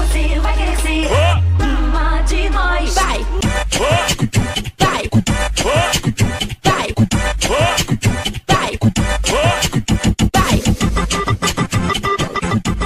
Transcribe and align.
você 0.00 0.40
vai 0.40 0.54
crescer. 0.54 1.06
Uma 1.58 2.22
de 2.22 2.48
nós. 2.48 2.94
Vai. 2.94 3.18
Vai. 3.76 4.08
Vai. 4.78 5.08
Vai. 5.62 6.88
Vai. 10.34 10.60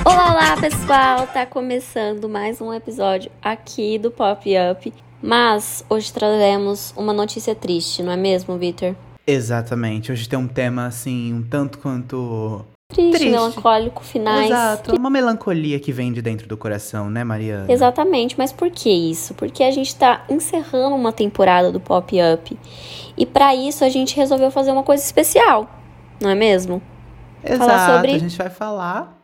Olá, 0.05 0.33
olá 0.33 0.57
pessoal! 0.61 1.27
Tá 1.29 1.47
começando 1.47 2.29
mais 2.29 2.61
um 2.61 2.75
episódio 2.75 3.31
aqui 3.41 3.97
do 3.97 4.11
Pop 4.11 4.51
Up. 4.73 4.93
Mas 5.23 5.85
hoje 5.89 6.13
traremos 6.13 6.93
uma 6.97 7.13
notícia 7.13 7.55
triste, 7.55 8.03
não 8.03 8.11
é 8.13 8.17
mesmo, 8.17 8.59
Victor? 8.59 8.97
Exatamente. 9.25 10.11
Hoje 10.11 10.29
tem 10.29 10.39
um 10.39 10.49
tema 10.49 10.87
assim, 10.87 11.33
um 11.33 11.43
tanto 11.43 11.79
quanto. 11.79 12.65
Triste, 12.95 13.11
Triste. 13.11 13.31
melancólico, 13.31 14.05
finais. 14.05 14.47
Exato. 14.47 14.95
Uma 14.97 15.11
melancolia 15.11 15.81
que 15.81 15.91
vem 15.93 16.13
de 16.13 16.23
dentro 16.23 16.47
do 16.47 16.57
coração, 16.57 17.11
né, 17.11 17.25
Mariana? 17.25 17.67
Exatamente, 17.71 18.37
mas 18.39 18.53
por 18.53 18.71
que 18.71 18.89
isso? 18.89 19.35
Porque 19.35 19.65
a 19.65 19.71
gente 19.73 19.95
tá 19.97 20.25
encerrando 20.31 20.95
uma 20.95 21.13
temporada 21.13 21.73
do 21.73 21.81
Pop 21.81 22.15
Up. 22.35 22.59
E 23.17 23.27
pra 23.27 23.55
isso 23.55 23.85
a 23.85 23.89
gente 23.89 24.15
resolveu 24.17 24.51
fazer 24.51 24.71
uma 24.71 24.83
coisa 24.85 25.03
especial, 25.03 25.69
não 26.21 26.31
é 26.31 26.35
mesmo? 26.35 26.81
Exato. 27.43 27.69
falar 27.69 27.95
sobre- 27.97 28.13
A 28.13 28.19
gente 28.19 28.39
vai 28.39 28.49
falar 28.51 29.19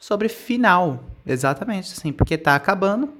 sobre 0.00 0.28
final. 0.28 1.00
Exatamente, 1.26 1.92
assim, 1.92 2.12
porque 2.12 2.36
tá 2.38 2.54
acabando. 2.54 3.10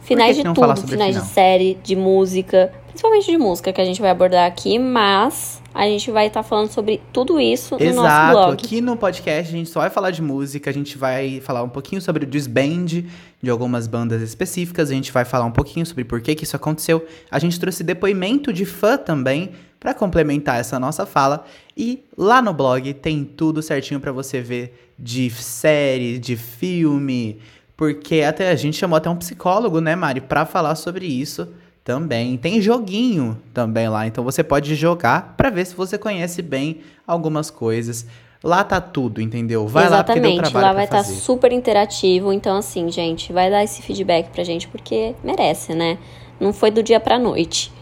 Finais 0.00 0.36
de 0.36 0.42
tudo, 0.42 0.76
finais 0.88 1.14
final? 1.14 1.22
de 1.26 1.32
série, 1.32 1.78
de 1.82 1.94
música, 1.96 2.72
principalmente 2.94 3.26
de 3.26 3.36
música 3.36 3.72
que 3.72 3.80
a 3.80 3.84
gente 3.84 4.00
vai 4.00 4.10
abordar 4.10 4.46
aqui, 4.46 4.78
mas 4.78 5.60
a 5.74 5.82
gente 5.82 6.12
vai 6.12 6.28
estar 6.28 6.44
falando 6.44 6.70
sobre 6.70 7.02
tudo 7.12 7.40
isso 7.40 7.76
no 7.76 7.86
nosso 7.86 8.06
Exato. 8.06 8.32
blog. 8.32 8.52
Aqui 8.52 8.80
no 8.80 8.96
podcast 8.96 9.52
a 9.52 9.56
gente 9.56 9.68
só 9.68 9.80
vai 9.80 9.90
falar 9.90 10.12
de 10.12 10.22
música, 10.22 10.70
a 10.70 10.72
gente 10.72 10.96
vai 10.96 11.40
falar 11.40 11.64
um 11.64 11.68
pouquinho 11.68 12.00
sobre 12.00 12.22
o 12.22 12.26
disband 12.26 13.04
de 13.42 13.50
algumas 13.50 13.88
bandas 13.88 14.22
específicas, 14.22 14.92
a 14.92 14.94
gente 14.94 15.10
vai 15.10 15.24
falar 15.24 15.44
um 15.44 15.50
pouquinho 15.50 15.84
sobre 15.84 16.04
por 16.04 16.20
que, 16.20 16.36
que 16.36 16.44
isso 16.44 16.54
aconteceu. 16.54 17.04
A 17.28 17.40
gente 17.40 17.58
trouxe 17.58 17.82
depoimento 17.82 18.52
de 18.52 18.64
fã 18.64 18.96
também 18.96 19.50
para 19.80 19.92
complementar 19.92 20.60
essa 20.60 20.78
nossa 20.78 21.04
fala. 21.04 21.44
E 21.76 22.04
lá 22.16 22.40
no 22.40 22.54
blog 22.54 22.94
tem 22.94 23.24
tudo 23.24 23.60
certinho 23.60 23.98
para 23.98 24.12
você 24.12 24.40
ver 24.40 24.92
de 24.96 25.28
série, 25.30 26.20
de 26.20 26.36
filme, 26.36 27.40
porque 27.76 28.22
até 28.22 28.50
a 28.50 28.54
gente 28.54 28.76
chamou 28.76 28.96
até 28.96 29.10
um 29.10 29.16
psicólogo, 29.16 29.80
né, 29.80 29.96
Mari, 29.96 30.20
para 30.20 30.46
falar 30.46 30.76
sobre 30.76 31.06
isso 31.06 31.48
também. 31.84 32.36
Tem 32.38 32.60
joguinho 32.60 33.38
também 33.52 33.88
lá, 33.88 34.06
então 34.06 34.24
você 34.24 34.42
pode 34.42 34.74
jogar 34.74 35.34
para 35.36 35.50
ver 35.50 35.66
se 35.66 35.74
você 35.76 35.98
conhece 35.98 36.40
bem 36.40 36.80
algumas 37.06 37.50
coisas. 37.50 38.06
Lá 38.42 38.64
tá 38.64 38.80
tudo, 38.80 39.20
entendeu? 39.20 39.66
Vai 39.66 39.88
lá 39.88 40.02
porque 40.02 40.20
deu 40.20 40.30
Exatamente, 40.30 40.54
lá 40.54 40.72
vai 40.72 40.84
estar 40.84 40.98
fazer. 40.98 41.14
super 41.14 41.52
interativo, 41.52 42.32
então 42.32 42.56
assim, 42.56 42.90
gente, 42.90 43.32
vai 43.32 43.50
dar 43.50 43.62
esse 43.62 43.80
feedback 43.82 44.30
pra 44.30 44.44
gente 44.44 44.66
porque 44.68 45.14
merece, 45.22 45.74
né? 45.74 45.98
Não 46.40 46.52
foi 46.52 46.70
do 46.70 46.82
dia 46.82 47.00
pra 47.00 47.18
noite. 47.18 47.72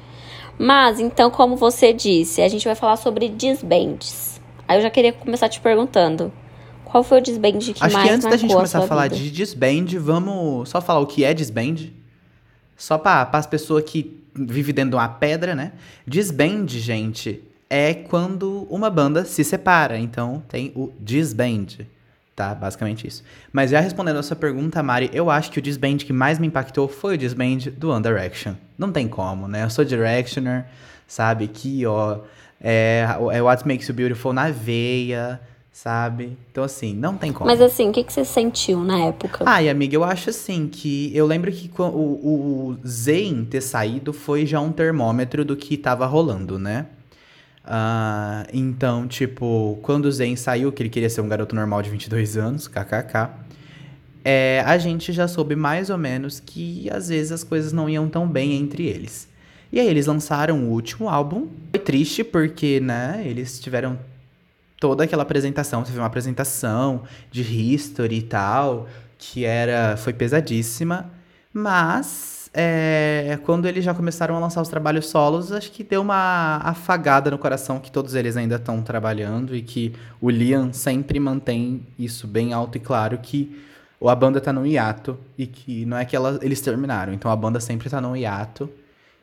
Mas 0.59 1.01
então, 1.01 1.31
como 1.31 1.57
você 1.57 1.93
disse, 1.93 2.43
a 2.43 2.49
gente 2.49 2.65
vai 2.65 2.75
falar 2.75 2.97
sobre 2.97 3.29
disbands. 3.29 4.41
Aí 4.69 4.79
eu 4.79 4.83
já 4.83 4.91
queria 4.91 5.13
começar 5.13 5.49
te 5.49 5.61
perguntando, 5.61 6.33
qual 6.85 7.03
foi 7.03 7.19
o 7.19 7.21
disband 7.21 7.59
que 7.59 7.75
Acho 7.81 7.95
mais 7.95 8.09
que 8.09 8.15
antes 8.15 8.29
da 8.29 8.37
gente 8.37 8.53
começar 8.55 8.79
a 8.81 8.87
falar 8.87 9.05
vida? 9.05 9.17
de 9.17 9.31
disband, 9.31 9.87
vamos 9.99 10.69
só 10.69 10.81
falar 10.81 11.01
o 11.01 11.07
que 11.07 11.25
é 11.25 11.35
disband. 11.35 12.02
Só 12.83 12.99
para 12.99 13.29
as 13.33 13.47
pessoas 13.47 13.85
que 13.85 14.25
vivem 14.35 14.75
dentro 14.75 14.91
de 14.91 14.97
uma 14.97 15.09
pedra, 15.09 15.55
né? 15.55 15.71
Disband, 16.05 16.67
gente, 16.67 17.41
é 17.71 17.95
quando 17.95 18.67
uma 18.69 18.91
banda 18.91 19.25
se 19.25 19.45
separa. 19.45 19.97
Então 19.97 20.43
tem 20.49 20.73
o 20.75 20.93
disband, 20.99 21.87
tá? 22.35 22.53
Basicamente 22.53 23.07
isso. 23.07 23.23
Mas 23.53 23.71
já 23.71 23.79
respondendo 23.79 24.17
a 24.17 24.23
sua 24.25 24.35
pergunta, 24.35 24.83
Mari, 24.83 25.11
eu 25.13 25.31
acho 25.31 25.53
que 25.53 25.61
o 25.61 25.63
disband 25.63 25.99
que 25.99 26.13
mais 26.13 26.41
me 26.41 26.49
impactou 26.49 26.89
foi 26.89 27.15
o 27.15 27.19
disband 27.19 27.71
do 27.77 27.91
One 27.91 28.03
Direction. 28.03 28.55
Não 28.77 28.91
tem 28.91 29.07
como, 29.07 29.47
né? 29.47 29.63
Eu 29.63 29.71
sou 29.71 29.85
Directioner, 29.85 30.65
sabe? 31.07 31.47
Que, 31.47 31.87
ó, 31.87 32.19
é, 32.61 33.07
é 33.33 33.41
What 33.41 33.65
Makes 33.65 33.87
You 33.91 33.95
Beautiful 33.95 34.33
na 34.33 34.51
veia, 34.51 35.41
sabe? 35.73 36.37
Então, 36.51 36.63
assim, 36.63 36.95
não 36.95 37.17
tem 37.17 37.33
como. 37.33 37.47
Mas 37.47 37.61
assim, 37.61 37.89
o 37.89 37.93
que, 37.93 38.05
que 38.05 38.13
você 38.13 38.25
sentiu 38.25 38.85
na 38.85 39.07
época? 39.07 39.45
Ai, 39.47 39.71
amiga, 39.71 39.97
eu 39.97 40.05
acho 40.05 40.31
assim 40.31 40.69
que. 40.69 41.11
Eu 41.17 41.27
lembro 41.27 41.51
que 41.51 41.71
o, 41.79 41.83
o 41.83 42.77
Zayn 42.87 43.45
ter 43.47 43.63
saído 43.63 44.13
foi 44.13 44.45
já 44.45 44.61
um 44.61 44.71
termômetro 44.71 45.45
do 45.45 45.57
que 45.57 45.77
tava 45.79 46.05
rolando, 46.05 46.59
né? 46.59 46.87
Ah, 47.65 48.45
então, 48.53 49.09
tipo, 49.09 49.79
quando 49.83 50.07
o 50.07 50.13
Zayn 50.13 50.37
saiu, 50.37 50.71
que 50.71 50.83
ele 50.83 50.91
queria 50.91 51.09
ser 51.09 51.23
um 51.23 51.29
garoto 51.29 51.55
normal 51.55 51.81
de 51.81 51.91
22 51.91 52.37
anos, 52.37 52.69
kkk, 52.69 53.31
é, 54.25 54.63
a 54.67 54.77
gente 54.79 55.13
já 55.13 55.27
soube 55.27 55.57
mais 55.57 55.89
ou 55.89 55.99
menos 55.99 56.39
que 56.39 56.89
às 56.91 57.09
vezes 57.09 57.33
as 57.33 57.43
coisas 57.43 57.73
não 57.73 57.89
iam 57.89 58.09
tão 58.09 58.29
bem 58.29 58.53
entre 58.53 58.87
eles. 58.87 59.29
E 59.73 59.81
aí 59.81 59.89
eles 59.89 60.07
lançaram 60.07 60.65
o 60.65 60.71
último 60.71 61.09
álbum. 61.09 61.49
Foi 61.71 61.81
triste 61.81 62.23
porque, 62.23 62.79
né, 62.79 63.23
eles 63.25 63.59
tiveram 63.59 63.99
toda 64.83 65.05
aquela 65.05 65.23
apresentação, 65.23 65.85
teve 65.85 65.97
uma 65.97 66.09
apresentação 66.09 67.05
de 67.31 67.43
history 67.43 68.17
e 68.19 68.23
tal, 68.23 68.89
que 69.17 69.45
era 69.45 69.97
foi 69.97 70.13
pesadíssima, 70.13 71.09
mas 71.55 72.51
é, 72.53 73.39
quando 73.45 73.67
eles 73.67 73.85
já 73.85 73.95
começaram 73.95 74.35
a 74.35 74.41
lançar 74.41 74.61
os 74.61 74.67
trabalhos 74.69 75.07
solos, 75.07 75.53
acho 75.53 75.71
que 75.71 75.85
deu 75.85 76.03
uma 76.03 76.57
afagada 76.65 77.31
no 77.31 77.39
coração 77.39 77.79
que 77.79 77.93
todos 77.93 78.17
eles 78.17 78.37
ainda 78.37 78.57
estão 78.57 78.83
trabalhando 78.83 79.55
e 79.55 79.63
que 79.63 79.95
o 80.21 80.29
Liam 80.29 80.73
sempre 80.73 81.21
mantém 81.21 81.87
isso 81.97 82.27
bem 82.27 82.53
alto 82.53 82.77
e 82.77 82.81
claro 82.81 83.17
que 83.19 83.63
a 84.05 84.15
banda 84.17 84.41
tá 84.41 84.53
no 84.53 84.67
hiato 84.67 85.17
e 85.39 85.47
que 85.47 85.87
não 85.87 85.97
é 85.97 86.05
que 86.05 86.17
ela- 86.17 86.41
eles 86.43 86.61
terminaram, 86.61 87.13
então 87.13 87.31
a 87.31 87.37
banda 87.37 87.61
sempre 87.61 87.89
tá 87.89 88.01
no 88.01 88.17
hiato. 88.17 88.69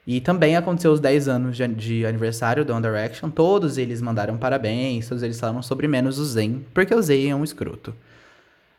E 0.09 0.19
também 0.19 0.57
aconteceu 0.57 0.91
os 0.91 0.99
10 0.99 1.27
anos 1.27 1.55
de, 1.55 1.67
de 1.67 2.03
aniversário 2.03 2.65
do 2.65 2.73
One 2.73 2.81
Direction. 2.81 3.29
Todos 3.29 3.77
eles 3.77 4.01
mandaram 4.01 4.39
parabéns, 4.39 5.07
todos 5.07 5.21
eles 5.21 5.39
falaram 5.39 5.61
sobre 5.61 5.87
menos 5.87 6.17
o 6.17 6.25
Zayn, 6.25 6.65
porque 6.73 6.95
o 6.95 6.99
Zayn 6.99 7.29
é 7.29 7.35
um 7.35 7.43
escroto. 7.43 7.93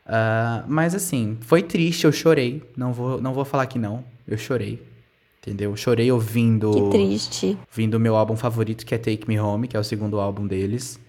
Ah, 0.05 0.65
mas 0.67 0.93
assim, 0.93 1.37
foi 1.39 1.63
triste, 1.63 2.03
eu 2.03 2.11
chorei. 2.11 2.61
Não 2.75 2.91
vou, 2.91 3.21
não 3.21 3.33
vou 3.33 3.45
falar 3.45 3.65
que 3.67 3.79
não. 3.79 4.03
Eu 4.27 4.37
chorei. 4.37 4.85
Entendeu? 5.41 5.71
Eu 5.71 5.77
chorei 5.77 6.11
ouvindo, 6.11 6.69
Que 6.69 6.89
triste. 6.97 7.57
ouvindo 7.69 7.93
o 7.95 7.99
meu 7.99 8.17
álbum 8.17 8.35
favorito, 8.35 8.85
que 8.85 8.93
é 8.93 8.97
Take 8.97 9.25
Me 9.25 9.39
Home, 9.39 9.69
que 9.69 9.77
é 9.77 9.79
o 9.79 9.85
segundo 9.85 10.19
álbum 10.19 10.45
deles. 10.45 10.99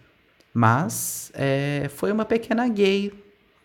Mas 0.55 1.33
é, 1.35 1.91
foi 1.97 2.13
uma 2.13 2.25
pequena 2.25 2.69
gay 2.69 3.13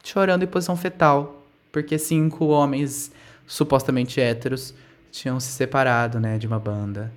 chorando 0.03 0.41
em 0.41 0.47
posição 0.47 0.75
fetal. 0.75 1.45
Porque 1.71 1.99
cinco 1.99 2.47
homens 2.47 3.11
supostamente 3.45 4.19
héteros 4.19 4.73
tinham 5.11 5.39
se 5.39 5.51
separado, 5.51 6.19
né, 6.19 6.37
de 6.37 6.47
uma 6.47 6.59
banda. 6.59 7.11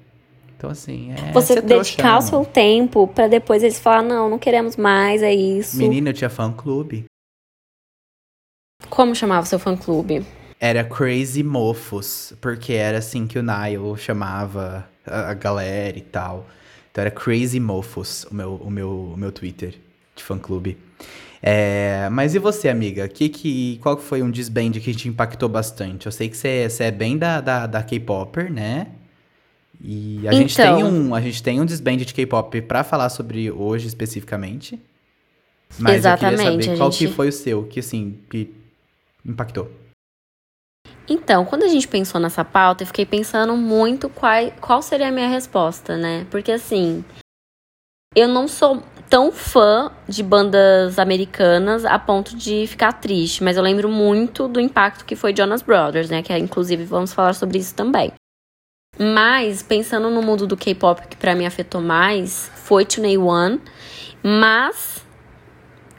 Então, 0.57 0.69
assim, 0.69 1.13
é. 1.13 1.33
Você 1.33 1.61
dedicar 1.61 2.19
o 2.19 2.23
seu 2.23 2.45
tempo 2.45 3.07
pra 3.07 3.29
depois 3.29 3.63
eles 3.63 3.79
falar 3.79 4.03
não, 4.03 4.29
não 4.29 4.39
queremos 4.39 4.77
mais, 4.77 5.23
é 5.23 5.33
isso. 5.33 5.79
Menina, 5.79 6.11
eu 6.11 6.15
tinha 6.15 6.29
fã-clube. 6.29 7.07
Como 8.89 9.15
chamava 9.15 9.45
o 9.45 9.49
seu 9.49 9.59
fã-clube? 9.59 10.25
Era 10.59 10.85
Crazy 10.85 11.43
Mofos, 11.43 12.35
porque 12.41 12.75
era 12.75 12.99
assim 12.99 13.27
que 13.27 13.39
o 13.39 13.43
Nile 13.43 13.97
chamava 13.97 14.87
a, 15.07 15.31
a 15.31 15.35
galera 15.35 15.97
e 15.97 16.03
tal. 16.03 16.47
Então 16.91 17.03
era 17.03 17.11
Crazy 17.11 17.59
Mofos, 17.59 18.25
o 18.25 18.35
meu, 18.35 18.57
o 18.57 18.71
meu, 18.71 18.91
o 19.15 19.17
meu 19.17 19.33
Twitter 19.33 19.75
de 20.15 20.23
fã-clube. 20.23 20.77
É, 21.43 22.09
mas 22.11 22.35
e 22.35 22.39
você, 22.39 22.69
amiga? 22.69 23.09
Que, 23.09 23.29
que, 23.29 23.79
qual 23.83 23.97
foi 23.97 24.23
um 24.23 24.31
disband 24.31 24.73
que 24.73 24.95
te 24.95 25.09
impactou 25.09 25.49
bastante? 25.49 26.07
Eu 26.07 26.13
sei 26.13 26.29
que 26.29 26.37
você, 26.37 26.69
você 26.69 26.85
é 26.85 26.91
bem 26.91 27.17
da, 27.17 27.41
da, 27.41 27.67
da 27.67 27.83
K-Popper, 27.83 28.53
né? 28.53 28.89
E 29.83 30.29
a, 30.29 30.33
gente 30.35 30.53
Então. 30.53 30.77
tem 30.77 30.85
um, 30.85 31.15
a 31.15 31.21
gente 31.23 31.43
tem 31.43 31.59
um 31.61 31.65
disband 31.65 31.97
de 31.99 32.13
K-pop 32.13 32.61
pra 32.63 32.85
falar 32.85 33.09
sobre 33.09 33.51
hoje 33.51 33.87
especificamente. 33.87 34.79
Mas 35.79 36.05
eu 36.05 36.13
Exatamente, 36.13 36.39
queria 36.39 36.53
saber 36.67 36.77
qual 36.77 36.91
gente- 36.93 37.07
que 37.09 37.13
foi 37.15 37.29
o 37.29 37.33
seu, 37.33 37.65
que 37.65 37.81
assim, 37.81 38.19
que 38.29 38.53
impactou. 39.25 39.71
Então, 41.09 41.45
quando 41.45 41.63
a 41.65 41.69
gente 41.69 41.89
pensou 41.89 42.21
nessa 42.21 42.45
pauta, 42.45 42.83
eu 42.83 42.87
fiquei 42.87 43.07
pensando 43.07 43.57
muito 43.57 44.09
qual, 44.11 44.51
qual 44.61 44.83
seria 44.83 45.09
a 45.09 45.13
minha 45.13 45.29
resposta, 45.29 45.97
né? 45.97 46.27
Porque 46.31 46.53
assim, 46.53 47.05
eu 48.15 48.29
não 48.29 48.47
sou 48.47 48.83
tão 49.11 49.33
fã 49.33 49.91
de 50.09 50.23
bandas 50.23 50.97
americanas 50.97 51.85
a 51.85 51.99
ponto 51.99 52.37
de 52.37 52.65
ficar 52.69 52.93
triste, 52.93 53.43
mas 53.43 53.57
eu 53.57 53.63
lembro 53.63 53.89
muito 53.89 54.47
do 54.47 54.61
impacto 54.61 55.05
que 55.05 55.17
foi 55.17 55.35
Jonas 55.37 55.63
Brothers, 55.63 56.09
né? 56.09 56.23
Que 56.23 56.33
inclusive 56.39 56.85
vamos 56.85 57.13
falar 57.13 57.35
sobre 57.35 57.59
isso 57.59 57.75
também. 57.75 58.13
Mas 58.97 59.63
pensando 59.63 60.09
no 60.11 60.23
mundo 60.23 60.47
do 60.47 60.57
K-pop 60.57 61.09
que 61.09 61.17
pra 61.17 61.35
mim 61.35 61.45
afetou 61.45 61.81
mais, 61.81 62.51
foi 62.55 62.85
Tune 62.85 63.19
One, 63.19 63.61
mas 64.23 65.05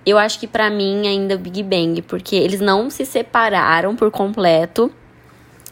eu 0.05 0.17
acho 0.17 0.39
que 0.39 0.47
pra 0.47 0.69
mim 0.69 1.05
ainda 1.05 1.35
o 1.35 1.39
Big 1.39 1.61
Bang, 1.63 2.01
porque 2.03 2.35
eles 2.35 2.61
não 2.61 2.89
se 2.89 3.05
separaram 3.05 3.93
por 3.93 4.09
completo, 4.09 4.89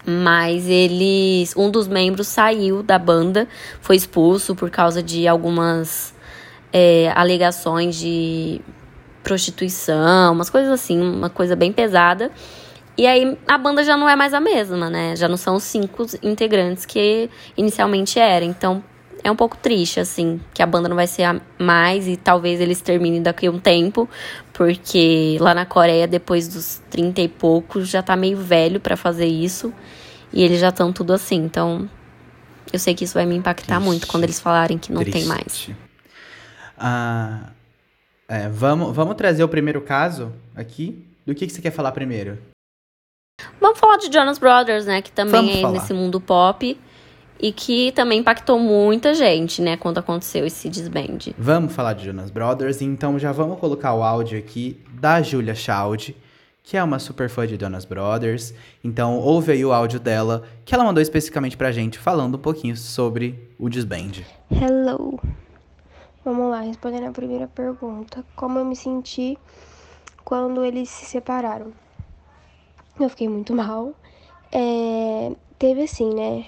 mas 0.06 0.68
eles, 0.68 1.56
um 1.56 1.72
dos 1.72 1.88
membros 1.88 2.28
saiu 2.28 2.84
da 2.84 3.00
banda, 3.00 3.48
foi 3.80 3.96
expulso 3.96 4.56
por 4.56 4.70
causa 4.70 5.02
de 5.02 5.28
algumas 5.28 6.14
é, 6.72 7.12
alegações 7.16 7.96
de 7.96 8.62
prostituição, 9.24 10.34
umas 10.34 10.50
coisas 10.50 10.72
assim, 10.72 11.00
uma 11.00 11.30
coisa 11.30 11.56
bem 11.56 11.72
pesada. 11.72 12.32
E 12.98 13.08
aí 13.08 13.38
a 13.48 13.58
banda 13.58 13.84
já 13.84 13.96
não 13.96 14.10
é 14.10 14.16
mais 14.16 14.34
a 14.34 14.40
mesma, 14.40 14.90
né? 14.90 15.16
Já 15.16 15.28
não 15.28 15.38
são 15.38 15.56
os 15.56 15.64
cinco 15.64 16.06
integrantes 16.22 16.86
que 16.86 17.30
inicialmente 17.56 18.20
era. 18.20 18.44
Então 18.44 18.84
é 19.24 19.32
um 19.32 19.36
pouco 19.36 19.58
triste, 19.58 20.00
assim, 20.00 20.40
que 20.54 20.62
a 20.62 20.66
banda 20.66 20.90
não 20.90 20.96
vai 20.96 21.08
ser 21.08 21.24
a 21.24 21.40
mais 21.58 22.08
e 22.08 22.18
talvez 22.18 22.60
eles 22.60 22.82
terminem 22.82 23.22
daqui 23.22 23.48
a 23.48 23.52
um 23.52 23.60
tempo, 23.60 24.08
porque 24.54 25.38
lá 25.40 25.54
na 25.54 25.66
Coreia, 25.66 26.08
depois 26.08 26.48
dos 26.48 26.82
30 26.90 27.22
e 27.22 27.28
poucos, 27.28 27.88
já 27.90 28.02
tá 28.02 28.16
meio 28.16 28.38
velho 28.38 28.80
para 28.80 28.96
fazer 28.98 29.28
isso 29.28 29.74
e 30.34 30.44
eles 30.44 30.60
já 30.60 30.70
estão 30.70 30.92
tudo 30.92 31.14
assim. 31.14 31.38
Então 31.38 31.90
eu 32.72 32.80
sei 32.80 32.94
que 32.94 33.04
isso 33.04 33.14
vai 33.14 33.26
me 33.26 33.36
impactar 33.36 33.76
Triste. 33.76 33.86
muito 33.86 34.08
quando 34.08 34.24
eles 34.24 34.40
falarem 34.40 34.78
que 34.78 34.92
não 34.92 35.04
tem 35.04 35.12
Triste. 35.12 35.28
mais. 35.28 35.89
Ah, 36.80 37.50
é, 38.28 38.48
vamos, 38.48 38.96
vamos 38.96 39.16
trazer 39.16 39.44
o 39.44 39.50
primeiro 39.50 39.82
caso 39.82 40.32
aqui. 40.56 41.06
Do 41.26 41.36
que, 41.36 41.46
que 41.46 41.54
você 41.54 41.62
quer 41.62 41.72
falar 41.72 41.92
primeiro? 41.92 42.38
Vamos 43.60 43.80
falar 43.80 43.98
de 43.98 44.12
Jonas 44.12 44.38
Brothers, 44.38 44.86
né? 44.86 45.02
Que 45.02 45.12
também 45.12 45.42
Vamos 45.42 45.56
é 45.56 45.62
falar. 45.62 45.74
nesse 45.74 45.94
mundo 45.94 46.20
pop. 46.20 46.80
E 47.42 47.54
que 47.54 47.92
também 47.94 48.20
impactou 48.20 48.60
muita 48.60 49.14
gente, 49.14 49.62
né? 49.62 49.78
Quando 49.78 49.98
aconteceu 49.98 50.46
esse 50.46 50.68
desband. 50.70 51.34
Vamos 51.38 51.74
falar 51.74 51.94
de 51.94 52.06
Jonas 52.06 52.30
Brothers, 52.30 52.82
então 52.82 53.18
já 53.18 53.32
vamos 53.32 53.60
colocar 53.60 53.94
o 53.94 54.04
áudio 54.04 54.38
aqui 54.38 54.78
da 54.92 55.22
Julia 55.22 55.56
Child, 55.56 56.18
que 56.62 56.76
é 56.76 56.84
uma 56.84 57.00
super 57.00 57.30
fã 57.30 57.48
de 57.48 57.58
Jonas 57.58 57.86
Brothers. 57.86 58.54
Então 58.84 59.18
ouve 59.20 59.54
aí 59.54 59.64
o 59.64 59.72
áudio 59.72 60.02
dela, 60.02 60.44
que 60.66 60.76
ela 60.76 60.84
mandou 60.84 61.02
especificamente 61.02 61.56
pra 61.56 61.72
gente, 61.72 61.98
falando 61.98 62.36
um 62.36 62.40
pouquinho 62.42 62.76
sobre 62.76 63.50
o 63.58 63.70
desband. 63.70 64.24
Hello. 64.52 65.18
Vamos 66.26 66.52
lá, 66.52 66.60
respondendo 66.60 67.08
a 67.08 67.12
primeira 67.14 67.48
pergunta. 67.48 68.26
Como 68.36 68.60
eu 68.60 68.66
me 68.66 68.76
senti 68.76 69.40
quando 70.26 70.66
eles 70.66 70.90
se 70.90 71.06
separaram? 71.06 71.72
Eu 73.00 73.10
fiquei 73.10 73.30
muito 73.30 73.56
mal. 73.56 73.94
É, 74.52 75.32
teve 75.58 75.84
assim, 75.84 76.14
né? 76.14 76.46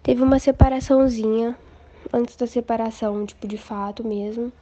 Teve 0.00 0.22
uma 0.22 0.38
separaçãozinha 0.38 1.58
antes 2.12 2.36
da 2.36 2.46
separação, 2.46 3.26
tipo, 3.26 3.48
de 3.48 3.58
fato 3.58 4.06
mesmo. 4.06 4.52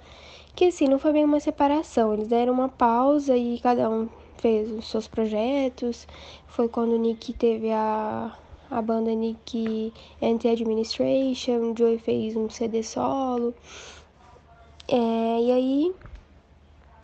Que 0.57 0.65
assim, 0.67 0.89
não 0.89 0.99
foi 0.99 1.13
bem 1.13 1.27
uma 1.27 1.39
separação. 1.39 2.15
Eles 2.15 2.29
deram 2.29 2.55
uma 2.55 2.71
pausa 2.71 3.37
e 3.37 3.61
cada 3.61 3.91
um 3.91 4.09
fez 4.39 4.71
os 4.71 4.89
seus 4.89 5.07
projetos. 5.07 6.09
Foi 6.47 6.71
quando 6.71 6.93
o 6.93 6.99
Nick 6.99 7.35
teve 7.35 7.71
a, 7.71 8.35
a 8.71 8.81
banda 8.81 9.15
Nick 9.15 9.93
Anti-Administration, 10.23 11.73
o 11.73 11.77
Joey 11.77 11.99
fez 11.99 12.35
um 12.35 12.49
CD 12.49 12.83
solo. 12.83 13.55
É, 14.89 15.41
e 15.41 15.53
aí 15.53 15.95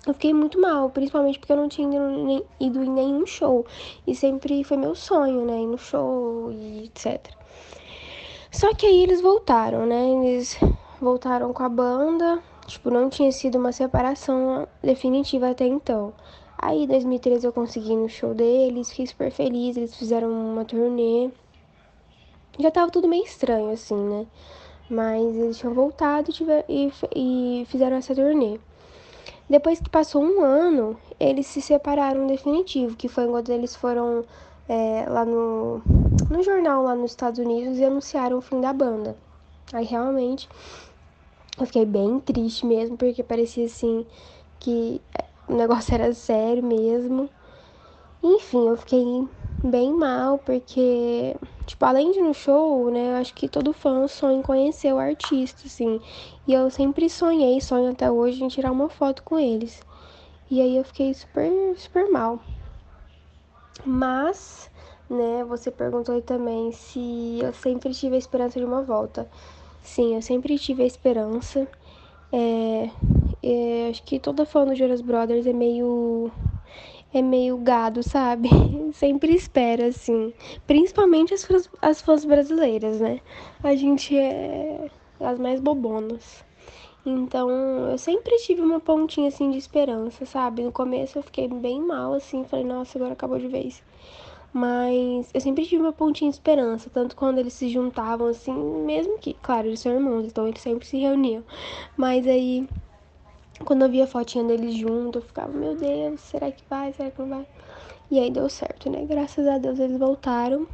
eu 0.06 0.14
fiquei 0.14 0.32
muito 0.32 0.60
mal, 0.60 0.88
principalmente 0.90 1.38
porque 1.38 1.52
eu 1.52 1.56
não 1.56 1.68
tinha 1.68 2.00
ido, 2.58 2.82
em 2.82 2.90
nenhum 2.90 3.26
show. 3.26 3.66
E 4.06 4.14
sempre 4.14 4.64
foi 4.64 4.76
meu 4.76 4.94
sonho, 4.94 5.44
né? 5.44 5.60
Ir 5.60 5.66
no 5.66 5.76
show 5.76 6.50
e 6.50 6.84
etc. 6.84 7.30
Só 8.50 8.72
que 8.74 8.86
aí 8.86 9.02
eles 9.02 9.20
voltaram, 9.20 9.84
né? 9.84 10.08
Eles 10.08 10.58
voltaram 11.00 11.52
com 11.52 11.62
a 11.62 11.68
banda. 11.68 12.42
Tipo, 12.66 12.90
não 12.90 13.08
tinha 13.08 13.30
sido 13.32 13.58
uma 13.58 13.72
separação 13.72 14.66
definitiva 14.82 15.50
até 15.50 15.66
então. 15.66 16.12
Aí, 16.56 16.84
em 16.84 16.86
2013, 16.86 17.46
eu 17.46 17.52
consegui 17.52 17.94
no 17.94 18.08
show 18.08 18.34
deles, 18.34 18.90
fiquei 18.90 19.06
super 19.06 19.30
feliz. 19.30 19.76
Eles 19.76 19.94
fizeram 19.94 20.30
uma 20.30 20.64
turnê. 20.64 21.30
Já 22.58 22.70
tava 22.70 22.90
tudo 22.90 23.06
meio 23.06 23.24
estranho, 23.24 23.70
assim, 23.70 23.94
né? 23.94 24.26
Mas 24.88 25.36
eles 25.36 25.58
tinham 25.58 25.74
voltado 25.74 26.30
e, 26.68 26.90
e 27.14 27.66
fizeram 27.66 27.96
essa 27.96 28.14
turnê. 28.14 28.58
Depois 29.48 29.80
que 29.80 29.88
passou 29.88 30.22
um 30.22 30.42
ano, 30.42 30.98
eles 31.18 31.46
se 31.46 31.60
separaram 31.62 32.26
definitivo, 32.26 32.96
que 32.96 33.08
foi 33.08 33.26
quando 33.26 33.50
eles 33.50 33.74
foram 33.74 34.24
é, 34.68 35.06
lá 35.08 35.24
no, 35.24 35.80
no 36.28 36.42
jornal 36.42 36.82
lá 36.82 36.94
nos 36.94 37.12
Estados 37.12 37.38
Unidos 37.38 37.78
e 37.78 37.84
anunciaram 37.84 38.38
o 38.38 38.42
fim 38.42 38.60
da 38.60 38.72
banda. 38.72 39.16
Aí 39.72 39.84
realmente 39.84 40.48
eu 41.58 41.66
fiquei 41.66 41.84
bem 41.84 42.20
triste 42.20 42.64
mesmo, 42.66 42.96
porque 42.96 43.22
parecia 43.22 43.64
assim 43.64 44.06
que 44.60 45.00
é, 45.18 45.24
o 45.48 45.56
negócio 45.56 45.94
era 45.94 46.12
sério 46.12 46.62
mesmo. 46.62 47.28
Enfim, 48.22 48.68
eu 48.68 48.76
fiquei 48.76 49.26
bem 49.62 49.92
mal, 49.92 50.38
porque, 50.38 51.36
tipo, 51.66 51.84
além 51.84 52.12
de 52.12 52.20
no 52.20 52.32
show, 52.32 52.90
né, 52.90 53.12
eu 53.12 53.16
acho 53.16 53.34
que 53.34 53.48
todo 53.48 53.72
fã 53.72 54.06
sonha 54.06 54.38
em 54.38 54.42
conhecer 54.42 54.92
o 54.92 54.98
artista, 54.98 55.66
assim. 55.66 56.00
E 56.46 56.52
eu 56.52 56.70
sempre 56.70 57.08
sonhei, 57.10 57.60
sonho 57.60 57.90
até 57.90 58.10
hoje, 58.10 58.42
em 58.42 58.48
tirar 58.48 58.72
uma 58.72 58.88
foto 58.88 59.22
com 59.22 59.38
eles. 59.38 59.82
E 60.50 60.60
aí 60.60 60.76
eu 60.76 60.84
fiquei 60.84 61.12
super, 61.14 61.50
super 61.76 62.10
mal. 62.10 62.40
Mas, 63.84 64.70
né, 65.08 65.44
você 65.44 65.70
perguntou 65.70 66.14
aí 66.14 66.22
também 66.22 66.72
se 66.72 67.38
eu 67.42 67.52
sempre 67.52 67.92
tive 67.94 68.16
a 68.16 68.18
esperança 68.18 68.58
de 68.58 68.64
uma 68.64 68.82
volta. 68.82 69.28
Sim, 69.82 70.14
eu 70.14 70.22
sempre 70.22 70.58
tive 70.58 70.82
a 70.82 70.86
esperança. 70.86 71.68
É, 72.32 72.90
é, 73.42 73.88
acho 73.90 74.02
que 74.04 74.18
toda 74.18 74.44
fã 74.44 74.64
do 74.64 74.74
Jonas 74.74 75.00
Brothers 75.00 75.46
é 75.46 75.52
meio 75.52 76.30
é 77.12 77.22
meio 77.22 77.56
gado, 77.58 78.02
sabe? 78.02 78.48
Sempre 78.92 79.34
espera, 79.34 79.86
assim. 79.86 80.32
Principalmente 80.66 81.34
as 81.34 81.44
fãs, 81.44 81.70
as 81.80 82.02
fãs 82.02 82.24
brasileiras, 82.24 83.00
né? 83.00 83.20
A 83.62 83.74
gente 83.74 84.16
é 84.16 84.90
as 85.20 85.38
mais 85.38 85.60
bobonas. 85.60 86.44
Então, 87.06 87.50
eu 87.90 87.96
sempre 87.96 88.36
tive 88.38 88.60
uma 88.60 88.80
pontinha, 88.80 89.28
assim, 89.28 89.50
de 89.50 89.56
esperança, 89.56 90.26
sabe? 90.26 90.62
No 90.62 90.72
começo 90.72 91.18
eu 91.18 91.22
fiquei 91.22 91.48
bem 91.48 91.80
mal, 91.80 92.12
assim. 92.12 92.44
Falei, 92.44 92.64
nossa, 92.64 92.98
agora 92.98 93.14
acabou 93.14 93.38
de 93.38 93.48
vez. 93.48 93.82
Mas 94.52 95.30
eu 95.32 95.40
sempre 95.40 95.64
tive 95.64 95.82
uma 95.82 95.92
pontinha 95.92 96.30
de 96.30 96.36
esperança. 96.36 96.90
Tanto 96.90 97.16
quando 97.16 97.38
eles 97.38 97.54
se 97.54 97.68
juntavam, 97.70 98.26
assim, 98.28 98.52
mesmo 98.52 99.18
que... 99.18 99.34
Claro, 99.34 99.68
eles 99.68 99.80
são 99.80 99.92
irmãos, 99.92 100.26
então 100.26 100.46
eles 100.46 100.60
sempre 100.60 100.86
se 100.86 100.98
reuniam. 100.98 101.42
Mas 101.96 102.26
aí... 102.26 102.68
Quando 103.64 103.82
eu 103.82 103.90
via 103.90 104.04
a 104.04 104.06
fotinha 104.06 104.44
deles 104.44 104.74
juntos, 104.74 105.22
eu 105.22 105.28
ficava, 105.28 105.52
meu 105.52 105.74
Deus, 105.74 106.20
será 106.20 106.50
que 106.50 106.64
vai? 106.68 106.92
Será 106.92 107.10
que 107.10 107.18
não 107.20 107.28
vai? 107.28 107.46
E 108.10 108.18
aí 108.18 108.30
deu 108.30 108.48
certo, 108.48 108.90
né? 108.90 109.04
Graças 109.04 109.46
a 109.46 109.58
Deus 109.58 109.78
eles 109.78 109.98
voltaram. 109.98 110.66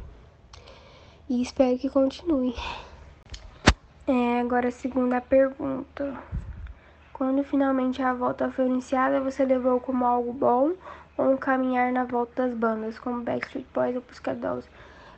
E 1.29 1.41
espero 1.41 1.77
que 1.77 1.89
continue. 1.89 2.53
É, 4.07 4.39
agora 4.39 4.67
a 4.67 4.71
segunda 4.71 5.19
pergunta. 5.19 6.21
Quando 7.11 7.43
finalmente 7.43 8.03
a 8.03 8.13
volta 8.13 8.51
foi 8.51 8.67
iniciada, 8.67 9.19
você 9.19 9.43
levou 9.43 9.79
como 9.79 10.05
algo 10.05 10.31
bom 10.31 10.73
ou 11.17 11.31
um 11.31 11.37
caminhar 11.37 11.91
na 11.91 12.03
volta 12.03 12.43
das 12.45 12.53
bandas, 12.55 12.99
como 12.99 13.23
Backstreet 13.23 13.65
Boys 13.73 13.95
ou 13.95 14.03
Pussycat? 14.03 14.39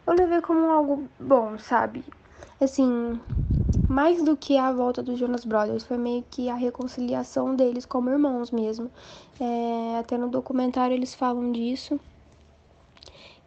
Eu 0.06 0.14
levei 0.14 0.40
como 0.40 0.70
algo 0.70 1.10
bom, 1.20 1.60
sabe? 1.60 2.06
Assim, 2.62 3.20
mais 3.88 4.24
do 4.24 4.36
que 4.36 4.58
a 4.58 4.72
volta 4.72 5.02
dos 5.02 5.18
Jonas 5.18 5.46
Brothers, 5.46 5.84
foi 5.84 5.98
meio 5.98 6.24
que 6.30 6.50
a 6.50 6.56
reconciliação 6.56 7.56
deles 7.56 7.86
como 7.86 8.10
irmãos 8.10 8.52
mesmo. 8.52 8.92
É, 9.40 9.98
até 10.00 10.18
no 10.18 10.28
documentário 10.30 10.96
eles 10.96 11.16
falam 11.16 11.52
disso, 11.52 12.00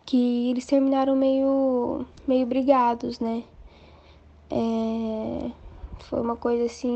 que 0.04 0.50
eles 0.50 0.66
terminaram 0.66 1.14
meio, 1.14 2.06
meio 2.26 2.46
brigados, 2.46 3.20
né? 3.20 3.44
É, 4.50 5.50
foi 6.00 6.20
uma 6.20 6.36
coisa 6.36 6.64
assim, 6.64 6.90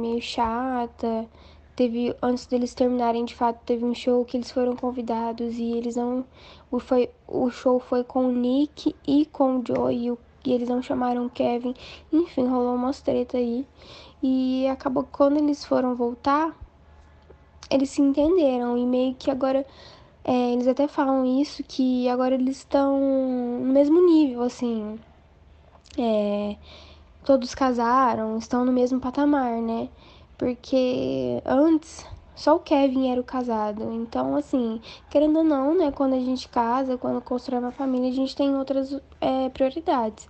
meio 0.00 0.20
chata. 0.22 1.28
Teve, 1.74 2.16
antes 2.22 2.46
deles 2.46 2.74
terminarem, 2.74 3.24
de 3.26 3.34
fato, 3.34 3.60
teve 3.66 3.84
um 3.84 3.94
show 3.94 4.24
que 4.24 4.36
eles 4.38 4.50
foram 4.50 4.74
convidados 4.74 5.58
e 5.58 5.72
eles 5.72 5.96
não. 5.96 6.24
O, 6.70 6.78
foi, 6.78 7.10
o 7.28 7.50
show 7.50 7.78
foi 7.78 8.02
com 8.02 8.28
o 8.28 8.32
Nick 8.32 8.96
e 9.06 9.26
com 9.26 9.58
o 9.58 9.62
Joey 9.66 10.06
e, 10.06 10.10
o, 10.10 10.18
e 10.46 10.52
eles 10.52 10.68
não 10.68 10.82
chamaram 10.82 11.26
o 11.26 11.30
Kevin. 11.30 11.74
Enfim, 12.12 12.46
rolou 12.46 12.74
umas 12.74 13.00
treta 13.00 13.36
aí. 13.36 13.66
E 14.22 14.66
acabou 14.68 15.04
que 15.04 15.10
quando 15.12 15.36
eles 15.38 15.64
foram 15.64 15.94
voltar, 15.94 16.56
eles 17.70 17.90
se 17.90 18.02
entenderam 18.02 18.76
e 18.78 18.86
meio 18.86 19.14
que 19.14 19.30
agora. 19.30 19.66
é, 20.24 20.52
eles 20.52 20.66
até 20.68 20.88
falam 20.88 21.24
isso, 21.40 21.62
que 21.64 22.08
agora 22.08 22.34
eles 22.34 22.58
estão 22.58 22.98
no 23.60 23.72
mesmo 23.72 24.04
nível, 24.04 24.42
assim. 24.42 24.98
É, 25.98 26.56
todos 27.24 27.54
casaram, 27.54 28.38
estão 28.38 28.64
no 28.64 28.72
mesmo 28.72 29.00
patamar, 29.00 29.60
né? 29.62 29.88
Porque 30.38 31.42
antes 31.46 32.06
só 32.36 32.56
o 32.56 32.60
Kevin 32.60 33.10
era 33.10 33.20
o 33.20 33.24
casado. 33.24 33.90
Então, 33.94 34.36
assim, 34.36 34.80
querendo 35.10 35.38
ou 35.38 35.44
não, 35.44 35.74
né? 35.76 35.90
Quando 35.90 36.14
a 36.14 36.20
gente 36.20 36.48
casa, 36.48 36.98
quando 36.98 37.20
constrói 37.22 37.58
uma 37.60 37.72
família, 37.72 38.10
a 38.10 38.14
gente 38.14 38.36
tem 38.36 38.54
outras 38.54 38.94
é, 39.20 39.48
prioridades. 39.48 40.28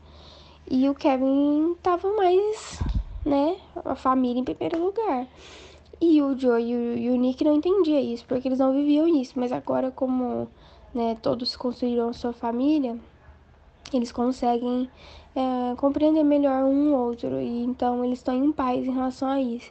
E 0.69 0.89
o 0.89 0.95
Kevin 0.95 1.77
tava 1.83 2.13
mais, 2.13 2.81
né? 3.25 3.57
A 3.85 3.95
família 3.95 4.41
em 4.41 4.45
primeiro 4.45 4.85
lugar. 4.85 5.29
E 6.01 6.21
o 6.21 6.37
Joe 6.37 6.63
e 6.63 7.09
o, 7.09 7.17
Nick 7.17 7.43
não 7.45 7.55
entendiam 7.55 8.01
isso, 8.01 8.25
porque 8.27 8.49
eles 8.49 8.59
não 8.59 8.73
viviam 8.73 9.07
isso. 9.07 9.35
Mas 9.37 9.53
agora, 9.53 9.91
como 9.91 10.49
né, 10.93 11.17
todos 11.23 11.55
construíram 11.57 12.13
sua 12.13 12.33
família, 12.33 12.99
eles 13.93 14.11
conseguem 14.11 14.91
é, 15.35 15.75
compreender 15.77 16.25
melhor 16.25 16.65
um 16.65 16.95
outro 16.95 17.41
e 17.41 17.63
então 17.63 18.05
eles 18.05 18.19
estão 18.19 18.35
em 18.35 18.51
paz 18.53 18.87
em 18.87 18.93
relação 18.93 19.29
a 19.29 19.41
isso. 19.41 19.71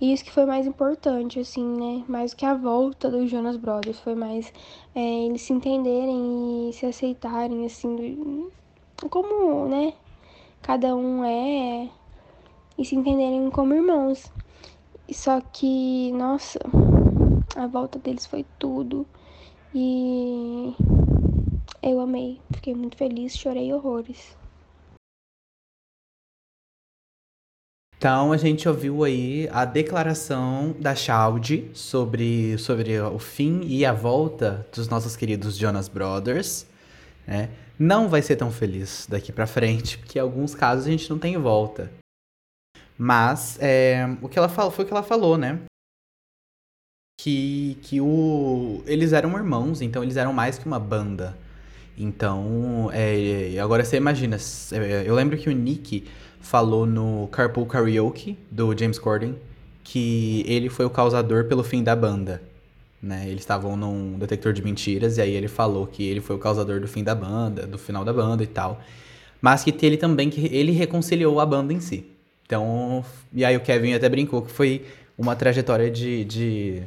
E 0.00 0.12
isso 0.12 0.24
que 0.24 0.32
foi 0.32 0.44
mais 0.44 0.66
importante, 0.66 1.38
assim, 1.38 1.64
né? 1.64 2.04
Mais 2.08 2.34
que 2.34 2.44
a 2.44 2.54
volta 2.54 3.08
dos 3.08 3.30
Jonas 3.30 3.56
Brothers. 3.56 4.00
Foi 4.00 4.16
mais 4.16 4.52
é, 4.94 5.26
eles 5.26 5.42
se 5.42 5.52
entenderem 5.52 6.68
e 6.68 6.72
se 6.72 6.84
aceitarem, 6.84 7.64
assim, 7.64 8.50
como, 9.08 9.68
né? 9.68 9.94
Cada 10.62 10.94
um 10.94 11.24
é. 11.24 11.90
E 12.78 12.84
se 12.84 12.94
entenderem 12.94 13.50
como 13.50 13.74
irmãos. 13.74 14.32
Só 15.12 15.40
que, 15.40 16.12
nossa, 16.12 16.58
a 17.56 17.66
volta 17.66 17.98
deles 17.98 18.24
foi 18.26 18.46
tudo. 18.58 19.06
E 19.74 20.74
eu 21.82 22.00
amei. 22.00 22.40
Fiquei 22.54 22.74
muito 22.74 22.96
feliz, 22.96 23.36
chorei 23.36 23.72
horrores. 23.72 24.36
Então 27.96 28.32
a 28.32 28.36
gente 28.36 28.68
ouviu 28.68 29.04
aí 29.04 29.48
a 29.52 29.64
declaração 29.64 30.74
da 30.78 30.92
Shaudi 30.92 31.70
sobre, 31.72 32.58
sobre 32.58 33.00
o 33.00 33.18
fim 33.18 33.60
e 33.64 33.86
a 33.86 33.92
volta 33.92 34.66
dos 34.74 34.88
nossos 34.88 35.14
queridos 35.14 35.56
Jonas 35.56 35.86
Brothers. 35.86 36.66
Né? 37.24 37.48
Não 37.78 38.08
vai 38.08 38.22
ser 38.22 38.36
tão 38.36 38.50
feliz 38.50 39.06
daqui 39.08 39.32
pra 39.32 39.46
frente, 39.46 39.98
porque 39.98 40.18
em 40.18 40.22
alguns 40.22 40.54
casos 40.54 40.86
a 40.86 40.90
gente 40.90 41.08
não 41.10 41.18
tem 41.18 41.36
volta. 41.36 41.90
Mas 42.96 43.58
é, 43.60 44.06
o 44.20 44.28
que 44.28 44.38
ela 44.38 44.48
falou 44.48 44.70
foi 44.70 44.84
o 44.84 44.88
que 44.88 44.94
ela 44.94 45.02
falou, 45.02 45.36
né? 45.36 45.58
Que, 47.20 47.78
que 47.82 48.00
o, 48.00 48.82
eles 48.86 49.12
eram 49.12 49.36
irmãos, 49.36 49.80
então 49.80 50.02
eles 50.02 50.16
eram 50.16 50.32
mais 50.32 50.58
que 50.58 50.66
uma 50.66 50.78
banda. 50.78 51.36
Então, 51.96 52.90
é, 52.92 53.58
agora 53.58 53.84
você 53.84 53.96
imagina, 53.96 54.36
é, 54.72 55.04
eu 55.06 55.14
lembro 55.14 55.36
que 55.36 55.48
o 55.48 55.52
Nick 55.52 56.08
falou 56.40 56.86
no 56.86 57.28
Carpool 57.28 57.66
Karaoke 57.66 58.36
do 58.50 58.76
James 58.76 58.98
Corden 58.98 59.36
que 59.84 60.44
ele 60.46 60.68
foi 60.68 60.84
o 60.84 60.90
causador 60.90 61.44
pelo 61.44 61.64
fim 61.64 61.82
da 61.82 61.94
banda. 61.94 62.42
Né? 63.02 63.24
Eles 63.26 63.40
estavam 63.40 63.76
num 63.76 64.16
detector 64.18 64.52
de 64.52 64.62
mentiras 64.62 65.18
e 65.18 65.20
aí 65.20 65.32
ele 65.32 65.48
falou 65.48 65.86
que 65.86 66.04
ele 66.04 66.20
foi 66.20 66.36
o 66.36 66.38
causador 66.38 66.80
do 66.80 66.86
fim 66.86 67.02
da 67.02 67.14
banda, 67.14 67.66
do 67.66 67.76
final 67.76 68.04
da 68.04 68.12
banda 68.12 68.44
e 68.44 68.46
tal. 68.46 68.80
Mas 69.40 69.64
que 69.64 69.74
ele 69.84 69.96
também 69.96 70.30
que 70.30 70.46
ele 70.54 70.70
reconciliou 70.70 71.40
a 71.40 71.46
banda 71.46 71.72
em 71.72 71.80
si. 71.80 72.06
Então, 72.46 73.04
e 73.32 73.44
aí 73.44 73.56
o 73.56 73.60
Kevin 73.60 73.94
até 73.94 74.08
brincou 74.08 74.42
que 74.42 74.52
foi 74.52 74.86
uma 75.18 75.34
trajetória 75.34 75.90
de, 75.90 76.24
de, 76.24 76.82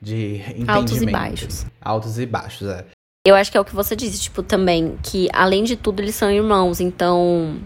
de 0.00 0.36
entendimento. 0.56 0.70
Altos 0.70 1.02
e 1.02 1.06
baixos. 1.06 1.66
Altos 1.80 2.18
e 2.18 2.26
baixos, 2.26 2.68
é. 2.68 2.86
Eu 3.26 3.34
acho 3.34 3.52
que 3.52 3.58
é 3.58 3.60
o 3.60 3.64
que 3.64 3.74
você 3.74 3.94
disse, 3.94 4.18
tipo, 4.18 4.42
também, 4.42 4.96
que 5.02 5.28
além 5.32 5.62
de 5.62 5.76
tudo 5.76 6.00
eles 6.00 6.14
são 6.14 6.30
irmãos, 6.30 6.80
então 6.80 7.58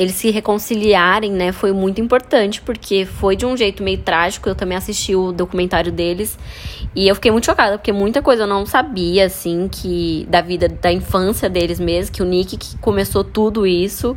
eles 0.00 0.14
se 0.14 0.30
reconciliarem, 0.30 1.30
né, 1.30 1.52
foi 1.52 1.72
muito 1.72 2.00
importante, 2.00 2.62
porque 2.62 3.04
foi 3.04 3.36
de 3.36 3.44
um 3.44 3.54
jeito 3.54 3.82
meio 3.82 3.98
trágico. 3.98 4.48
Eu 4.48 4.54
também 4.54 4.78
assisti 4.78 5.14
o 5.14 5.30
documentário 5.30 5.92
deles 5.92 6.38
e 6.96 7.06
eu 7.06 7.14
fiquei 7.14 7.30
muito 7.30 7.44
chocada, 7.44 7.76
porque 7.76 7.92
muita 7.92 8.22
coisa 8.22 8.44
eu 8.44 8.46
não 8.46 8.64
sabia, 8.64 9.26
assim, 9.26 9.68
que 9.70 10.26
da 10.30 10.40
vida, 10.40 10.68
da 10.68 10.90
infância 10.90 11.50
deles 11.50 11.78
mesmo, 11.78 12.12
que 12.12 12.22
o 12.22 12.24
Nick 12.24 12.56
que 12.56 12.78
começou 12.78 13.22
tudo 13.22 13.66
isso. 13.66 14.16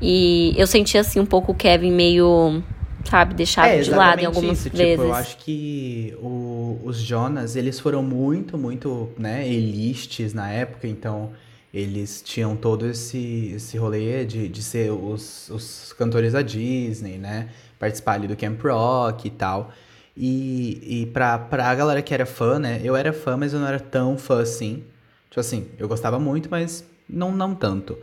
E 0.00 0.54
eu 0.56 0.66
senti, 0.66 0.96
assim, 0.96 1.18
um 1.18 1.26
pouco 1.26 1.50
o 1.50 1.54
Kevin 1.56 1.90
meio, 1.90 2.62
sabe, 3.04 3.34
deixado 3.34 3.70
é, 3.70 3.80
de 3.80 3.90
lado 3.90 4.20
em 4.20 4.26
algumas 4.26 4.60
isso. 4.60 4.70
vezes. 4.70 4.92
Tipo, 4.92 5.02
eu 5.02 5.14
acho 5.14 5.36
que 5.38 6.16
o, 6.22 6.78
os 6.84 6.98
Jonas, 6.98 7.56
eles 7.56 7.80
foram 7.80 8.00
muito, 8.00 8.56
muito, 8.56 9.08
né, 9.18 9.44
elistes 9.48 10.32
na 10.32 10.48
época, 10.48 10.86
então 10.86 11.32
eles 11.72 12.22
tinham 12.24 12.56
todo 12.56 12.86
esse, 12.86 13.52
esse 13.54 13.76
rolê 13.76 14.24
de, 14.24 14.48
de 14.48 14.62
ser 14.62 14.90
os, 14.90 15.50
os 15.50 15.92
cantores 15.92 16.32
da 16.32 16.42
Disney, 16.42 17.18
né? 17.18 17.50
Participar 17.78 18.14
ali 18.14 18.26
do 18.26 18.36
Camp 18.36 18.60
Rock 18.62 19.28
e 19.28 19.30
tal. 19.30 19.72
E, 20.16 21.02
e 21.02 21.06
pra, 21.06 21.38
pra 21.38 21.74
galera 21.74 22.00
que 22.00 22.14
era 22.14 22.24
fã, 22.24 22.58
né? 22.58 22.80
Eu 22.82 22.96
era 22.96 23.12
fã, 23.12 23.36
mas 23.36 23.52
eu 23.52 23.60
não 23.60 23.68
era 23.68 23.80
tão 23.80 24.16
fã 24.16 24.40
assim. 24.40 24.84
Tipo 25.28 25.40
assim, 25.40 25.68
eu 25.78 25.86
gostava 25.86 26.18
muito, 26.18 26.48
mas 26.50 26.84
não, 27.08 27.32
não 27.32 27.54
tanto. 27.54 27.98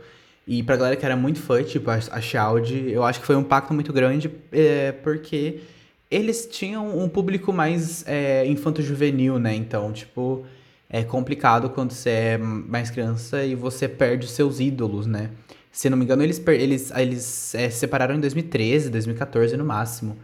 E 0.46 0.62
pra 0.62 0.76
galera 0.76 0.96
que 0.96 1.04
era 1.04 1.16
muito 1.16 1.40
fã, 1.40 1.62
tipo, 1.62 1.90
a, 1.90 1.94
a 1.94 2.20
Shaud, 2.20 2.90
eu 2.90 3.02
acho 3.02 3.20
que 3.20 3.26
foi 3.26 3.34
um 3.34 3.40
impacto 3.40 3.72
muito 3.72 3.92
grande, 3.92 4.30
é, 4.52 4.92
porque 4.92 5.60
eles 6.10 6.46
tinham 6.46 6.96
um 6.96 7.08
público 7.08 7.52
mais 7.52 8.06
é, 8.06 8.46
infanto-juvenil, 8.46 9.38
né? 9.38 9.54
Então, 9.54 9.90
tipo, 9.92 10.44
é 10.88 11.02
complicado 11.02 11.70
quando 11.70 11.92
você 11.92 12.10
é 12.10 12.38
mais 12.38 12.90
criança 12.90 13.44
e 13.44 13.54
você 13.54 13.88
perde 13.88 14.26
os 14.26 14.32
seus 14.32 14.60
ídolos, 14.60 15.06
né? 15.06 15.30
Se 15.72 15.90
não 15.90 15.98
me 15.98 16.04
engano, 16.04 16.22
eles, 16.22 16.40
eles, 16.46 16.92
eles 16.92 17.54
é, 17.54 17.68
se 17.68 17.78
separaram 17.80 18.14
em 18.14 18.20
2013, 18.20 18.90
2014 18.90 19.56
no 19.56 19.64
máximo. 19.64 20.16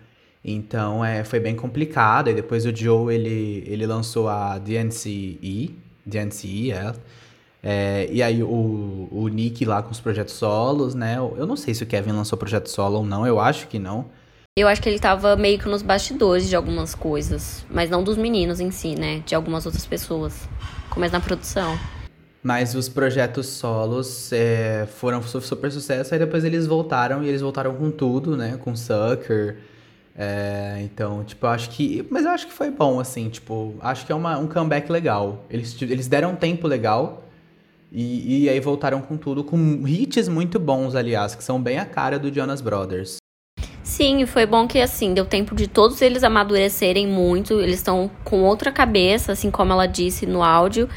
Então 0.44 1.04
é, 1.04 1.24
foi 1.24 1.40
bem 1.40 1.56
complicado. 1.56 2.30
E 2.30 2.34
depois 2.34 2.64
o 2.66 2.74
Joe 2.74 3.12
ele, 3.12 3.64
ele 3.66 3.86
lançou 3.86 4.28
a 4.28 4.58
DNCE, 4.58 5.74
DNCE, 6.06 6.72
é. 6.72 6.94
é 7.62 8.08
e 8.12 8.22
aí 8.22 8.42
o, 8.42 9.08
o 9.10 9.28
Nick 9.28 9.64
lá 9.64 9.82
com 9.82 9.90
os 9.90 10.00
projetos 10.00 10.34
solos, 10.34 10.94
né? 10.94 11.16
Eu 11.18 11.46
não 11.46 11.56
sei 11.56 11.74
se 11.74 11.82
o 11.82 11.86
Kevin 11.86 12.12
lançou 12.12 12.38
projeto 12.38 12.68
solo 12.68 12.98
ou 12.98 13.04
não, 13.04 13.26
eu 13.26 13.40
acho 13.40 13.66
que 13.66 13.78
não. 13.78 14.06
Eu 14.60 14.68
acho 14.68 14.82
que 14.82 14.90
ele 14.90 14.98
tava 14.98 15.36
meio 15.36 15.58
que 15.58 15.66
nos 15.66 15.80
bastidores 15.80 16.46
de 16.46 16.54
algumas 16.54 16.94
coisas, 16.94 17.64
mas 17.70 17.88
não 17.88 18.04
dos 18.04 18.18
meninos 18.18 18.60
em 18.60 18.70
si, 18.70 18.94
né? 18.94 19.22
De 19.24 19.34
algumas 19.34 19.64
outras 19.64 19.86
pessoas, 19.86 20.46
como 20.90 21.08
na 21.08 21.18
produção. 21.18 21.78
Mas 22.42 22.74
os 22.74 22.86
projetos 22.86 23.46
solos 23.46 24.30
é, 24.34 24.86
foram 24.98 25.22
super 25.22 25.72
sucesso, 25.72 26.12
aí 26.12 26.20
depois 26.20 26.44
eles 26.44 26.66
voltaram 26.66 27.24
e 27.24 27.28
eles 27.28 27.40
voltaram 27.40 27.74
com 27.74 27.90
tudo, 27.90 28.36
né? 28.36 28.58
Com 28.62 28.76
Sucker. 28.76 29.56
É, 30.14 30.82
então, 30.82 31.24
tipo, 31.24 31.46
eu 31.46 31.50
acho 31.50 31.70
que. 31.70 32.06
Mas 32.10 32.26
eu 32.26 32.30
acho 32.30 32.46
que 32.46 32.52
foi 32.52 32.70
bom, 32.70 33.00
assim, 33.00 33.30
tipo, 33.30 33.74
acho 33.80 34.04
que 34.04 34.12
é 34.12 34.14
uma, 34.14 34.36
um 34.36 34.46
comeback 34.46 34.92
legal. 34.92 35.46
Eles, 35.48 35.74
eles 35.80 36.06
deram 36.06 36.32
um 36.32 36.36
tempo 36.36 36.68
legal 36.68 37.24
e, 37.90 38.44
e 38.44 38.48
aí 38.50 38.60
voltaram 38.60 39.00
com 39.00 39.16
tudo, 39.16 39.42
com 39.42 39.88
hits 39.88 40.28
muito 40.28 40.58
bons, 40.58 40.94
aliás, 40.94 41.34
que 41.34 41.42
são 41.42 41.58
bem 41.62 41.78
a 41.78 41.86
cara 41.86 42.18
do 42.18 42.30
Jonas 42.30 42.60
Brothers. 42.60 43.19
Sim, 43.90 44.24
foi 44.24 44.46
bom 44.46 44.68
que 44.68 44.80
assim, 44.80 45.12
deu 45.12 45.26
tempo 45.26 45.52
de 45.52 45.66
todos 45.66 46.00
eles 46.00 46.22
amadurecerem 46.22 47.08
muito. 47.08 47.60
Eles 47.60 47.74
estão 47.74 48.08
com 48.22 48.44
outra 48.44 48.70
cabeça, 48.70 49.32
assim 49.32 49.50
como 49.50 49.72
ela 49.72 49.86
disse 49.86 50.26
no 50.26 50.44
áudio. 50.44 50.88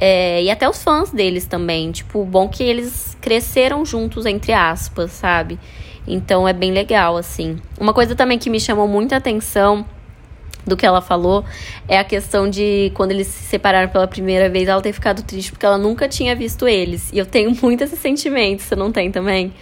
É, 0.00 0.42
e 0.42 0.50
até 0.50 0.68
os 0.68 0.82
fãs 0.82 1.12
deles 1.12 1.46
também. 1.46 1.92
Tipo, 1.92 2.24
bom 2.24 2.48
que 2.48 2.64
eles 2.64 3.16
cresceram 3.20 3.86
juntos, 3.86 4.26
entre 4.26 4.52
aspas, 4.52 5.12
sabe? 5.12 5.60
Então 6.04 6.46
é 6.46 6.52
bem 6.52 6.72
legal, 6.72 7.16
assim. 7.16 7.56
Uma 7.78 7.94
coisa 7.94 8.16
também 8.16 8.36
que 8.36 8.50
me 8.50 8.58
chamou 8.58 8.88
muita 8.88 9.14
atenção 9.14 9.86
do 10.66 10.76
que 10.76 10.84
ela 10.84 11.00
falou 11.00 11.44
é 11.86 12.00
a 12.00 12.04
questão 12.04 12.50
de 12.50 12.90
quando 12.94 13.12
eles 13.12 13.28
se 13.28 13.44
separaram 13.44 13.88
pela 13.88 14.08
primeira 14.08 14.48
vez, 14.48 14.68
ela 14.68 14.82
ter 14.82 14.92
ficado 14.92 15.22
triste 15.22 15.52
porque 15.52 15.64
ela 15.64 15.78
nunca 15.78 16.08
tinha 16.08 16.34
visto 16.34 16.66
eles. 16.66 17.12
E 17.12 17.18
eu 17.18 17.26
tenho 17.26 17.56
muito 17.62 17.84
esse 17.84 17.96
sentimento, 17.96 18.62
você 18.62 18.74
não 18.74 18.90
tem 18.90 19.08
também? 19.12 19.52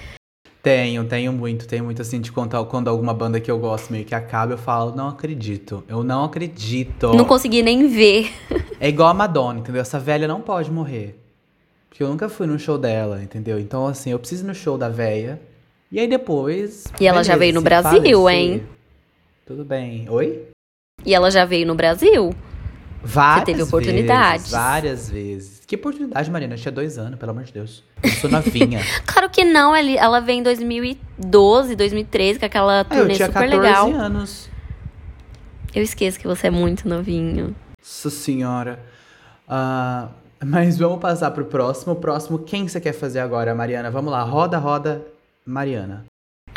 Tenho, 0.62 1.04
tenho 1.04 1.32
muito, 1.32 1.66
tenho 1.66 1.84
muito 1.84 2.02
assim 2.02 2.20
de 2.20 2.32
contar 2.32 2.62
quando 2.64 2.88
alguma 2.88 3.14
banda 3.14 3.40
que 3.40 3.50
eu 3.50 3.58
gosto 3.58 3.92
meio 3.92 4.04
que 4.04 4.14
acaba, 4.14 4.54
eu 4.54 4.58
falo, 4.58 4.94
não 4.94 5.08
acredito, 5.08 5.84
eu 5.88 6.02
não 6.02 6.24
acredito. 6.24 7.14
Não 7.14 7.24
consegui 7.24 7.62
nem 7.62 7.86
ver. 7.86 8.32
É 8.80 8.88
igual 8.88 9.08
a 9.08 9.14
Madonna, 9.14 9.60
entendeu? 9.60 9.80
Essa 9.80 10.00
velha 10.00 10.26
não 10.26 10.40
pode 10.40 10.70
morrer. 10.70 11.18
Porque 11.88 12.02
eu 12.02 12.08
nunca 12.08 12.28
fui 12.28 12.46
no 12.46 12.58
show 12.58 12.76
dela, 12.76 13.22
entendeu? 13.22 13.58
Então, 13.58 13.86
assim, 13.86 14.10
eu 14.10 14.18
preciso 14.18 14.44
ir 14.44 14.48
no 14.48 14.54
show 14.54 14.76
da 14.76 14.88
velha. 14.88 15.40
E 15.90 15.98
aí 15.98 16.06
depois. 16.06 16.84
E 17.00 17.06
ela 17.06 17.14
beleza, 17.14 17.32
já 17.32 17.36
veio 17.36 17.54
no 17.54 17.62
Brasil, 17.62 18.22
falecer, 18.22 18.28
hein? 18.28 18.62
Tudo 19.46 19.64
bem. 19.64 20.06
Oi? 20.10 20.48
E 21.04 21.14
ela 21.14 21.30
já 21.30 21.44
veio 21.44 21.66
no 21.66 21.74
Brasil? 21.74 22.34
Várias 23.02 23.44
teve 23.44 23.62
oportunidades. 23.62 24.42
Vezes, 24.42 24.50
várias 24.50 25.10
vezes. 25.10 25.62
Que 25.66 25.76
oportunidade, 25.76 26.30
Marina? 26.30 26.54
Eu 26.54 26.58
tinha 26.58 26.72
dois 26.72 26.98
anos, 26.98 27.18
pelo 27.18 27.30
amor 27.30 27.44
de 27.44 27.52
Deus. 27.52 27.84
Eu 28.02 28.10
sou 28.10 28.30
novinha. 28.30 28.80
Claro 29.06 29.30
que 29.30 29.44
não, 29.44 29.74
ela 29.74 30.20
veio 30.20 30.38
em 30.38 30.42
2012, 30.42 31.76
2013, 31.76 32.38
com 32.38 32.46
aquela 32.46 32.80
Ah, 32.80 32.94
eu 32.94 32.98
turnê 33.00 33.14
tinha 33.14 33.26
super 33.26 33.48
14 33.50 33.56
legal. 33.56 33.90
anos. 33.92 34.48
Eu 35.74 35.82
esqueço 35.82 36.18
que 36.18 36.26
você 36.26 36.46
é 36.46 36.50
muito 36.50 36.88
novinho. 36.88 37.54
Nossa 37.78 38.10
senhora. 38.10 38.80
Ah, 39.48 40.08
mas 40.44 40.78
vamos 40.78 40.98
passar 40.98 41.30
pro 41.30 41.44
próximo. 41.44 41.92
O 41.92 41.96
próximo, 41.96 42.38
quem 42.38 42.66
você 42.66 42.80
quer 42.80 42.92
fazer 42.92 43.20
agora, 43.20 43.54
Mariana? 43.54 43.90
Vamos 43.90 44.10
lá, 44.10 44.22
roda, 44.22 44.58
roda, 44.58 45.04
Mariana. 45.44 46.04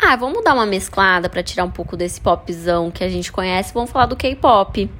Ah, 0.00 0.16
vamos 0.16 0.42
dar 0.42 0.54
uma 0.54 0.66
mesclada 0.66 1.28
pra 1.28 1.42
tirar 1.42 1.64
um 1.64 1.70
pouco 1.70 1.96
desse 1.96 2.20
popzão 2.20 2.90
que 2.90 3.04
a 3.04 3.08
gente 3.08 3.30
conhece. 3.30 3.72
Vamos 3.74 3.90
falar 3.90 4.06
do 4.06 4.16
K-pop. 4.16 4.90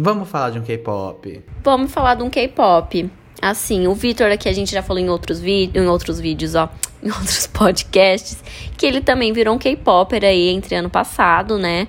Vamos 0.00 0.28
falar 0.28 0.50
de 0.50 0.58
um 0.58 0.62
K-pop. 0.62 1.44
Vamos 1.62 1.92
falar 1.92 2.16
de 2.16 2.24
um 2.24 2.28
K-pop. 2.28 3.08
Assim, 3.40 3.86
o 3.86 3.94
Victor 3.94 4.28
aqui 4.32 4.48
a 4.48 4.52
gente 4.52 4.72
já 4.72 4.82
falou 4.82 5.00
em 5.00 5.08
outros, 5.08 5.38
vi 5.38 5.70
em 5.72 5.86
outros 5.86 6.18
vídeos, 6.18 6.56
ó, 6.56 6.68
em 7.00 7.06
outros 7.12 7.46
podcasts, 7.46 8.42
que 8.76 8.86
ele 8.86 9.00
também 9.00 9.32
virou 9.32 9.54
um 9.54 9.58
K-popper 9.58 10.24
aí 10.24 10.48
entre 10.48 10.74
ano 10.74 10.90
passado, 10.90 11.58
né? 11.58 11.86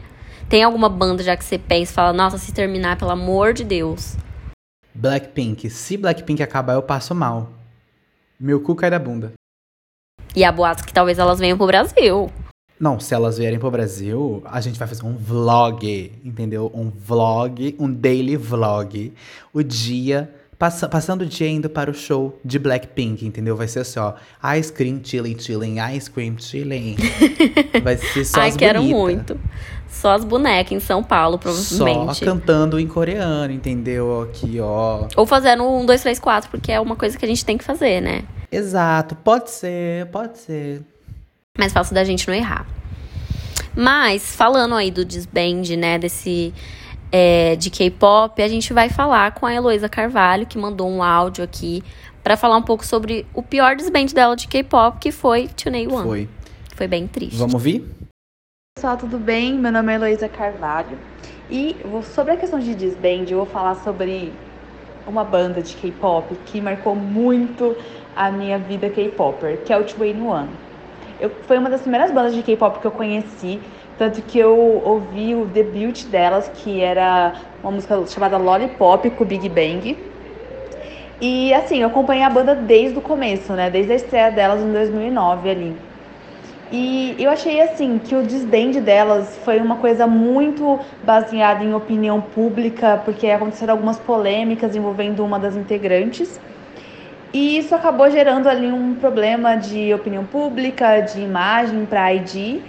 Tem 0.47 0.61
alguma 0.61 0.87
banda 0.87 1.23
já 1.23 1.35
que 1.35 1.43
você 1.43 1.57
pensa 1.57 1.91
e 1.91 1.95
fala, 1.95 2.13
nossa, 2.13 2.37
se 2.37 2.53
terminar, 2.53 2.95
pelo 2.95 3.09
amor 3.09 3.53
de 3.53 3.63
Deus. 3.63 4.15
Blackpink. 4.93 5.67
Se 5.71 5.97
Blackpink 5.97 6.43
acabar, 6.43 6.73
eu 6.73 6.83
passo 6.83 7.15
mal. 7.15 7.53
Meu 8.39 8.61
cu 8.61 8.75
cai 8.75 8.91
da 8.91 8.99
bunda. 8.99 9.33
E 10.35 10.43
há 10.43 10.51
boatos 10.51 10.85
que 10.85 10.93
talvez 10.93 11.17
elas 11.17 11.39
venham 11.39 11.57
pro 11.57 11.65
Brasil. 11.65 12.31
Não, 12.79 12.99
se 12.99 13.13
elas 13.13 13.37
vierem 13.37 13.57
pro 13.57 13.71
Brasil, 13.71 14.43
a 14.45 14.59
gente 14.59 14.77
vai 14.77 14.87
fazer 14.87 15.05
um 15.05 15.15
vlog, 15.15 16.11
entendeu? 16.23 16.69
Um 16.73 16.89
vlog, 16.89 17.75
um 17.79 17.89
daily 17.91 18.35
vlog. 18.35 19.13
O 19.53 19.63
dia, 19.63 20.29
passa, 20.59 20.89
passando 20.89 21.21
o 21.21 21.25
dia 21.25 21.47
indo 21.47 21.69
para 21.69 21.89
o 21.89 21.93
show 21.93 22.37
de 22.43 22.59
Blackpink, 22.59 23.25
entendeu? 23.25 23.55
Vai 23.55 23.69
ser 23.69 23.79
assim, 23.79 23.97
ó. 23.99 24.13
Ice 24.57 24.73
cream 24.73 24.99
chilling, 25.01 25.39
chilling, 25.39 25.77
ice 25.95 26.11
cream 26.11 26.37
chilling. 26.37 26.97
vai 27.81 27.95
ser 27.97 28.25
só 28.25 28.41
Ai, 28.41 28.49
as 28.49 28.57
quero 28.57 28.81
bonita. 28.81 28.95
muito. 28.97 29.39
Só 29.87 30.11
as 30.11 30.25
bonecas 30.25 30.73
em 30.73 30.81
São 30.81 31.01
Paulo, 31.01 31.39
Só 31.41 31.77
provavelmente. 31.85 32.25
cantando 32.25 32.77
em 32.77 32.87
coreano, 32.87 33.53
entendeu? 33.53 34.23
Aqui, 34.23 34.59
ó. 34.59 35.07
Ou 35.15 35.25
fazendo 35.25 35.63
um, 35.63 35.85
dois, 35.85 36.01
três, 36.01 36.19
quatro, 36.19 36.49
porque 36.49 36.73
é 36.73 36.79
uma 36.81 36.97
coisa 36.97 37.17
que 37.17 37.23
a 37.23 37.27
gente 37.27 37.45
tem 37.45 37.57
que 37.57 37.63
fazer, 37.63 38.01
né? 38.01 38.25
Exato, 38.51 39.15
pode 39.15 39.49
ser, 39.49 40.07
pode 40.07 40.39
ser. 40.39 40.81
Mais 41.57 41.71
fácil 41.73 41.95
da 41.95 42.03
gente 42.03 42.27
não 42.27 42.33
errar. 42.33 42.65
Mas, 43.75 44.35
falando 44.35 44.75
aí 44.75 44.91
do 44.91 45.03
disband, 45.03 45.75
né, 45.77 45.97
desse 45.97 46.53
é, 47.11 47.55
de 47.55 47.69
K-pop, 47.69 48.41
a 48.41 48.47
gente 48.47 48.73
vai 48.73 48.89
falar 48.89 49.33
com 49.33 49.45
a 49.45 49.53
Heloísa 49.53 49.89
Carvalho, 49.89 50.45
que 50.45 50.57
mandou 50.57 50.89
um 50.89 51.01
áudio 51.03 51.43
aqui 51.43 51.83
pra 52.23 52.35
falar 52.37 52.57
um 52.57 52.61
pouco 52.61 52.85
sobre 52.85 53.25
o 53.33 53.41
pior 53.43 53.75
disband 53.75 54.07
dela 54.07 54.35
de 54.35 54.47
K-pop, 54.47 54.97
que 54.99 55.11
foi 55.11 55.47
Tune 55.49 55.87
One. 55.87 56.03
Foi. 56.03 56.29
Foi 56.75 56.87
bem 56.87 57.07
triste. 57.07 57.35
Vamos 57.37 57.53
ouvir? 57.53 57.85
Pessoal, 58.77 58.97
tudo 58.97 59.17
bem? 59.17 59.53
Meu 59.53 59.71
nome 59.71 59.91
é 59.93 59.95
Heloísa 59.95 60.27
Carvalho 60.27 60.97
e 61.49 61.75
vou- 61.85 62.03
sobre 62.03 62.33
a 62.33 62.37
questão 62.37 62.59
de 62.59 62.75
disband, 62.75 63.25
eu 63.29 63.37
vou 63.37 63.45
falar 63.45 63.75
sobre 63.75 64.33
uma 65.07 65.23
banda 65.23 65.61
de 65.61 65.75
K-pop 65.75 66.35
que 66.45 66.59
marcou 66.59 66.95
muito 66.95 67.75
a 68.15 68.31
minha 68.31 68.57
vida 68.57 68.89
K-popper, 68.89 69.61
que 69.63 69.71
é 69.71 69.77
o 69.77 69.83
2NE1. 69.83 70.47
Eu, 71.19 71.29
foi 71.47 71.57
uma 71.57 71.69
das 71.69 71.81
primeiras 71.81 72.11
bandas 72.11 72.33
de 72.33 72.43
K-pop 72.43 72.79
que 72.79 72.87
eu 72.87 72.91
conheci, 72.91 73.59
tanto 73.97 74.21
que 74.21 74.37
eu 74.37 74.57
ouvi 74.83 75.33
o 75.33 75.45
debut 75.45 76.05
delas, 76.05 76.49
que 76.53 76.81
era 76.81 77.33
uma 77.63 77.71
música 77.71 78.05
chamada 78.07 78.37
Lollipop 78.37 79.09
com 79.11 79.23
o 79.23 79.27
Big 79.27 79.47
Bang. 79.47 79.97
E 81.21 81.53
assim, 81.53 81.79
eu 81.79 81.87
acompanhei 81.87 82.23
a 82.23 82.29
banda 82.29 82.53
desde 82.53 82.97
o 82.97 83.01
começo, 83.01 83.53
né? 83.53 83.69
Desde 83.69 83.93
a 83.93 83.95
estreia 83.95 84.31
delas 84.31 84.61
em 84.61 84.71
2009 84.71 85.49
ali. 85.49 85.75
E 86.71 87.15
eu 87.19 87.29
achei 87.29 87.61
assim 87.61 87.99
que 88.03 88.15
o 88.15 88.23
desdém 88.23 88.71
delas 88.71 89.37
foi 89.45 89.59
uma 89.59 89.77
coisa 89.77 90.05
muito 90.07 90.79
baseada 91.03 91.63
em 91.63 91.73
opinião 91.73 92.19
pública, 92.19 93.01
porque 93.05 93.27
aconteceram 93.27 93.75
algumas 93.75 93.97
polêmicas 93.97 94.75
envolvendo 94.75 95.23
uma 95.23 95.39
das 95.39 95.55
integrantes. 95.55 96.39
E 97.35 97.57
isso 97.57 97.75
acabou 97.75 98.09
gerando 98.09 98.47
ali 98.47 98.71
um 98.71 98.95
problema 98.95 99.57
de 99.57 99.93
opinião 99.93 100.23
pública, 100.23 101.01
de 101.01 101.19
imagem 101.19 101.85
para 101.85 102.05
a 102.05 102.13
ID, 102.13 102.61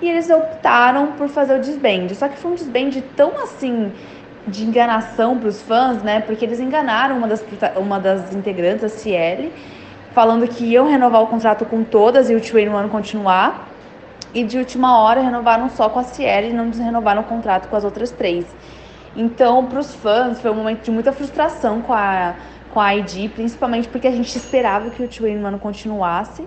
e 0.00 0.08
eles 0.08 0.30
optaram 0.30 1.08
por 1.08 1.28
fazer 1.28 1.56
o 1.56 1.60
desband. 1.60 2.08
Só 2.14 2.26
que 2.26 2.38
foi 2.38 2.52
um 2.52 2.54
desband 2.54 3.02
tão 3.14 3.36
assim 3.42 3.92
de 4.48 4.64
enganação 4.64 5.36
para 5.38 5.50
os 5.50 5.60
fãs, 5.60 6.02
né? 6.02 6.20
Porque 6.20 6.42
eles 6.42 6.58
enganaram 6.58 7.18
uma 7.18 7.28
das, 7.28 7.44
uma 7.76 8.00
das 8.00 8.34
integrantes, 8.34 8.84
a 8.84 8.88
Ciele, 8.88 9.52
falando 10.14 10.48
que 10.48 10.64
iam 10.64 10.88
renovar 10.88 11.20
o 11.22 11.26
contrato 11.26 11.66
com 11.66 11.84
todas 11.84 12.30
e 12.30 12.34
o 12.34 12.40
2NE1 12.40 12.88
continuar. 12.88 13.68
E 14.32 14.42
de 14.42 14.56
última 14.56 15.00
hora 15.00 15.20
renovaram 15.20 15.68
só 15.68 15.90
com 15.90 15.98
a 15.98 16.02
Ciele 16.02 16.48
e 16.48 16.52
não 16.54 16.70
renovaram 16.70 17.20
o 17.20 17.24
contrato 17.24 17.68
com 17.68 17.76
as 17.76 17.84
outras 17.84 18.10
três. 18.10 18.46
Então, 19.14 19.66
para 19.66 19.78
os 19.78 19.94
fãs, 19.94 20.40
foi 20.40 20.50
um 20.50 20.54
momento 20.54 20.82
de 20.82 20.90
muita 20.90 21.12
frustração 21.12 21.82
com 21.82 21.92
a, 21.92 22.34
com 22.74 22.80
a 22.80 22.92
ID, 22.96 23.30
principalmente 23.30 23.88
porque 23.88 24.08
a 24.08 24.10
gente 24.10 24.36
esperava 24.36 24.90
que 24.90 25.00
o 25.00 25.08
2NE1 25.08 25.60
continuasse, 25.60 26.44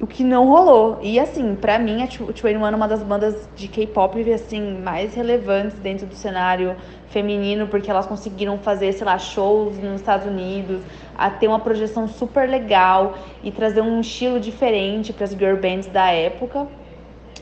o 0.00 0.06
que 0.06 0.24
não 0.24 0.48
rolou. 0.48 0.98
E 1.02 1.20
assim, 1.20 1.54
para 1.54 1.78
mim, 1.78 2.02
a 2.02 2.08
2NE1 2.08 2.72
é 2.72 2.74
uma 2.74 2.88
das 2.88 3.02
bandas 3.02 3.46
de 3.54 3.68
K-pop 3.68 4.32
assim, 4.32 4.78
mais 4.78 5.14
relevantes 5.14 5.78
dentro 5.78 6.06
do 6.06 6.14
cenário 6.14 6.74
feminino, 7.08 7.68
porque 7.68 7.90
elas 7.90 8.06
conseguiram 8.06 8.58
fazer, 8.58 8.94
sei 8.94 9.04
lá, 9.04 9.18
shows 9.18 9.78
nos 9.78 10.00
Estados 10.00 10.26
Unidos, 10.26 10.80
a 11.16 11.28
ter 11.28 11.48
uma 11.48 11.60
projeção 11.60 12.08
super 12.08 12.48
legal 12.48 13.14
e 13.44 13.52
trazer 13.52 13.82
um 13.82 14.00
estilo 14.00 14.40
diferente 14.40 15.12
para 15.12 15.24
as 15.24 15.32
girl 15.32 15.56
bands 15.56 15.86
da 15.86 16.10
época. 16.10 16.66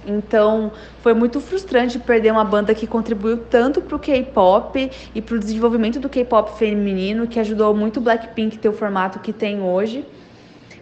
Então, 0.07 0.73
foi 1.03 1.15
muito 1.15 1.41
frustrante 1.41 1.99
perder 1.99 2.33
uma 2.33 2.45
banda 2.45 2.75
que 2.75 2.87
contribuiu 2.87 3.39
tanto 3.39 3.81
pro 3.81 3.99
K-pop 3.99 4.91
e 5.15 5.21
pro 5.21 5.39
desenvolvimento 5.39 6.01
do 6.01 6.09
K-pop 6.09 6.59
feminino, 6.59 7.27
que 7.27 7.39
ajudou 7.39 7.75
muito 7.75 7.99
o 7.99 8.01
Blackpink 8.01 8.59
ter 8.59 8.69
o 8.69 8.73
formato 8.73 9.19
que 9.19 9.33
tem 9.33 9.61
hoje. 9.61 10.05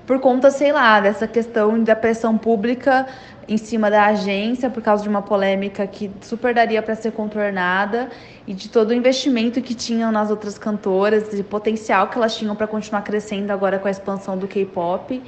Por 0.06 0.20
conta, 0.20 0.50
sei 0.50 0.72
lá, 0.72 1.00
dessa 1.00 1.26
questão 1.26 1.82
da 1.82 1.94
pressão 1.94 2.38
pública 2.38 3.06
em 3.46 3.56
cima 3.56 3.90
da 3.90 4.06
agência, 4.06 4.70
por 4.70 4.82
causa 4.82 5.02
de 5.02 5.08
uma 5.08 5.22
polêmica 5.22 5.86
que 5.86 6.10
super 6.20 6.54
daria 6.54 6.82
para 6.82 6.94
ser 6.94 7.12
contornada, 7.12 8.08
e 8.46 8.54
de 8.54 8.68
todo 8.68 8.90
o 8.90 8.94
investimento 8.94 9.60
que 9.60 9.74
tinham 9.74 10.12
nas 10.12 10.30
outras 10.30 10.56
cantoras, 10.58 11.30
de 11.30 11.42
potencial 11.42 12.08
que 12.08 12.16
elas 12.16 12.36
tinham 12.36 12.54
para 12.54 12.66
continuar 12.66 13.02
crescendo 13.02 13.50
agora 13.50 13.78
com 13.78 13.88
a 13.88 13.90
expansão 13.90 14.36
do 14.36 14.46
K-pop. 14.46 15.22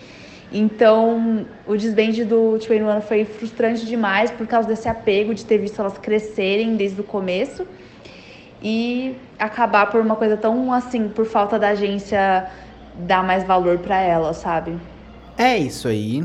Então, 0.52 1.46
o 1.66 1.76
desband 1.76 2.24
do 2.24 2.58
2NE1 2.58 3.00
foi 3.02 3.24
frustrante 3.24 3.86
demais 3.86 4.30
por 4.30 4.46
causa 4.46 4.66
desse 4.66 4.88
apego 4.88 5.32
de 5.34 5.44
ter 5.44 5.58
visto 5.58 5.80
elas 5.80 5.96
crescerem 5.96 6.76
desde 6.76 7.00
o 7.00 7.04
começo 7.04 7.66
e 8.62 9.14
acabar 9.38 9.86
por 9.90 10.00
uma 10.00 10.16
coisa 10.16 10.36
tão 10.36 10.72
assim, 10.72 11.08
por 11.08 11.24
falta 11.24 11.58
da 11.58 11.68
agência 11.68 12.50
dar 12.96 13.22
mais 13.22 13.44
valor 13.44 13.78
para 13.78 14.00
elas, 14.00 14.38
sabe? 14.38 14.76
É 15.38 15.56
isso 15.56 15.88
aí. 15.88 16.22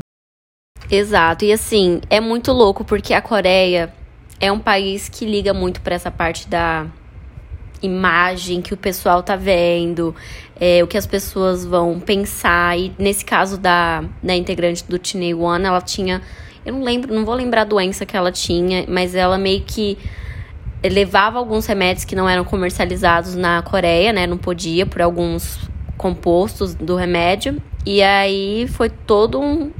Exato. 0.90 1.44
E 1.44 1.52
assim, 1.52 2.00
é 2.10 2.20
muito 2.20 2.52
louco 2.52 2.84
porque 2.84 3.14
a 3.14 3.22
Coreia 3.22 3.92
é 4.40 4.50
um 4.50 4.58
país 4.58 5.08
que 5.08 5.24
liga 5.24 5.54
muito 5.54 5.80
pra 5.80 5.94
essa 5.94 6.10
parte 6.10 6.48
da 6.48 6.86
imagem 7.86 8.60
que 8.60 8.74
o 8.74 8.76
pessoal 8.76 9.22
tá 9.22 9.36
vendo, 9.36 10.14
é, 10.60 10.82
o 10.82 10.86
que 10.86 10.98
as 10.98 11.06
pessoas 11.06 11.64
vão 11.64 11.98
pensar. 11.98 12.78
E 12.78 12.92
nesse 12.98 13.24
caso 13.24 13.58
da, 13.58 14.04
da 14.22 14.34
integrante 14.34 14.84
do 14.84 14.98
Tine 14.98 15.34
One, 15.34 15.64
ela 15.64 15.80
tinha. 15.80 16.20
Eu 16.64 16.72
não 16.74 16.82
lembro, 16.82 17.14
não 17.14 17.24
vou 17.24 17.34
lembrar 17.34 17.62
a 17.62 17.64
doença 17.64 18.04
que 18.04 18.16
ela 18.16 18.32
tinha, 18.32 18.84
mas 18.88 19.14
ela 19.14 19.38
meio 19.38 19.62
que 19.62 19.96
levava 20.82 21.38
alguns 21.38 21.66
remédios 21.66 22.04
que 22.04 22.14
não 22.14 22.28
eram 22.28 22.44
comercializados 22.44 23.34
na 23.34 23.62
Coreia, 23.62 24.12
né? 24.12 24.26
Não 24.26 24.36
podia, 24.36 24.84
por 24.84 25.00
alguns 25.00 25.58
compostos 25.96 26.74
do 26.74 26.96
remédio. 26.96 27.60
E 27.84 28.02
aí 28.02 28.66
foi 28.68 28.90
todo 28.90 29.40
um, 29.40 29.70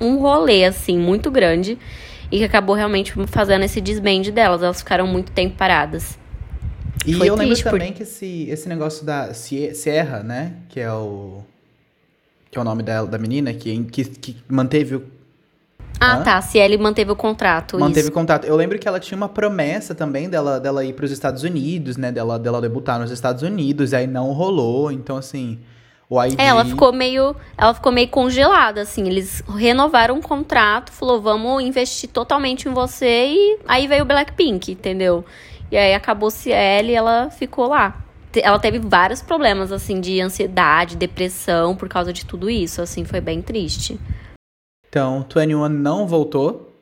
um 0.00 0.18
rolê, 0.18 0.64
assim, 0.64 0.98
muito 0.98 1.30
grande. 1.30 1.78
E 2.30 2.38
que 2.38 2.44
acabou 2.44 2.74
realmente 2.74 3.12
fazendo 3.26 3.64
esse 3.64 3.80
desband 3.80 4.22
delas. 4.32 4.62
Elas 4.62 4.78
ficaram 4.78 5.06
muito 5.06 5.30
tempo 5.32 5.56
paradas. 5.56 6.18
E 7.04 7.14
Foi 7.14 7.28
eu 7.28 7.34
lembro 7.36 7.56
por- 7.62 7.70
também 7.72 7.92
que 7.92 8.02
esse, 8.02 8.46
esse 8.48 8.68
negócio 8.68 9.04
da 9.04 9.32
Sie- 9.34 9.74
Sierra, 9.74 10.22
né? 10.22 10.54
Que 10.68 10.80
é 10.80 10.92
o. 10.92 11.42
Que 12.50 12.58
é 12.58 12.60
o 12.60 12.64
nome 12.64 12.82
dela, 12.82 13.06
da 13.06 13.18
menina, 13.18 13.52
que, 13.52 13.84
que, 13.84 14.04
que 14.04 14.36
manteve 14.48 14.96
o. 14.96 15.04
Ah, 16.00 16.16
Hã? 16.18 16.22
tá. 16.22 16.42
Se 16.42 16.76
manteve 16.78 17.10
o 17.10 17.16
contrato. 17.16 17.78
Manteve 17.78 18.00
isso. 18.00 18.10
o 18.10 18.12
contato. 18.12 18.44
Eu 18.44 18.56
lembro 18.56 18.78
que 18.78 18.86
ela 18.86 19.00
tinha 19.00 19.16
uma 19.16 19.28
promessa 19.28 19.94
também 19.94 20.28
dela, 20.28 20.60
dela 20.60 20.84
ir 20.84 20.92
pros 20.94 21.10
Estados 21.10 21.42
Unidos, 21.42 21.96
né? 21.96 22.12
Dela, 22.12 22.38
dela 22.38 22.60
debutar 22.60 22.98
nos 22.98 23.10
Estados 23.10 23.42
Unidos, 23.42 23.94
aí 23.94 24.06
não 24.06 24.32
rolou. 24.32 24.90
Então, 24.92 25.16
assim. 25.16 25.58
O 26.08 26.22
ID. 26.22 26.38
É, 26.38 26.46
ela 26.46 26.64
ficou 26.64 26.92
meio. 26.92 27.34
Ela 27.58 27.74
ficou 27.74 27.90
meio 27.90 28.08
congelada, 28.08 28.82
assim. 28.82 29.06
Eles 29.08 29.42
renovaram 29.56 30.18
o 30.18 30.22
contrato, 30.22 30.92
falou, 30.92 31.20
vamos 31.20 31.62
investir 31.64 32.08
totalmente 32.10 32.68
em 32.68 32.72
você. 32.72 33.26
E 33.26 33.58
aí 33.66 33.86
veio 33.88 34.02
o 34.02 34.06
Blackpink, 34.06 34.70
entendeu? 34.72 35.24
E 35.70 35.76
aí 35.76 35.94
acabou 35.94 36.30
Ciel 36.30 36.84
e 36.84 36.94
ela 36.94 37.30
ficou 37.30 37.68
lá. 37.68 38.02
Ela 38.34 38.58
teve 38.58 38.78
vários 38.78 39.22
problemas, 39.22 39.72
assim, 39.72 40.00
de 40.00 40.20
ansiedade, 40.20 40.96
depressão, 40.96 41.74
por 41.74 41.88
causa 41.88 42.12
de 42.12 42.26
tudo 42.26 42.50
isso, 42.50 42.82
assim, 42.82 43.04
foi 43.04 43.20
bem 43.20 43.40
triste. 43.40 43.98
Então, 44.88 45.26
21 45.34 45.68
não 45.68 46.06
voltou, 46.06 46.72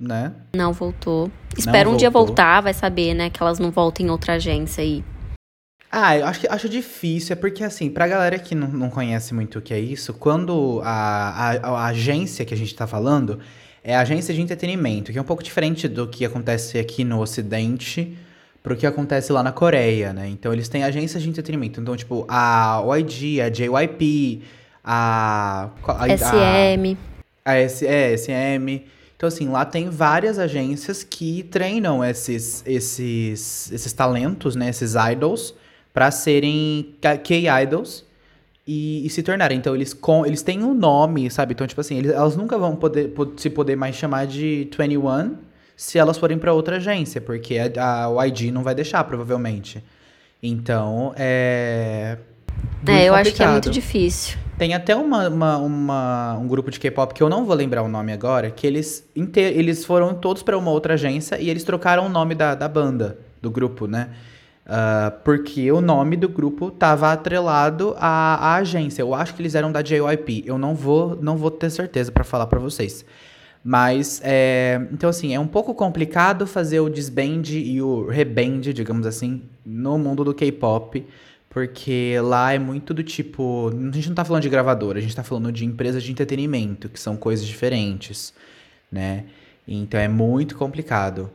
né? 0.00 0.32
Não 0.56 0.72
voltou. 0.72 1.30
Espero 1.56 1.90
um 1.90 1.96
dia 1.96 2.10
voltou. 2.10 2.28
voltar, 2.28 2.60
vai 2.62 2.72
saber, 2.72 3.14
né? 3.14 3.30
Que 3.30 3.42
elas 3.42 3.58
não 3.58 3.70
voltem 3.70 4.06
em 4.06 4.10
outra 4.10 4.34
agência 4.34 4.82
aí. 4.82 5.04
Ah, 5.90 6.16
eu 6.16 6.26
acho, 6.26 6.46
acho 6.48 6.68
difícil, 6.70 7.34
é 7.34 7.36
porque 7.36 7.62
assim, 7.62 7.90
pra 7.90 8.08
galera 8.08 8.38
que 8.38 8.54
não, 8.54 8.68
não 8.68 8.88
conhece 8.88 9.34
muito 9.34 9.58
o 9.58 9.62
que 9.62 9.74
é 9.74 9.78
isso, 9.78 10.14
quando 10.14 10.80
a, 10.82 11.50
a, 11.50 11.68
a 11.68 11.86
agência 11.88 12.46
que 12.46 12.54
a 12.54 12.56
gente 12.56 12.74
tá 12.74 12.86
falando 12.86 13.38
é 13.84 13.94
a 13.94 14.00
agência 14.00 14.32
de 14.32 14.40
entretenimento, 14.40 15.12
que 15.12 15.18
é 15.18 15.20
um 15.20 15.24
pouco 15.24 15.42
diferente 15.42 15.86
do 15.88 16.08
que 16.08 16.24
acontece 16.24 16.78
aqui 16.78 17.04
no 17.04 17.20
Ocidente 17.20 18.16
pro 18.62 18.76
que 18.76 18.86
acontece 18.86 19.32
lá 19.32 19.42
na 19.42 19.52
Coreia, 19.52 20.12
né? 20.12 20.28
Então 20.28 20.52
eles 20.52 20.68
têm 20.68 20.84
agências 20.84 21.22
de 21.22 21.28
entretenimento. 21.28 21.80
Então, 21.80 21.96
tipo, 21.96 22.24
a 22.28 22.82
YG, 22.98 23.40
a 23.40 23.48
JYP, 23.48 24.42
a. 24.84 25.70
a- 25.86 26.04
a- 26.04 26.08
SM. 26.16 26.96
a 27.44 27.56
S, 27.56 27.86
é, 27.86 28.12
SM. 28.16 28.82
Então, 29.16 29.28
assim, 29.28 29.48
lá 29.48 29.64
tem 29.64 29.88
várias 29.88 30.38
agências 30.38 31.04
que 31.04 31.44
treinam 31.44 32.04
esses, 32.04 32.62
esses, 32.66 33.70
esses 33.70 33.92
talentos, 33.92 34.56
né? 34.56 34.68
Esses 34.68 34.94
idols, 35.12 35.54
pra 35.94 36.10
serem 36.10 36.94
K-idols. 37.00 38.04
e, 38.66 39.04
e 39.06 39.10
se 39.10 39.22
tornarem. 39.24 39.58
Então, 39.58 39.74
eles, 39.74 39.92
com, 39.92 40.24
eles 40.26 40.42
têm 40.42 40.62
um 40.62 40.72
nome, 40.74 41.28
sabe? 41.30 41.52
Então, 41.52 41.66
tipo 41.66 41.80
assim, 41.80 41.98
eles, 41.98 42.12
elas 42.12 42.36
nunca 42.36 42.56
vão 42.58 42.74
poder, 42.76 43.08
po- 43.08 43.32
se 43.36 43.50
poder 43.50 43.74
mais 43.76 43.94
chamar 43.96 44.26
de 44.26 44.68
21 44.76 45.36
se 45.82 45.98
elas 45.98 46.16
forem 46.16 46.38
pra 46.38 46.52
outra 46.52 46.76
agência, 46.76 47.20
porque 47.20 47.58
a, 47.58 48.04
a, 48.04 48.08
o 48.08 48.22
ID 48.24 48.52
não 48.52 48.62
vai 48.62 48.72
deixar, 48.74 49.02
provavelmente. 49.02 49.82
Então, 50.40 51.12
é. 51.16 52.18
muito 52.76 52.88
É, 52.90 53.08
eu 53.08 53.14
acho 53.14 53.24
que 53.32 53.42
é 53.42 53.46
complicado. 53.46 53.52
muito 53.52 53.70
difícil. 53.70 54.38
Tem 54.58 54.74
até 54.74 54.94
uma, 54.94 55.28
uma- 55.28 55.56
uma- 55.58 56.38
um 56.38 56.46
grupo 56.46 56.70
de 56.70 56.78
K-pop 56.78 57.12
que 57.12 57.22
eu 57.22 57.28
não 57.28 57.44
vou 57.44 57.54
lembrar 57.56 57.82
o 57.82 57.88
nome 57.88 58.12
agora, 58.12 58.48
que 58.50 58.64
eles, 58.64 59.04
eles 59.34 59.84
foram 59.84 60.14
todos 60.14 60.42
pra 60.44 60.56
uma 60.56 60.70
outra 60.70 60.94
agência 60.94 61.40
e 61.40 61.50
eles 61.50 61.64
trocaram 61.64 62.06
o 62.06 62.08
nome 62.08 62.34
da, 62.36 62.54
da 62.54 62.68
banda, 62.68 63.18
do 63.40 63.50
grupo, 63.50 63.86
né? 63.88 64.10
Ah, 64.64 65.12
porque 65.24 65.72
o 65.72 65.80
nome 65.80 66.16
do 66.16 66.28
grupo 66.28 66.70
tava 66.70 67.10
atrelado 67.12 67.96
à, 67.98 68.36
à 68.36 68.54
agência. 68.56 69.02
Eu 69.02 69.12
acho 69.14 69.34
que 69.34 69.42
eles 69.42 69.56
eram 69.56 69.72
da 69.72 69.82
JYP. 69.82 70.44
Eu 70.46 70.56
não 70.58 70.76
vou, 70.76 71.18
não 71.20 71.36
vou 71.36 71.50
ter 71.50 71.70
certeza 71.70 72.12
pra 72.12 72.22
falar 72.22 72.46
pra 72.46 72.60
vocês. 72.60 73.04
Mas, 73.64 74.20
é, 74.24 74.80
então 74.92 75.08
assim, 75.08 75.34
é 75.34 75.38
um 75.38 75.46
pouco 75.46 75.74
complicado 75.74 76.46
fazer 76.46 76.80
o 76.80 76.88
disband 76.88 77.42
e 77.52 77.80
o 77.80 78.08
reband, 78.08 78.60
digamos 78.60 79.06
assim, 79.06 79.42
no 79.64 79.96
mundo 79.98 80.24
do 80.24 80.34
K-pop, 80.34 81.06
porque 81.48 82.16
lá 82.22 82.52
é 82.52 82.58
muito 82.58 82.92
do 82.92 83.04
tipo, 83.04 83.70
a 83.70 83.94
gente 83.94 84.08
não 84.08 84.16
tá 84.16 84.24
falando 84.24 84.42
de 84.42 84.48
gravadora, 84.48 84.98
a 84.98 85.02
gente 85.02 85.14
tá 85.14 85.22
falando 85.22 85.52
de 85.52 85.64
empresas 85.64 86.02
de 86.02 86.10
entretenimento, 86.10 86.88
que 86.88 86.98
são 86.98 87.16
coisas 87.16 87.46
diferentes, 87.46 88.34
né? 88.90 89.24
Então 89.66 90.00
é 90.00 90.08
muito 90.08 90.56
complicado. 90.56 91.30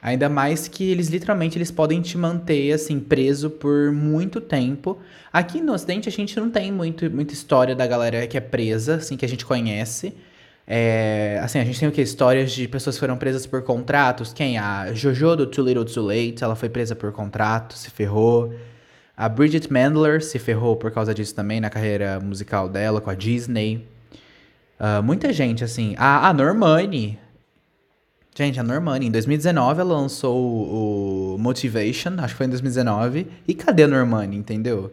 Ainda 0.00 0.28
mais 0.28 0.66
que 0.66 0.90
eles 0.90 1.08
literalmente 1.08 1.56
eles 1.56 1.70
podem 1.70 2.00
te 2.00 2.18
manter 2.18 2.72
assim 2.72 2.98
preso 2.98 3.48
por 3.48 3.92
muito 3.92 4.40
tempo. 4.40 4.98
Aqui 5.32 5.60
no 5.60 5.72
Ocidente 5.72 6.08
a 6.08 6.12
gente 6.12 6.38
não 6.38 6.50
tem 6.50 6.72
muito, 6.72 7.08
muita 7.10 7.32
história 7.32 7.74
da 7.74 7.86
galera 7.86 8.26
que 8.26 8.36
é 8.36 8.40
presa, 8.40 8.96
assim, 8.96 9.16
que 9.16 9.24
a 9.24 9.28
gente 9.28 9.46
conhece. 9.46 10.12
É, 10.66 11.40
assim, 11.42 11.58
a 11.58 11.64
gente 11.64 11.78
tem 11.78 11.88
o 11.88 11.92
que? 11.92 12.00
Histórias 12.00 12.52
de 12.52 12.68
pessoas 12.68 12.96
que 12.96 13.00
foram 13.00 13.16
presas 13.16 13.46
por 13.46 13.62
contratos. 13.62 14.32
Quem? 14.32 14.58
A 14.58 14.92
Jojo 14.92 15.36
do 15.36 15.46
Too 15.46 15.64
Little 15.64 15.84
Too 15.84 16.04
Late, 16.04 16.42
ela 16.42 16.54
foi 16.54 16.68
presa 16.68 16.94
por 16.94 17.12
contrato, 17.12 17.74
se 17.74 17.90
ferrou. 17.90 18.54
A 19.16 19.28
Bridget 19.28 19.70
Mandler 19.72 20.22
se 20.22 20.38
ferrou 20.38 20.76
por 20.76 20.90
causa 20.90 21.14
disso 21.14 21.34
também 21.34 21.60
na 21.60 21.68
carreira 21.68 22.18
musical 22.20 22.68
dela 22.68 23.00
com 23.00 23.10
a 23.10 23.14
Disney. 23.14 23.86
Ah, 24.84 25.00
muita 25.00 25.32
gente, 25.32 25.62
assim. 25.62 25.94
A, 25.96 26.28
a 26.28 26.32
Normani. 26.32 27.16
Gente, 28.34 28.58
a 28.58 28.62
Normani, 28.64 29.06
em 29.06 29.10
2019 29.12 29.80
ela 29.80 29.94
lançou 29.94 30.36
o, 30.36 31.34
o 31.34 31.38
Motivation, 31.38 32.14
acho 32.18 32.34
que 32.34 32.38
foi 32.38 32.46
em 32.46 32.50
2019. 32.50 33.28
E 33.46 33.54
cadê 33.54 33.84
a 33.84 33.88
Normani, 33.88 34.36
entendeu? 34.36 34.90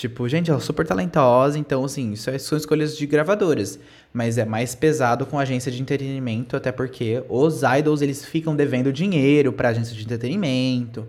Tipo, 0.00 0.26
gente, 0.30 0.50
ela 0.50 0.58
é 0.58 0.62
super 0.62 0.86
talentosa, 0.86 1.58
então, 1.58 1.84
assim, 1.84 2.12
isso 2.12 2.30
é- 2.30 2.38
são 2.38 2.56
escolhas 2.56 2.96
de 2.96 3.04
gravadoras. 3.06 3.78
Mas 4.14 4.38
é 4.38 4.46
mais 4.46 4.74
pesado 4.74 5.26
com 5.26 5.38
a 5.38 5.42
agência 5.42 5.70
de 5.70 5.82
entretenimento, 5.82 6.56
até 6.56 6.72
porque 6.72 7.22
os 7.28 7.60
idols, 7.62 8.00
eles 8.00 8.24
ficam 8.24 8.56
devendo 8.56 8.90
dinheiro 8.94 9.52
pra 9.52 9.68
agência 9.68 9.94
de 9.94 10.02
entretenimento. 10.02 11.06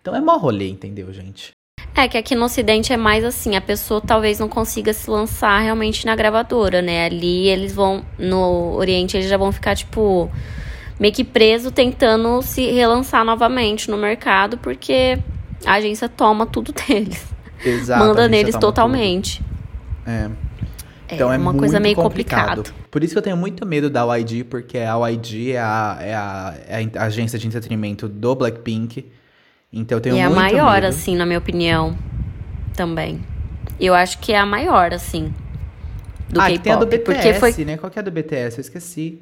Então 0.00 0.16
é 0.16 0.20
mó 0.22 0.38
rolê, 0.38 0.70
entendeu, 0.70 1.12
gente? 1.12 1.50
É 1.94 2.08
que 2.08 2.16
aqui 2.16 2.34
no 2.34 2.46
Ocidente 2.46 2.90
é 2.90 2.96
mais 2.96 3.22
assim, 3.22 3.54
a 3.54 3.60
pessoa 3.60 4.00
talvez 4.00 4.38
não 4.38 4.48
consiga 4.48 4.94
se 4.94 5.10
lançar 5.10 5.58
realmente 5.60 6.06
na 6.06 6.16
gravadora, 6.16 6.80
né? 6.80 7.04
Ali 7.04 7.48
eles 7.48 7.74
vão, 7.74 8.02
no 8.18 8.72
Oriente, 8.76 9.14
eles 9.14 9.28
já 9.28 9.36
vão 9.36 9.52
ficar, 9.52 9.76
tipo, 9.76 10.30
meio 10.98 11.12
que 11.12 11.22
preso 11.22 11.70
tentando 11.70 12.40
se 12.40 12.64
relançar 12.70 13.26
novamente 13.26 13.90
no 13.90 13.98
mercado, 13.98 14.56
porque 14.56 15.18
a 15.66 15.74
agência 15.74 16.08
toma 16.08 16.46
tudo 16.46 16.72
deles. 16.88 17.31
Exato. 17.64 18.04
Manda 18.04 18.22
gente 18.22 18.30
neles 18.30 18.52
toma 18.52 18.60
totalmente. 18.60 19.42
É. 20.06 20.30
É 21.08 21.14
Então 21.14 21.32
é, 21.32 21.36
uma 21.36 21.52
muito 21.52 21.58
coisa 21.60 21.78
meio 21.78 21.94
complicado. 21.94 22.56
complicado. 22.56 22.74
Por 22.90 23.04
isso 23.04 23.14
que 23.14 23.18
eu 23.18 23.22
tenho 23.22 23.36
muito 23.36 23.64
medo 23.66 23.88
da 23.90 24.02
YG, 24.16 24.44
porque 24.44 24.78
a 24.78 24.96
YG 25.08 25.52
é 25.52 25.58
a, 25.60 25.98
é 26.00 26.14
a, 26.14 26.54
é 26.68 26.90
a 26.98 27.04
agência 27.04 27.38
de 27.38 27.46
entretenimento 27.46 28.08
do 28.08 28.34
Blackpink. 28.34 29.10
Então 29.72 29.98
eu 29.98 30.02
tenho 30.02 30.16
E 30.16 30.18
é 30.18 30.22
a 30.24 30.28
muito 30.30 30.40
maior, 30.40 30.74
medo. 30.74 30.86
assim, 30.86 31.16
na 31.16 31.24
minha 31.24 31.38
opinião, 31.38 31.96
também. 32.74 33.20
Eu 33.80 33.94
acho 33.94 34.18
que 34.18 34.32
é 34.32 34.38
a 34.38 34.46
maior, 34.46 34.92
assim, 34.92 35.32
do 36.28 36.40
ah, 36.40 36.50
que 36.50 36.58
tem 36.58 36.72
a 36.72 36.76
do 36.76 36.86
K-pop. 36.86 37.14
BTS, 37.14 37.40
Porque 37.40 37.52
foi 37.52 37.64
né? 37.64 37.76
Qual 37.76 37.90
que 37.90 37.98
é 37.98 38.02
a 38.02 38.04
do 38.04 38.10
BTS? 38.10 38.58
Eu 38.58 38.60
esqueci. 38.62 39.20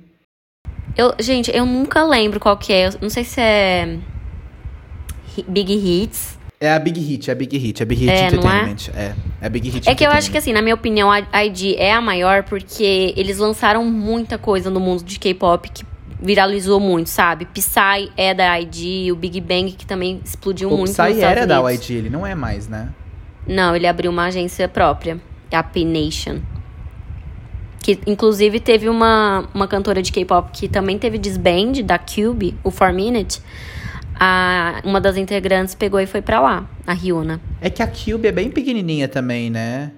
Eu, 0.96 1.14
gente, 1.20 1.54
eu 1.54 1.64
nunca 1.64 2.02
lembro 2.04 2.40
qual 2.40 2.56
que 2.56 2.72
é. 2.72 2.88
Eu 2.88 2.92
não 3.00 3.10
sei 3.10 3.24
se 3.24 3.40
é 3.40 3.98
Big 5.48 5.72
Hits. 5.72 6.38
É 6.62 6.74
a 6.74 6.78
Big 6.78 7.00
Hit, 7.00 7.30
é 7.30 7.32
a 7.32 7.34
Big 7.34 7.56
Hit, 7.56 7.80
é 7.80 7.82
a 7.82 7.86
Big 7.86 8.00
Hit 8.04 8.10
É, 8.10 8.20
é? 8.20 8.26
Entertainment. 8.26 8.76
É, 8.94 9.14
é 9.40 9.46
a 9.46 9.48
Big 9.48 9.70
Hit 9.70 9.88
É 9.88 9.94
que 9.94 10.04
eu 10.04 10.10
acho 10.10 10.30
que 10.30 10.36
assim, 10.36 10.52
na 10.52 10.60
minha 10.60 10.74
opinião, 10.74 11.10
a 11.10 11.44
ID 11.46 11.74
é 11.78 11.94
a 11.94 12.02
maior 12.02 12.42
porque 12.42 13.14
eles 13.16 13.38
lançaram 13.38 13.82
muita 13.86 14.36
coisa 14.36 14.68
no 14.68 14.78
mundo 14.78 15.02
de 15.02 15.18
K-pop 15.18 15.70
que 15.70 15.86
viralizou 16.20 16.78
muito, 16.78 17.08
sabe? 17.08 17.46
Psy 17.46 18.12
é 18.14 18.34
da 18.34 18.60
ID, 18.60 19.10
o 19.10 19.16
Big 19.16 19.40
Bang 19.40 19.72
que 19.72 19.86
também 19.86 20.20
explodiu 20.22 20.68
O 20.68 20.76
muito 20.76 20.90
nos 20.90 20.98
Psy 20.98 21.12
Estados 21.12 21.22
era 21.22 21.46
da 21.46 21.62
Unidos. 21.62 21.88
YG, 21.88 21.94
ele 21.94 22.10
não 22.10 22.26
é 22.26 22.34
mais, 22.34 22.68
né? 22.68 22.90
Não, 23.46 23.74
ele 23.74 23.86
abriu 23.86 24.10
uma 24.10 24.26
agência 24.26 24.68
própria, 24.68 25.18
a 25.50 25.62
P-Nation. 25.62 26.40
Que 27.80 27.98
inclusive 28.06 28.60
teve 28.60 28.86
uma, 28.86 29.48
uma 29.54 29.66
cantora 29.66 30.02
de 30.02 30.12
K-pop 30.12 30.50
que 30.52 30.68
também 30.68 30.98
teve 30.98 31.16
disband 31.16 31.82
da 31.82 31.98
Cube, 31.98 32.54
o 32.62 32.70
4 32.70 32.94
Minute. 32.94 33.40
A, 34.22 34.82
uma 34.84 35.00
das 35.00 35.16
integrantes 35.16 35.74
pegou 35.74 35.98
e 35.98 36.06
foi 36.06 36.20
pra 36.20 36.40
lá, 36.40 36.68
a 36.86 36.92
Ryuna. 36.92 37.40
É 37.58 37.70
que 37.70 37.82
a 37.82 37.86
Cube 37.86 38.28
é 38.28 38.32
bem 38.32 38.50
pequenininha 38.50 39.08
também, 39.08 39.48
né? 39.48 39.92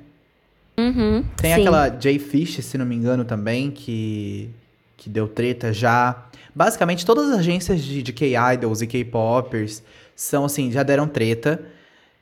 Uhum, 0.79 1.25
Tem 1.37 1.53
sim. 1.55 1.61
aquela 1.61 1.89
Jay 2.01 2.21
Fish, 2.21 2.65
se 2.65 2.79
não 2.79 2.87
me 2.87 2.95
engano, 2.95 3.25
também, 3.25 3.73
que, 3.73 4.49
que 4.97 5.11
deu 5.11 5.27
treta 5.27 5.73
já. 5.73 6.25
Basicamente, 6.55 7.05
todas 7.05 7.31
as 7.31 7.39
agências 7.41 7.83
de, 7.83 8.01
de 8.01 8.13
K-Idols 8.13 8.81
e 8.81 8.87
K-Popers 8.87 9.83
são, 10.15 10.45
assim, 10.45 10.71
já 10.71 10.85
deram 10.85 11.09
treta. 11.09 11.61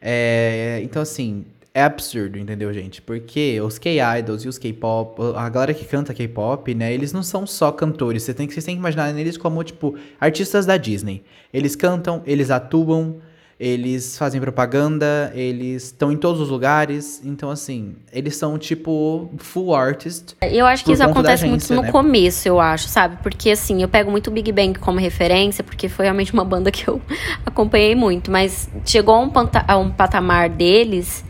É, 0.00 0.80
então, 0.82 1.02
assim, 1.02 1.44
é 1.72 1.82
absurdo, 1.82 2.38
entendeu, 2.38 2.72
gente? 2.72 3.00
Porque 3.00 3.60
os 3.60 3.78
K-Idols 3.78 4.44
e 4.44 4.48
os 4.48 4.58
K-Pop, 4.58 5.20
a 5.36 5.48
galera 5.48 5.72
que 5.72 5.84
canta 5.84 6.12
K-Pop, 6.12 6.74
né, 6.74 6.92
eles 6.92 7.12
não 7.12 7.22
são 7.22 7.46
só 7.46 7.70
cantores. 7.70 8.24
Você 8.24 8.34
tem 8.34 8.46
que, 8.46 8.52
vocês 8.52 8.64
têm 8.64 8.74
que 8.74 8.80
imaginar 8.80 9.16
eles 9.18 9.36
como, 9.36 9.62
tipo, 9.62 9.96
artistas 10.20 10.66
da 10.66 10.76
Disney. 10.76 11.22
Eles 11.52 11.76
cantam, 11.76 12.22
eles 12.26 12.50
atuam, 12.50 13.18
eles 13.58 14.18
fazem 14.18 14.40
propaganda, 14.40 15.30
eles 15.32 15.84
estão 15.84 16.10
em 16.10 16.16
todos 16.16 16.40
os 16.40 16.48
lugares. 16.48 17.20
Então, 17.24 17.50
assim, 17.50 17.94
eles 18.12 18.36
são, 18.36 18.58
tipo, 18.58 19.30
full 19.38 19.72
artist. 19.72 20.34
Eu 20.42 20.66
acho 20.66 20.84
que 20.84 20.90
isso 20.90 21.04
acontece 21.04 21.44
agência, 21.44 21.72
muito 21.72 21.74
no 21.74 21.82
né? 21.82 21.92
começo, 21.92 22.48
eu 22.48 22.58
acho, 22.58 22.88
sabe? 22.88 23.18
Porque 23.22 23.50
assim, 23.50 23.80
eu 23.80 23.88
pego 23.88 24.10
muito 24.10 24.28
o 24.28 24.30
Big 24.32 24.50
Bang 24.50 24.76
como 24.78 24.98
referência, 24.98 25.62
porque 25.62 25.88
foi 25.88 26.06
realmente 26.06 26.32
uma 26.32 26.44
banda 26.44 26.72
que 26.72 26.88
eu 26.88 27.00
acompanhei 27.46 27.94
muito. 27.94 28.28
Mas 28.28 28.68
chegou 28.84 29.14
a 29.14 29.20
um, 29.20 29.30
a 29.68 29.76
um 29.76 29.90
patamar 29.90 30.48
deles 30.48 31.22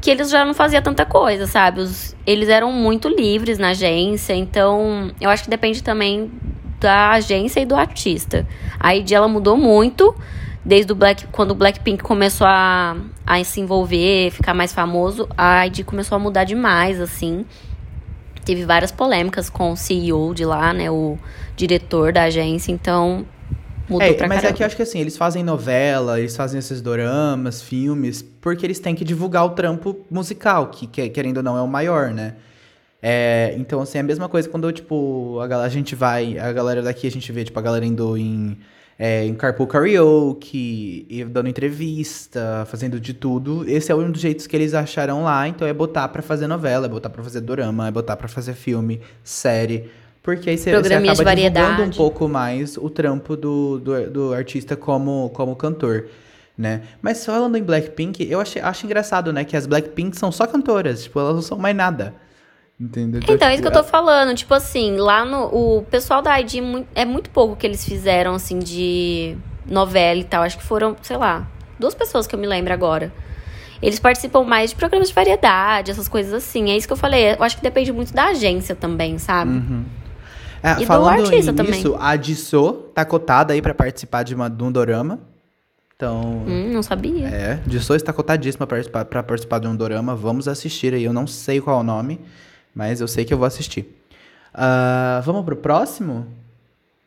que 0.00 0.10
eles 0.10 0.30
já 0.30 0.44
não 0.44 0.54
faziam 0.54 0.82
tanta 0.82 1.04
coisa, 1.04 1.46
sabe? 1.46 1.80
Os- 1.80 2.14
eles 2.26 2.48
eram 2.48 2.72
muito 2.72 3.08
livres 3.08 3.58
na 3.58 3.70
agência, 3.70 4.32
então 4.34 5.10
eu 5.20 5.28
acho 5.30 5.44
que 5.44 5.50
depende 5.50 5.82
também 5.82 6.30
da 6.80 7.10
agência 7.10 7.60
e 7.60 7.66
do 7.66 7.74
artista. 7.74 8.46
A 8.78 8.94
ID 8.94 9.12
ela 9.12 9.26
mudou 9.28 9.56
muito 9.56 10.14
desde 10.64 10.92
o 10.92 10.94
Black, 10.94 11.26
quando 11.32 11.50
o 11.50 11.54
Blackpink 11.54 12.02
começou 12.02 12.46
a, 12.46 12.96
a 13.26 13.42
se 13.42 13.60
envolver, 13.60 14.30
ficar 14.30 14.54
mais 14.54 14.72
famoso, 14.72 15.28
a 15.36 15.66
ID 15.66 15.82
começou 15.84 16.14
a 16.16 16.18
mudar 16.18 16.44
demais, 16.44 17.00
assim. 17.00 17.44
Teve 18.44 18.64
várias 18.64 18.92
polêmicas 18.92 19.50
com 19.50 19.72
o 19.72 19.76
CEO 19.76 20.32
de 20.34 20.44
lá, 20.44 20.72
né? 20.72 20.90
O 20.90 21.18
diretor 21.56 22.12
da 22.12 22.24
agência, 22.24 22.70
então 22.70 23.26
mudou 23.88 24.06
É, 24.06 24.12
pra 24.14 24.28
mas 24.28 24.38
caramba. 24.38 24.54
é 24.54 24.56
que 24.56 24.62
eu 24.62 24.66
acho 24.66 24.76
que 24.76 24.82
assim, 24.82 25.00
eles 25.00 25.16
fazem 25.16 25.42
novela, 25.42 26.18
eles 26.18 26.36
fazem 26.36 26.58
esses 26.58 26.80
doramas, 26.80 27.62
filmes, 27.62 28.22
porque 28.22 28.64
eles 28.66 28.78
têm 28.78 28.94
que 28.94 29.04
divulgar 29.04 29.44
o 29.46 29.50
trampo 29.50 30.04
musical, 30.10 30.68
que 30.68 30.86
que- 30.86 31.08
querendo 31.10 31.38
ou 31.38 31.42
não 31.42 31.56
é 31.56 31.62
o 31.62 31.68
maior, 31.68 32.10
né? 32.12 32.34
É, 33.00 33.54
então, 33.56 33.80
assim, 33.80 33.98
é 33.98 34.00
a 34.00 34.04
mesma 34.04 34.28
coisa 34.28 34.48
quando, 34.48 34.70
tipo, 34.72 35.38
a, 35.40 35.46
galera, 35.46 35.68
a 35.68 35.72
gente 35.72 35.94
vai, 35.94 36.36
a 36.38 36.52
galera 36.52 36.82
daqui, 36.82 37.06
a 37.06 37.10
gente 37.10 37.30
vê, 37.30 37.44
tipo, 37.44 37.56
a 37.58 37.62
galera 37.62 37.86
indo 37.86 38.16
em, 38.16 38.58
é, 38.98 39.24
em 39.24 39.34
carpool 39.34 39.68
karaoke, 39.68 41.06
e 41.08 41.24
dando 41.24 41.48
entrevista, 41.48 42.64
fazendo 42.68 42.98
de 42.98 43.14
tudo. 43.14 43.64
Esse 43.68 43.92
é 43.92 43.94
um 43.94 44.10
dos 44.10 44.20
jeitos 44.20 44.46
que 44.48 44.56
eles 44.56 44.74
acharam 44.74 45.22
lá, 45.22 45.46
então 45.46 45.66
é 45.68 45.72
botar 45.72 46.08
pra 46.08 46.22
fazer 46.22 46.48
novela, 46.48 46.86
é 46.86 46.88
botar 46.88 47.08
pra 47.10 47.22
fazer 47.22 47.40
dorama, 47.40 47.86
é 47.86 47.90
botar 47.92 48.16
pra 48.16 48.26
fazer 48.28 48.54
filme, 48.54 49.00
série. 49.22 49.88
Porque 50.28 50.50
aí 50.50 50.58
você, 50.58 50.72
você 50.72 50.92
acaba 50.92 51.00
de 51.00 51.08
divulgando 51.08 51.22
um 51.22 51.24
variedade. 51.24 51.96
pouco 51.96 52.28
mais 52.28 52.76
o 52.76 52.90
trampo 52.90 53.34
do, 53.34 53.78
do, 53.78 54.10
do 54.10 54.34
artista 54.34 54.76
como, 54.76 55.30
como 55.30 55.56
cantor, 55.56 56.04
né? 56.56 56.82
Mas 57.00 57.24
falando 57.24 57.56
em 57.56 57.62
Blackpink, 57.62 58.30
eu 58.30 58.38
achei, 58.38 58.60
acho 58.60 58.84
engraçado, 58.84 59.32
né? 59.32 59.42
Que 59.42 59.56
as 59.56 59.64
Blackpink 59.66 60.18
são 60.18 60.30
só 60.30 60.46
cantoras, 60.46 61.04
tipo, 61.04 61.18
elas 61.18 61.34
não 61.34 61.40
são 61.40 61.56
mais 61.56 61.74
nada. 61.74 62.14
Entendeu? 62.78 63.22
Então, 63.26 63.48
é 63.48 63.54
isso 63.54 63.62
que 63.62 63.68
eu 63.68 63.72
tô 63.72 63.78
tipo, 63.78 63.90
falando. 63.90 64.34
Tipo 64.34 64.52
assim, 64.52 64.98
lá 64.98 65.24
no. 65.24 65.46
O 65.46 65.82
pessoal 65.84 66.20
da 66.20 66.38
ID 66.38 66.56
é 66.94 67.06
muito 67.06 67.30
pouco 67.30 67.56
que 67.56 67.66
eles 67.66 67.82
fizeram, 67.82 68.34
assim, 68.34 68.58
de 68.58 69.34
novela 69.64 70.20
e 70.20 70.24
tal. 70.24 70.42
Acho 70.42 70.58
que 70.58 70.64
foram, 70.64 70.94
sei 71.00 71.16
lá, 71.16 71.48
duas 71.80 71.94
pessoas 71.94 72.26
que 72.26 72.34
eu 72.34 72.38
me 72.38 72.46
lembro 72.46 72.74
agora. 72.74 73.10
Eles 73.80 73.98
participam 73.98 74.44
mais 74.44 74.70
de 74.70 74.76
programas 74.76 75.08
de 75.08 75.14
variedade, 75.14 75.90
essas 75.90 76.06
coisas 76.06 76.34
assim. 76.34 76.70
É 76.70 76.76
isso 76.76 76.86
que 76.86 76.92
eu 76.92 76.98
falei. 76.98 77.32
Eu 77.32 77.42
acho 77.42 77.56
que 77.56 77.62
depende 77.62 77.90
muito 77.94 78.12
da 78.12 78.26
agência 78.26 78.74
também, 78.74 79.16
sabe? 79.16 79.52
Uhum. 79.52 79.84
É, 80.62 80.72
E 80.72 80.76
do 80.76 80.86
falando 80.86 81.24
artista 81.26 81.52
nisso, 81.52 81.96
a 82.00 82.16
Dissô 82.16 82.72
tá 82.94 83.04
cotada 83.04 83.52
aí 83.52 83.62
pra 83.62 83.74
participar 83.74 84.22
de, 84.22 84.34
uma, 84.34 84.48
de 84.50 84.62
um 84.62 84.72
dorama. 84.72 85.20
Então, 85.94 86.44
Hum, 86.46 86.70
não 86.72 86.82
sabia. 86.82 87.26
é, 87.28 87.60
Dissô 87.66 87.94
está 87.94 88.12
cotadíssima 88.12 88.66
pra 88.66 88.76
participar, 88.76 89.04
pra 89.04 89.22
participar 89.22 89.58
de 89.60 89.66
um 89.66 89.74
dorama. 89.76 90.14
Vamos 90.14 90.46
assistir 90.48 90.94
aí. 90.94 91.04
Eu 91.04 91.12
não 91.12 91.26
sei 91.26 91.60
qual 91.60 91.78
é 91.78 91.80
o 91.80 91.84
nome, 91.84 92.20
mas 92.74 93.00
eu 93.00 93.08
sei 93.08 93.24
que 93.24 93.32
eu 93.34 93.38
vou 93.38 93.46
assistir. 93.46 93.96
Ah, 94.54 95.20
vamos 95.24 95.44
pro 95.44 95.56
próximo? 95.56 96.26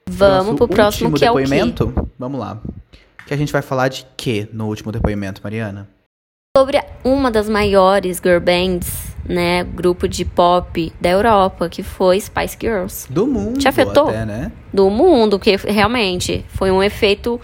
Vamos 0.10 0.46
Nosso 0.48 0.56
pro 0.58 0.68
próximo, 0.68 1.14
que 1.14 1.24
é 1.26 1.32
o 1.32 1.36
quê? 1.36 1.42
depoimento? 1.44 1.94
Vamos 2.20 2.40
lá. 2.40 2.60
Que 3.26 3.34
a 3.34 3.38
gente 3.38 3.52
vai 3.54 3.62
falar 3.62 3.88
de 3.88 4.06
quê 4.18 4.48
no 4.52 4.68
último 4.68 4.92
depoimento, 4.92 5.42
Mariana? 5.44 5.88
Sobre 6.58 6.84
uma 7.04 7.32
das 7.32 7.48
maiores 7.48 8.18
girl 8.22 8.40
bands, 8.42 9.11
né? 9.26 9.64
Grupo 9.64 10.08
de 10.08 10.26
pop 10.26 10.92
da 11.00 11.10
Europa, 11.10 11.70
que 11.70 11.84
foi 11.84 12.20
Spice 12.20 12.58
Girls. 12.60 13.12
Do 13.12 13.28
mundo 13.28 13.60
Te 13.60 13.68
afetou? 13.68 14.10
até, 14.10 14.26
né? 14.26 14.52
do 14.74 14.90
mundo, 14.90 15.38
que 15.38 15.56
realmente 15.58 16.46
foi 16.50 16.72
um 16.72 16.82
efeito 16.82 17.40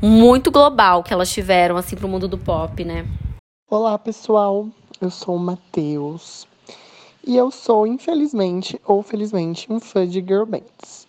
muito 0.00 0.50
global 0.50 1.02
que 1.02 1.12
elas 1.12 1.32
tiveram, 1.32 1.76
assim, 1.76 1.96
pro 1.96 2.08
mundo 2.08 2.28
do 2.28 2.36
pop, 2.36 2.84
né? 2.84 3.06
Olá, 3.70 3.98
pessoal. 3.98 4.68
Eu 5.00 5.10
sou 5.10 5.36
o 5.36 5.38
Matheus. 5.38 6.46
E 7.26 7.36
eu 7.36 7.50
sou, 7.50 7.86
infelizmente 7.86 8.80
ou 8.84 9.02
felizmente, 9.02 9.72
um 9.72 9.78
fã 9.78 10.06
de 10.06 10.20
girl 10.20 10.44
bands. 10.44 11.06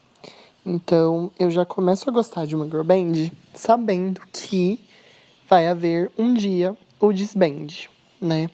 Então, 0.66 1.32
eu 1.38 1.52
já 1.52 1.66
começo 1.66 2.10
a 2.10 2.14
gostar 2.14 2.46
de 2.46 2.56
uma 2.56 2.66
girl 2.66 2.84
band 2.84 3.32
sabendo 3.54 4.22
que 4.32 4.80
vai 5.50 5.68
haver 5.68 6.12
um 6.18 6.34
dia 6.34 6.76
o 7.00 7.12
disband, 7.12 7.68
né? 8.22 8.50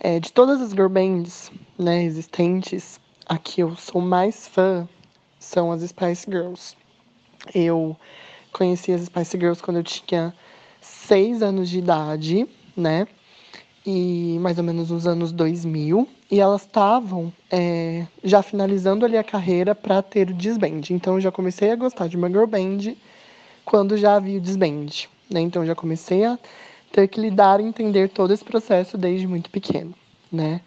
É, 0.00 0.20
de 0.20 0.32
todas 0.32 0.60
as 0.60 0.70
girl 0.70 0.88
bands 0.88 1.50
né, 1.76 2.04
existentes, 2.04 3.00
a 3.26 3.36
que 3.36 3.62
eu 3.62 3.74
sou 3.74 4.00
mais 4.00 4.46
fã 4.46 4.88
são 5.40 5.72
as 5.72 5.82
Spice 5.82 6.24
Girls. 6.30 6.76
Eu 7.52 7.96
conheci 8.52 8.92
as 8.92 9.02
Spice 9.02 9.36
Girls 9.36 9.60
quando 9.60 9.78
eu 9.78 9.82
tinha 9.82 10.32
seis 10.80 11.42
anos 11.42 11.68
de 11.68 11.78
idade, 11.78 12.48
né? 12.76 13.08
E 13.84 14.38
mais 14.40 14.58
ou 14.58 14.64
menos 14.64 14.90
nos 14.90 15.06
anos 15.06 15.32
2000. 15.32 16.08
E 16.30 16.38
elas 16.38 16.62
estavam 16.62 17.32
é, 17.50 18.06
já 18.22 18.42
finalizando 18.42 19.04
ali 19.04 19.16
a 19.16 19.24
carreira 19.24 19.74
para 19.74 20.00
ter 20.00 20.30
o 20.30 20.34
disband. 20.34 20.82
Então 20.90 21.14
eu 21.14 21.20
já 21.20 21.32
comecei 21.32 21.72
a 21.72 21.76
gostar 21.76 22.06
de 22.06 22.16
uma 22.16 22.28
girl 22.28 22.46
band 22.46 22.94
quando 23.64 23.96
já 23.96 24.14
havia 24.14 24.38
o 24.38 24.40
disband. 24.40 25.08
Né? 25.30 25.40
Então 25.40 25.62
eu 25.62 25.66
já 25.66 25.74
comecei 25.74 26.24
a 26.24 26.38
ter 26.92 27.08
que 27.08 27.20
lidar 27.20 27.60
e 27.60 27.64
entender 27.64 28.08
todo 28.08 28.32
esse 28.32 28.44
processo 28.44 28.96
desde 28.96 29.26
muito 29.26 29.50
pequeno, 29.50 29.94
né? 30.30 30.60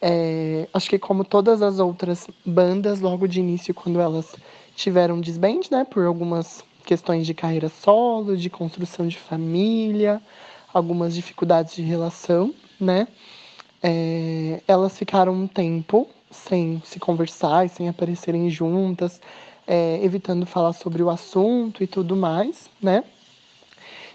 É, 0.00 0.68
acho 0.72 0.88
que 0.88 0.98
como 0.98 1.24
todas 1.24 1.60
as 1.60 1.78
outras 1.78 2.28
bandas, 2.44 3.00
logo 3.00 3.26
de 3.26 3.40
início, 3.40 3.74
quando 3.74 4.00
elas 4.00 4.34
tiveram 4.76 5.20
disband, 5.20 5.62
né, 5.70 5.84
por 5.84 6.04
algumas 6.06 6.64
questões 6.84 7.26
de 7.26 7.34
carreira 7.34 7.68
solo, 7.68 8.36
de 8.36 8.48
construção 8.48 9.08
de 9.08 9.18
família, 9.18 10.22
algumas 10.72 11.14
dificuldades 11.14 11.74
de 11.74 11.82
relação, 11.82 12.54
né, 12.78 13.08
é, 13.82 14.62
elas 14.68 14.96
ficaram 14.96 15.32
um 15.32 15.46
tempo 15.48 16.08
sem 16.30 16.80
se 16.84 17.00
conversar 17.00 17.66
e 17.66 17.68
sem 17.68 17.88
aparecerem 17.88 18.48
juntas, 18.50 19.20
é, 19.66 19.98
evitando 20.02 20.46
falar 20.46 20.72
sobre 20.72 21.02
o 21.02 21.10
assunto 21.10 21.82
e 21.82 21.86
tudo 21.86 22.14
mais, 22.14 22.70
né. 22.80 23.02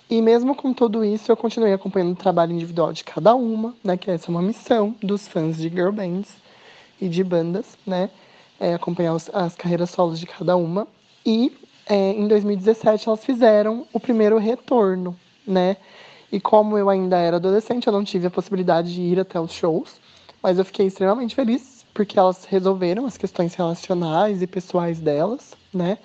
E 0.09 0.21
mesmo 0.21 0.55
com 0.55 0.73
tudo 0.73 1.03
isso, 1.03 1.31
eu 1.31 1.37
continuei 1.37 1.73
acompanhando 1.73 2.11
o 2.11 2.15
trabalho 2.15 2.53
individual 2.53 2.93
de 2.93 3.03
cada 3.03 3.33
uma, 3.33 3.73
né? 3.83 3.97
Que 3.97 4.11
essa 4.11 4.27
é 4.27 4.29
uma 4.29 4.41
missão 4.41 4.95
dos 5.01 5.27
fãs 5.27 5.57
de 5.57 5.69
girl 5.69 5.91
bands 5.91 6.29
e 6.99 7.07
de 7.07 7.23
bandas, 7.23 7.77
né? 7.85 8.09
É 8.59 8.73
acompanhar 8.73 9.13
os, 9.13 9.29
as 9.33 9.55
carreiras 9.55 9.89
solos 9.89 10.19
de 10.19 10.25
cada 10.25 10.55
uma. 10.55 10.87
E 11.25 11.51
é, 11.87 12.11
em 12.11 12.27
2017 12.27 13.07
elas 13.07 13.23
fizeram 13.23 13.87
o 13.91 13.99
primeiro 13.99 14.37
retorno, 14.37 15.17
né? 15.47 15.77
E 16.31 16.39
como 16.39 16.77
eu 16.77 16.89
ainda 16.89 17.17
era 17.17 17.37
adolescente, 17.37 17.87
eu 17.87 17.93
não 17.93 18.03
tive 18.03 18.27
a 18.27 18.31
possibilidade 18.31 18.93
de 18.93 19.01
ir 19.01 19.19
até 19.19 19.39
os 19.39 19.51
shows, 19.51 19.99
mas 20.41 20.57
eu 20.57 20.65
fiquei 20.65 20.87
extremamente 20.87 21.35
feliz 21.35 21.85
porque 21.93 22.17
elas 22.17 22.45
resolveram 22.45 23.05
as 23.05 23.17
questões 23.17 23.53
relacionais 23.53 24.41
e 24.41 24.47
pessoais 24.47 24.99
delas, 24.99 25.53
né? 25.73 25.97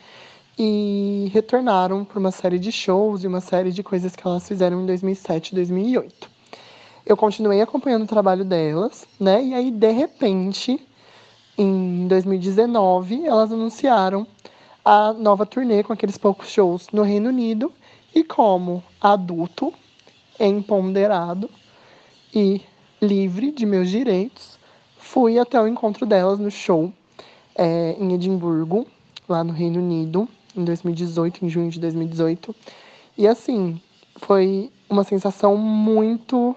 E 0.59 1.31
retornaram 1.33 2.05
para 2.05 2.19
uma 2.19 2.33
série 2.33 2.59
de 2.59 2.73
shows 2.73 3.23
e 3.23 3.27
uma 3.29 3.41
série 3.41 3.71
de 3.71 3.83
coisas 3.83 4.17
que 4.17 4.27
elas 4.27 4.49
fizeram 4.49 4.83
em 4.83 4.87
2007 4.87 5.51
e 5.51 5.55
2008. 5.55 6.29
Eu 7.07 7.17
continuei 7.17 7.61
acompanhando 7.61 8.03
o 8.03 8.09
trabalho 8.09 8.45
delas, 8.45 9.07
né? 9.21 9.43
E 9.43 9.55
aí, 9.55 9.71
de 9.71 9.93
repente, 9.93 10.85
em 11.57 12.09
2019, 12.09 13.25
elas 13.25 13.53
anunciaram 13.53 14.27
a 14.85 15.13
nova 15.13 15.47
turnê 15.47 15.83
com 15.85 15.93
aqueles 15.93 16.19
poucos 16.19 16.49
shows 16.49 16.89
no 16.93 17.03
Reino 17.03 17.29
Unido. 17.29 17.73
E 18.15 18.25
como 18.25 18.83
adulto, 19.01 19.73
empoderado 20.41 21.49
e 22.35 22.61
livre 23.01 23.53
de 23.53 23.65
meus 23.65 23.89
direitos, 23.89 24.59
fui 24.99 25.39
até 25.39 25.61
o 25.61 25.69
encontro 25.69 26.05
delas 26.05 26.39
no 26.39 26.51
show 26.51 26.93
é, 27.55 27.97
em 27.99 28.13
Edimburgo, 28.13 28.87
lá 29.29 29.45
no 29.45 29.53
Reino 29.53 29.79
Unido, 29.79 30.29
em 30.59 30.65
2018, 30.65 31.45
em 31.45 31.49
junho 31.49 31.71
de 31.71 31.81
2018. 31.81 32.55
E 33.17 33.27
assim, 33.27 33.81
foi 34.17 34.71
uma 34.91 35.05
sensação 35.05 35.57
muito 35.57 36.57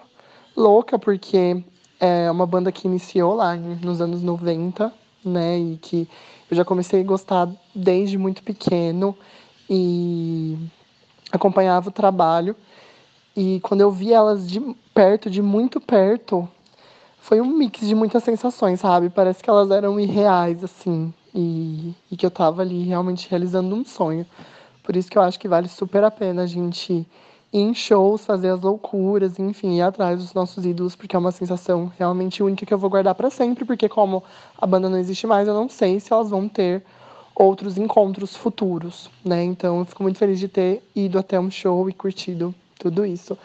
louca, 0.57 0.97
porque 0.97 1.63
é 1.99 2.29
uma 2.31 2.45
banda 2.45 2.71
que 2.71 2.87
iniciou 2.87 3.35
lá 3.35 3.55
nos 3.55 4.01
anos 4.01 4.21
90, 4.21 4.91
né? 5.23 5.59
E 5.59 5.77
que 5.77 6.07
eu 6.49 6.57
já 6.57 6.65
comecei 6.65 7.01
a 7.01 7.05
gostar 7.05 7.49
desde 7.73 8.17
muito 8.17 8.43
pequeno 8.43 9.15
e 9.69 10.57
acompanhava 11.31 11.89
o 11.89 11.93
trabalho. 11.93 12.55
E 13.35 13.59
quando 13.61 13.81
eu 13.81 13.91
vi 13.91 14.11
elas 14.11 14.49
de 14.49 14.59
perto, 14.93 15.29
de 15.29 15.41
muito 15.41 15.79
perto, 15.79 16.49
foi 17.19 17.39
um 17.39 17.57
mix 17.57 17.87
de 17.87 17.95
muitas 17.95 18.23
sensações, 18.23 18.79
sabe? 18.79 19.09
Parece 19.09 19.41
que 19.41 19.49
elas 19.49 19.69
eram 19.71 19.99
irreais, 19.99 20.63
assim 20.63 21.13
e, 21.33 21.93
e, 22.11 22.17
que 22.17 22.25
eu 22.25 22.31
tava 22.31 22.61
ali 22.61 22.83
realmente 22.83 23.29
realizando 23.29 23.75
um 23.75 23.85
sonho. 23.85 24.25
Por 24.83 24.95
isso 24.95 25.09
que 25.09 25.17
eu 25.17 25.21
acho 25.21 25.39
que 25.39 25.47
vale 25.47 25.67
super 25.67 26.03
a 26.03 26.11
pena 26.11 26.43
a 26.43 26.47
gente 26.47 26.93
ir 27.53 27.59
em 27.59 27.73
shows, 27.73 28.25
fazer 28.25 28.49
as 28.49 28.61
loucuras, 28.61 29.37
enfim, 29.37 29.77
ir 29.77 29.81
atrás 29.81 30.19
dos 30.19 30.33
nossos 30.33 30.65
ídolos, 30.65 30.95
porque 30.95 31.15
é 31.15 31.19
uma 31.19 31.31
sensação 31.31 31.91
realmente 31.97 32.41
única 32.41 32.65
que 32.65 32.73
eu 32.73 32.77
vou 32.77 32.89
guardar 32.89 33.13
para 33.13 33.29
sempre, 33.29 33.65
porque 33.65 33.89
como 33.89 34.23
a 34.57 34.65
banda 34.65 34.89
não 34.89 34.97
existe 34.97 35.27
mais, 35.27 35.47
eu 35.47 35.53
não 35.53 35.67
sei 35.67 35.99
se 35.99 36.13
elas 36.13 36.29
vão 36.29 36.47
ter 36.47 36.83
outros 37.35 37.77
encontros 37.77 38.35
futuros, 38.35 39.09
né? 39.23 39.43
Então 39.43 39.79
eu 39.79 39.85
fico 39.85 40.03
muito 40.03 40.17
feliz 40.17 40.39
de 40.39 40.47
ter 40.47 40.83
ido 40.95 41.19
até 41.19 41.39
um 41.39 41.51
show 41.51 41.89
e 41.89 41.93
curtido 41.93 42.53
tudo 42.79 43.05
isso. 43.05 43.37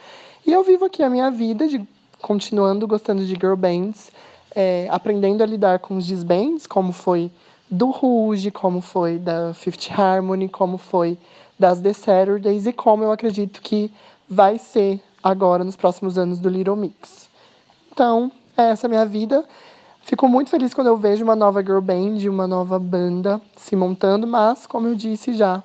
E 0.46 0.52
eu 0.52 0.62
vivo 0.62 0.84
aqui 0.84 1.02
a 1.02 1.10
minha 1.10 1.30
vida 1.30 1.66
de 1.66 1.86
continuando 2.20 2.86
gostando 2.86 3.24
de 3.24 3.34
girl 3.34 3.56
bands, 3.56 4.10
é, 4.54 4.88
aprendendo 4.90 5.42
a 5.42 5.46
lidar 5.46 5.78
com 5.80 5.96
os 5.96 6.06
disbands, 6.06 6.66
como 6.66 6.92
foi 6.92 7.30
do 7.70 7.90
Rouge, 7.90 8.50
como 8.50 8.80
foi 8.80 9.18
da 9.18 9.52
Fifth 9.54 9.90
Harmony, 9.90 10.48
como 10.48 10.78
foi 10.78 11.18
das 11.58 11.80
The 11.80 11.92
Saturdays 11.92 12.66
e 12.66 12.72
como 12.72 13.02
eu 13.02 13.10
acredito 13.10 13.60
que 13.60 13.92
vai 14.28 14.58
ser 14.58 15.00
agora 15.22 15.64
nos 15.64 15.76
próximos 15.76 16.18
anos 16.18 16.38
do 16.38 16.48
Little 16.48 16.76
Mix. 16.76 17.28
Então, 17.90 18.30
essa 18.56 18.86
é 18.86 18.88
a 18.88 18.90
minha 18.90 19.06
vida. 19.06 19.44
Fico 20.02 20.28
muito 20.28 20.50
feliz 20.50 20.72
quando 20.72 20.86
eu 20.86 20.96
vejo 20.96 21.24
uma 21.24 21.34
nova 21.34 21.62
girl 21.62 21.80
band, 21.80 22.18
uma 22.28 22.46
nova 22.46 22.78
banda 22.78 23.40
se 23.56 23.74
montando, 23.74 24.26
mas, 24.26 24.66
como 24.66 24.86
eu 24.86 24.94
disse 24.94 25.34
já, 25.34 25.62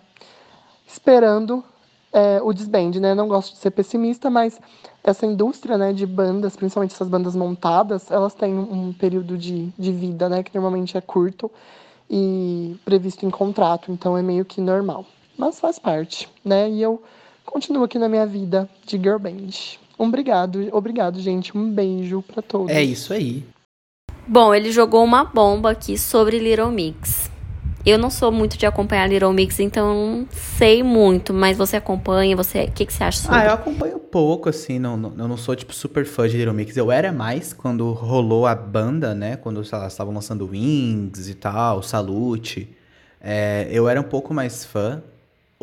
esperando 0.88 1.64
é, 2.12 2.42
o 2.42 2.52
disband, 2.52 3.00
né? 3.00 3.14
Não 3.14 3.28
gosto 3.28 3.54
de 3.54 3.60
ser 3.60 3.72
pessimista, 3.72 4.30
mas 4.30 4.60
essa 5.04 5.26
indústria 5.26 5.78
né, 5.78 5.94
de 5.94 6.06
bandas, 6.06 6.56
principalmente 6.56 6.94
essas 6.94 7.08
bandas 7.08 7.36
montadas, 7.36 8.10
elas 8.10 8.34
têm 8.34 8.54
um 8.58 8.92
período 8.94 9.38
de, 9.38 9.68
de 9.78 9.92
vida, 9.92 10.28
né? 10.28 10.42
Que 10.42 10.56
normalmente 10.56 10.98
é 10.98 11.02
curto 11.02 11.52
e 12.14 12.76
previsto 12.84 13.26
em 13.26 13.30
contrato, 13.30 13.90
então 13.90 14.18
é 14.18 14.22
meio 14.22 14.44
que 14.44 14.60
normal. 14.60 15.06
Mas 15.38 15.62
faz 15.62 15.80
parte, 15.80 16.28
né? 16.44 16.70
E 16.70 16.82
eu 16.82 17.02
continuo 17.46 17.86
aqui 17.86 17.98
na 17.98 18.10
minha 18.10 18.26
vida 18.26 18.70
de 18.86 18.98
girl 18.98 19.18
band. 19.18 19.78
Um 19.98 20.08
obrigado, 20.08 20.68
obrigado, 20.74 21.22
gente. 21.22 21.58
Um 21.58 21.72
beijo 21.72 22.22
para 22.22 22.42
todos. 22.42 22.70
É 22.70 22.84
isso 22.84 23.14
aí. 23.14 23.46
Bom, 24.28 24.54
ele 24.54 24.72
jogou 24.72 25.04
uma 25.04 25.24
bomba 25.24 25.72
aqui 25.72 25.98
sobre 25.98 26.38
Little 26.38 26.70
Mix. 26.70 27.32
Eu 27.86 27.98
não 27.98 28.10
sou 28.10 28.32
muito 28.32 28.58
de 28.58 28.66
acompanhar 28.66 29.08
Little 29.08 29.34
Mix, 29.34 29.60
então 29.60 29.90
eu 29.90 29.96
não 29.96 30.28
sei 30.32 30.84
muito, 30.84 31.34
mas 31.34 31.58
você 31.58 31.78
acompanha, 31.78 32.36
você, 32.36 32.66
o 32.66 32.72
que, 32.72 32.86
que 32.86 32.94
você 32.94 33.04
acha 33.04 33.20
sobre? 33.20 33.38
Ah, 33.38 33.46
eu 33.46 33.54
acompanho 33.54 34.00
pouco, 34.00 34.50
assim, 34.50 34.78
não, 34.78 34.96
não, 34.96 35.14
eu 35.18 35.28
não 35.28 35.38
sou, 35.38 35.56
tipo, 35.56 35.74
super 35.74 36.06
fã 36.06 36.28
de 36.28 36.38
Little 36.38 36.54
Mix. 36.54 36.78
Eu 36.78 36.92
era 36.92 37.12
mais 37.12 37.54
quando 37.54 37.92
rolou 37.92 38.46
a 38.46 38.54
banda, 38.54 39.16
né, 39.16 39.36
quando 39.36 39.64
sei 39.64 39.78
lá, 39.78 39.84
elas 39.84 39.94
estavam 39.94 40.14
lançando 40.14 40.48
Wings 40.48 41.30
e 41.30 41.34
tal, 41.34 41.82
Salute. 41.82 42.70
É, 43.20 43.68
eu 43.72 43.88
era 43.88 44.00
um 44.00 44.04
pouco 44.06 44.34
mais 44.34 44.66
fã, 44.66 45.02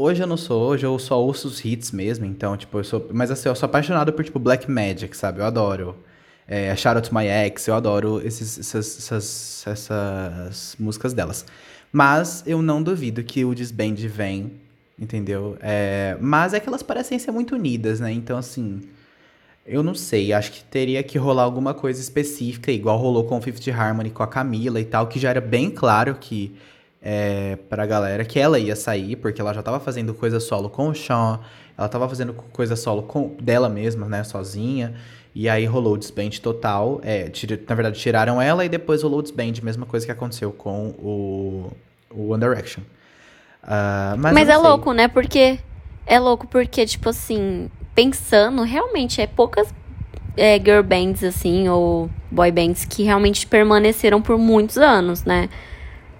Hoje 0.00 0.22
eu 0.22 0.28
não 0.28 0.36
sou, 0.36 0.68
hoje 0.68 0.86
eu 0.86 0.96
só 0.96 1.20
ouço 1.20 1.48
os 1.48 1.64
hits 1.64 1.90
mesmo, 1.90 2.24
então, 2.24 2.56
tipo, 2.56 2.78
eu 2.78 2.84
sou. 2.84 3.08
Mas 3.12 3.32
assim, 3.32 3.48
eu 3.48 3.54
sou 3.56 3.66
apaixonado 3.66 4.12
por, 4.12 4.24
tipo, 4.24 4.38
Black 4.38 4.70
Magic, 4.70 5.16
sabe? 5.16 5.40
Eu 5.40 5.44
adoro. 5.44 5.96
É, 6.46 6.74
Shout 6.76 6.96
Out 6.98 7.08
to 7.08 7.14
My 7.14 7.26
Ex, 7.26 7.66
eu 7.66 7.74
adoro 7.74 8.24
esses, 8.24 8.60
essas, 8.60 8.96
essas, 8.96 9.64
essas 9.66 10.76
músicas 10.78 11.12
delas. 11.12 11.44
Mas 11.92 12.42
eu 12.46 12.60
não 12.62 12.82
duvido 12.82 13.22
que 13.22 13.44
o 13.44 13.54
Disband 13.54 13.94
vem, 13.94 14.52
entendeu? 14.98 15.56
É, 15.60 16.16
mas 16.20 16.54
é 16.54 16.60
que 16.60 16.68
elas 16.68 16.82
parecem 16.82 17.18
ser 17.18 17.30
muito 17.30 17.54
unidas, 17.54 18.00
né? 18.00 18.12
Então, 18.12 18.36
assim. 18.38 18.80
Eu 19.70 19.82
não 19.82 19.94
sei, 19.94 20.32
acho 20.32 20.50
que 20.50 20.64
teria 20.64 21.02
que 21.02 21.18
rolar 21.18 21.42
alguma 21.42 21.74
coisa 21.74 22.00
específica, 22.00 22.72
igual 22.72 22.96
rolou 22.96 23.24
com 23.24 23.36
o 23.36 23.42
Fifth 23.42 23.68
Harmony, 23.68 24.08
com 24.08 24.22
a 24.22 24.26
Camila 24.26 24.80
e 24.80 24.84
tal, 24.86 25.06
que 25.08 25.18
já 25.18 25.28
era 25.28 25.42
bem 25.42 25.70
claro 25.70 26.14
que 26.14 26.56
é, 27.02 27.56
pra 27.68 27.84
galera 27.84 28.24
que 28.24 28.38
ela 28.38 28.58
ia 28.58 28.74
sair, 28.74 29.16
porque 29.16 29.40
ela 29.40 29.52
já 29.52 29.62
tava 29.62 29.78
fazendo 29.78 30.14
coisa 30.14 30.40
solo 30.40 30.70
com 30.70 30.88
o 30.88 30.94
Sean, 30.94 31.40
ela 31.76 31.88
tava 31.88 32.08
fazendo 32.08 32.32
coisa 32.32 32.76
solo 32.76 33.02
com 33.02 33.36
dela 33.40 33.68
mesma, 33.68 34.06
né, 34.06 34.24
sozinha. 34.24 34.94
E 35.38 35.48
aí 35.48 35.66
rolou 35.66 35.94
o 35.94 35.96
disband 35.96 36.30
total. 36.42 37.00
É, 37.04 37.28
tira, 37.28 37.60
na 37.68 37.74
verdade, 37.76 37.96
tiraram 37.96 38.42
ela 38.42 38.64
e 38.64 38.68
depois 38.68 39.04
rolou 39.04 39.20
o 39.20 39.22
disband, 39.22 39.52
mesma 39.62 39.86
coisa 39.86 40.04
que 40.04 40.10
aconteceu 40.10 40.50
com 40.50 40.88
o, 40.98 41.70
o 42.10 42.30
One 42.32 42.42
Direction. 42.42 42.82
Uh, 43.62 44.18
mas 44.18 44.34
Mas 44.34 44.48
é 44.48 44.54
sei. 44.54 44.62
louco, 44.62 44.92
né? 44.92 45.06
Porque. 45.06 45.60
É 46.04 46.18
louco 46.18 46.44
porque, 46.48 46.84
tipo 46.84 47.10
assim, 47.10 47.70
pensando, 47.94 48.62
realmente 48.62 49.20
é 49.20 49.28
poucas 49.28 49.72
é, 50.36 50.58
girl 50.58 50.82
bands, 50.82 51.22
assim, 51.22 51.68
ou 51.68 52.10
boy 52.32 52.50
bands 52.50 52.84
que 52.84 53.04
realmente 53.04 53.46
permaneceram 53.46 54.20
por 54.20 54.36
muitos 54.38 54.76
anos, 54.76 55.22
né? 55.22 55.48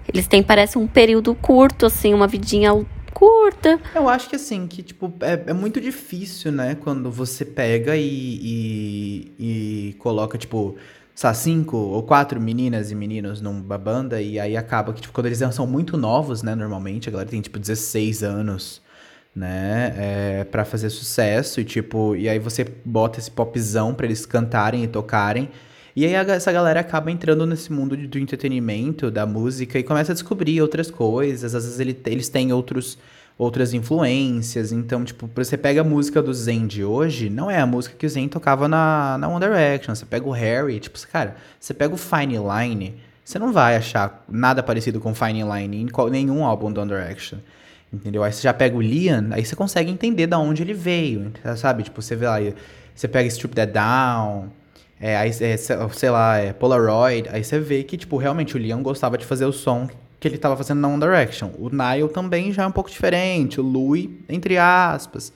Eles 0.07 0.27
têm, 0.27 0.41
parece, 0.41 0.77
um 0.77 0.87
período 0.87 1.35
curto, 1.35 1.87
assim, 1.87 2.13
uma 2.13 2.27
vidinha 2.27 2.71
curta. 3.19 3.77
Eu 3.93 4.07
acho 4.07 4.29
que 4.29 4.37
assim, 4.37 4.65
que 4.65 4.81
tipo, 4.81 5.13
é, 5.19 5.43
é 5.47 5.53
muito 5.53 5.81
difícil, 5.81 6.53
né? 6.53 6.75
Quando 6.75 7.11
você 7.11 7.43
pega 7.43 7.97
e, 7.97 8.07
e, 8.07 9.89
e 9.89 9.93
coloca, 9.99 10.37
tipo, 10.37 10.77
sei 11.13 11.33
cinco 11.33 11.75
ou 11.75 12.01
quatro 12.01 12.39
meninas 12.39 12.91
e 12.91 12.95
meninos 12.95 13.41
numa 13.41 13.77
banda, 13.77 14.21
e 14.21 14.39
aí 14.39 14.55
acaba 14.55 14.93
que, 14.93 15.01
tipo, 15.01 15.13
quando 15.13 15.25
eles 15.25 15.39
são 15.53 15.67
muito 15.67 15.97
novos, 15.97 16.41
né? 16.41 16.55
Normalmente, 16.55 17.09
a 17.09 17.11
galera 17.11 17.29
tem, 17.29 17.41
tipo, 17.41 17.59
16 17.59 18.23
anos, 18.23 18.81
né? 19.35 19.93
É, 19.97 20.43
pra 20.45 20.63
fazer 20.63 20.89
sucesso, 20.89 21.59
e 21.59 21.65
tipo, 21.65 22.15
e 22.15 22.29
aí 22.29 22.39
você 22.39 22.63
bota 22.85 23.19
esse 23.19 23.29
popzão 23.29 23.93
pra 23.93 24.05
eles 24.05 24.25
cantarem 24.25 24.83
e 24.85 24.87
tocarem. 24.87 25.49
E 25.95 26.05
aí 26.05 26.13
essa 26.13 26.51
galera 26.51 26.79
acaba 26.79 27.11
entrando 27.11 27.45
nesse 27.45 27.71
mundo 27.71 27.95
do 27.97 28.19
entretenimento, 28.19 29.09
da 29.11 29.25
música, 29.25 29.77
e 29.79 29.83
começa 29.83 30.11
a 30.11 30.15
descobrir 30.15 30.61
outras 30.61 30.89
coisas. 30.91 31.55
Às 31.55 31.63
vezes 31.65 31.79
ele- 31.79 31.99
eles 32.05 32.29
têm 32.29 32.53
outros, 32.53 32.97
outras 33.37 33.73
influências. 33.73 34.71
Então, 34.71 35.03
tipo, 35.03 35.29
você 35.35 35.57
pega 35.57 35.81
a 35.81 35.83
música 35.83 36.21
do 36.21 36.33
Zen 36.33 36.67
de 36.67 36.83
hoje, 36.83 37.29
não 37.29 37.49
é 37.49 37.59
a 37.59 37.65
música 37.65 37.95
que 37.97 38.05
o 38.05 38.09
Zen 38.09 38.27
tocava 38.27 38.67
na, 38.67 39.17
na 39.17 39.27
One 39.27 39.39
Direction. 39.39 39.95
Você 39.95 40.05
pega 40.05 40.27
o 40.27 40.31
Harry, 40.31 40.79
tipo, 40.79 40.99
cara, 41.07 41.35
você 41.59 41.73
pega 41.73 41.93
o 41.93 41.97
Fine 41.97 42.37
Line, 42.37 42.95
você 43.23 43.39
não 43.39 43.51
vai 43.51 43.75
achar 43.75 44.23
nada 44.29 44.61
parecido 44.63 44.99
com 44.99 45.13
Fine 45.13 45.43
Line 45.43 45.81
em 45.83 45.87
qual- 45.87 46.09
nenhum 46.09 46.45
álbum 46.45 46.71
do 46.71 46.81
One 46.81 46.89
Direction. 46.89 47.39
Entendeu? 47.91 48.23
Aí 48.23 48.31
você 48.31 48.43
já 48.43 48.53
pega 48.53 48.77
o 48.77 48.81
Liam, 48.81 49.29
aí 49.31 49.43
você 49.43 49.55
consegue 49.55 49.89
entender 49.89 50.27
da 50.27 50.37
onde 50.37 50.61
ele 50.61 50.75
veio, 50.75 51.31
sabe? 51.57 51.81
Tipo, 51.81 52.01
você 52.03 52.15
vê 52.15 52.27
lá, 52.27 52.37
você 52.93 53.07
pega 53.07 53.27
Strip 53.27 53.55
That 53.55 53.71
Down, 53.73 54.49
é, 54.99 55.15
aí, 55.17 55.31
é, 55.41 55.57
sei 55.57 56.09
lá, 56.09 56.37
é 56.37 56.53
Polaroid, 56.53 57.29
aí 57.31 57.43
você 57.43 57.59
vê 57.59 57.83
que, 57.83 57.97
tipo, 57.97 58.17
realmente 58.17 58.55
o 58.55 58.57
Liam 58.59 58.81
gostava 58.83 59.17
de 59.17 59.25
fazer 59.25 59.45
o 59.45 59.51
som 59.53 59.87
que 60.19 60.27
ele 60.27 60.37
tava 60.37 60.57
fazendo 60.57 60.79
na 60.81 60.87
One 60.89 60.99
Direction. 60.99 61.49
O 61.57 61.69
Nile 61.69 62.09
também 62.09 62.51
já 62.51 62.63
é 62.63 62.67
um 62.67 62.71
pouco 62.71 62.89
diferente, 62.89 63.59
o 63.61 63.63
Louis, 63.63 64.09
entre 64.27 64.57
aspas. 64.57 65.31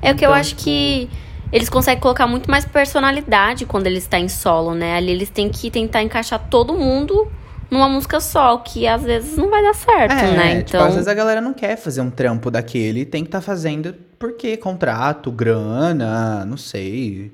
É 0.00 0.12
o 0.12 0.16
que 0.16 0.24
eu 0.24 0.30
Então, 0.30 0.32
acho 0.32 0.54
que 0.56 1.10
eles 1.50 1.68
conseguem 1.68 2.00
colocar 2.00 2.26
muito 2.26 2.48
mais 2.50 2.64
personalidade 2.64 3.66
quando 3.66 3.86
eles 3.86 4.04
estão 4.04 4.20
em 4.20 4.28
solo, 4.28 4.74
né? 4.74 4.96
Ali 4.96 5.10
eles 5.10 5.28
têm 5.30 5.48
que 5.48 5.70
tentar 5.70 6.02
encaixar 6.02 6.38
todo 6.48 6.72
mundo 6.74 7.30
numa 7.70 7.88
música 7.88 8.20
só, 8.20 8.58
que 8.58 8.86
às 8.86 9.02
vezes 9.02 9.36
não 9.36 9.50
vai 9.50 9.62
dar 9.62 9.74
certo, 9.74 10.12
É, 10.12 10.36
né? 10.36 10.62
tipo, 10.62 10.76
Então, 10.76 10.84
às 10.86 10.94
vezes 10.94 11.08
a 11.08 11.14
galera 11.14 11.40
não 11.40 11.54
quer 11.54 11.76
fazer 11.76 12.00
um 12.02 12.10
trampo 12.10 12.50
daquele, 12.50 13.04
tem 13.04 13.22
que 13.24 13.28
estar 13.28 13.40
fazendo 13.40 13.94
porque 14.18 14.56
contrato, 14.56 15.32
grana, 15.32 16.44
não 16.44 16.56
sei. 16.56 17.32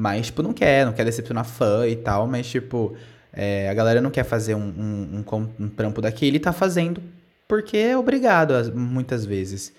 Mas, 0.00 0.26
tipo, 0.26 0.42
não 0.42 0.54
quer, 0.54 0.86
não 0.86 0.94
quer 0.94 1.04
decepcionar 1.04 1.44
fã 1.44 1.86
e 1.86 1.94
tal, 1.94 2.26
mas, 2.26 2.46
tipo, 2.48 2.94
é, 3.32 3.68
a 3.68 3.74
galera 3.74 4.00
não 4.00 4.10
quer 4.10 4.24
fazer 4.24 4.54
um, 4.54 4.60
um, 4.78 5.24
um 5.30 5.48
um 5.64 5.68
trampo 5.68 6.00
daquele 6.00 6.38
e 6.38 6.40
tá 6.40 6.52
fazendo 6.54 7.02
porque 7.46 7.76
é 7.76 7.98
obrigado, 7.98 8.52
as- 8.54 8.70
muitas 8.70 9.26
vezes. 9.26 9.72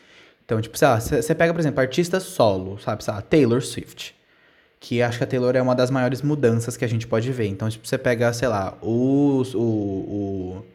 Então, 0.45 0.61
tipo, 0.61 0.77
sei 0.77 0.87
lá, 0.87 0.99
você 0.99 1.33
pega, 1.33 1.51
por 1.53 1.59
exemplo, 1.59 1.79
artista 1.79 2.19
solo, 2.19 2.77
sabe, 2.77 3.03
sei 3.03 3.13
lá, 3.15 3.21
Taylor 3.21 3.61
Swift. 3.63 4.13
Que 4.79 5.01
acho 5.01 5.17
que 5.17 5.23
a 5.23 5.27
Taylor 5.27 5.55
é 5.55 5.61
uma 5.61 5.73
das 5.73 5.89
maiores 5.89 6.21
mudanças 6.21 6.75
que 6.77 6.85
a 6.85 6.87
gente 6.87 7.07
pode 7.07 7.31
ver. 7.31 7.47
Então, 7.47 7.67
tipo, 7.69 7.87
você 7.87 7.97
pega, 7.97 8.31
sei 8.33 8.47
lá, 8.47 8.77
o. 8.81 9.41
o, 9.55 9.57
o 9.57 10.65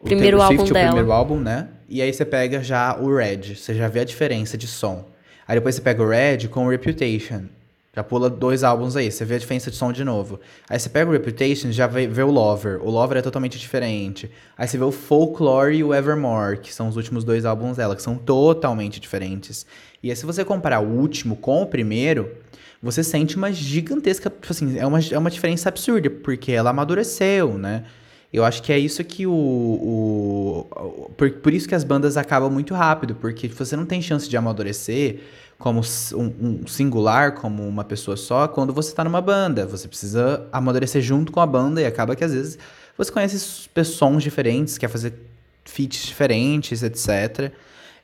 o 0.00 0.04
Primeiro 0.04 0.36
Taylor 0.38 0.44
álbum 0.46 0.56
Swift, 0.58 0.72
dela. 0.74 0.86
o 0.86 0.90
primeiro 0.90 1.12
álbum, 1.12 1.38
né? 1.40 1.68
E 1.88 2.02
aí 2.02 2.12
você 2.12 2.24
pega 2.24 2.62
já 2.62 2.96
o 2.98 3.14
Red, 3.16 3.54
você 3.56 3.72
já 3.74 3.88
vê 3.88 4.00
a 4.00 4.04
diferença 4.04 4.56
de 4.58 4.66
som. 4.66 5.04
Aí 5.46 5.56
depois 5.56 5.74
você 5.74 5.80
pega 5.80 6.02
o 6.02 6.08
Red 6.08 6.48
com 6.48 6.66
o 6.66 6.70
Reputation. 6.70 7.44
Já 7.94 8.02
pula 8.02 8.28
dois 8.28 8.64
álbuns 8.64 8.96
aí, 8.96 9.10
você 9.10 9.24
vê 9.24 9.36
a 9.36 9.38
diferença 9.38 9.70
de 9.70 9.76
som 9.76 9.92
de 9.92 10.02
novo. 10.02 10.40
Aí 10.68 10.78
você 10.78 10.88
pega 10.88 11.08
o 11.08 11.12
Reputation 11.12 11.70
já 11.70 11.86
vê, 11.86 12.06
vê 12.08 12.22
o 12.22 12.30
Lover. 12.30 12.80
O 12.82 12.90
Lover 12.90 13.18
é 13.18 13.22
totalmente 13.22 13.58
diferente. 13.58 14.30
Aí 14.58 14.66
você 14.66 14.76
vê 14.76 14.84
o 14.84 14.90
Folklore 14.90 15.76
e 15.76 15.84
o 15.84 15.94
Evermore, 15.94 16.58
que 16.58 16.74
são 16.74 16.88
os 16.88 16.96
últimos 16.96 17.22
dois 17.22 17.44
álbuns 17.44 17.76
dela, 17.76 17.94
que 17.94 18.02
são 18.02 18.16
totalmente 18.16 18.98
diferentes. 18.98 19.64
E 20.02 20.10
aí 20.10 20.16
se 20.16 20.26
você 20.26 20.44
comparar 20.44 20.80
o 20.80 20.88
último 20.88 21.36
com 21.36 21.62
o 21.62 21.66
primeiro, 21.66 22.32
você 22.82 23.04
sente 23.04 23.36
uma 23.36 23.52
gigantesca. 23.52 24.28
Tipo 24.28 24.50
assim, 24.50 24.76
é 24.76 24.84
uma, 24.86 24.98
é 25.12 25.16
uma 25.16 25.30
diferença 25.30 25.68
absurda, 25.68 26.10
porque 26.10 26.50
ela 26.52 26.70
amadureceu, 26.70 27.56
né? 27.56 27.84
Eu 28.32 28.44
acho 28.44 28.60
que 28.64 28.72
é 28.72 28.78
isso 28.78 29.04
que 29.04 29.24
o. 29.28 29.32
o, 29.32 30.66
o- 31.06 31.10
por, 31.16 31.30
por 31.30 31.52
isso 31.54 31.68
que 31.68 31.74
as 31.74 31.84
bandas 31.84 32.16
acabam 32.16 32.50
muito 32.50 32.74
rápido, 32.74 33.14
porque 33.14 33.46
você 33.48 33.76
não 33.76 33.86
tem 33.86 34.02
chance 34.02 34.28
de 34.28 34.36
amadurecer 34.36 35.20
como 35.64 35.80
um, 36.12 36.60
um 36.62 36.66
singular, 36.66 37.32
como 37.32 37.66
uma 37.66 37.84
pessoa 37.84 38.18
só, 38.18 38.46
quando 38.46 38.70
você 38.70 38.94
tá 38.94 39.02
numa 39.02 39.22
banda. 39.22 39.64
Você 39.64 39.88
precisa 39.88 40.46
amadurecer 40.52 41.00
junto 41.00 41.32
com 41.32 41.40
a 41.40 41.46
banda 41.46 41.80
e 41.80 41.86
acaba 41.86 42.14
que 42.14 42.22
às 42.22 42.34
vezes 42.34 42.58
você 42.98 43.10
conhece 43.10 43.38
sons 43.38 44.22
diferentes, 44.22 44.76
quer 44.76 44.88
fazer 44.88 45.14
feats 45.64 46.04
diferentes, 46.04 46.82
etc. 46.82 47.50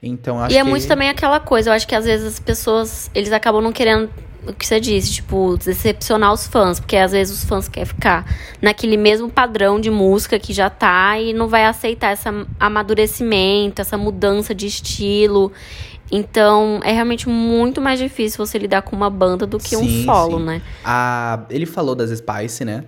Então 0.02 0.40
acho 0.42 0.54
e 0.54 0.56
é 0.56 0.64
que. 0.64 0.70
muito 0.70 0.88
também 0.88 1.10
aquela 1.10 1.38
coisa, 1.38 1.68
eu 1.68 1.74
acho 1.74 1.86
que 1.86 1.94
às 1.94 2.06
vezes 2.06 2.26
as 2.26 2.40
pessoas, 2.40 3.10
eles 3.14 3.30
acabam 3.30 3.62
não 3.62 3.72
querendo 3.72 4.08
o 4.46 4.54
que 4.54 4.66
você 4.66 4.80
disse, 4.80 5.12
tipo, 5.12 5.58
decepcionar 5.58 6.32
os 6.32 6.46
fãs, 6.46 6.80
porque 6.80 6.96
às 6.96 7.12
vezes 7.12 7.36
os 7.36 7.44
fãs 7.44 7.68
querem 7.68 7.84
ficar 7.84 8.24
naquele 8.62 8.96
mesmo 8.96 9.28
padrão 9.28 9.78
de 9.78 9.90
música 9.90 10.38
que 10.38 10.54
já 10.54 10.70
tá 10.70 11.18
e 11.18 11.34
não 11.34 11.46
vai 11.46 11.66
aceitar 11.66 12.14
esse 12.14 12.26
amadurecimento, 12.58 13.82
essa 13.82 13.98
mudança 13.98 14.54
de 14.54 14.66
estilo. 14.66 15.52
Então, 16.10 16.80
é 16.82 16.92
realmente 16.92 17.28
muito 17.28 17.80
mais 17.80 17.98
difícil 17.98 18.44
você 18.44 18.58
lidar 18.58 18.82
com 18.82 18.96
uma 18.96 19.08
banda 19.08 19.46
do 19.46 19.58
que 19.58 19.76
um 19.76 19.84
Sim, 19.84 20.04
solo, 20.04 20.38
sim. 20.38 20.44
né? 20.44 20.62
A- 20.84 21.44
ele 21.50 21.66
falou 21.66 21.94
das 21.94 22.10
Spice, 22.10 22.64
né? 22.64 22.84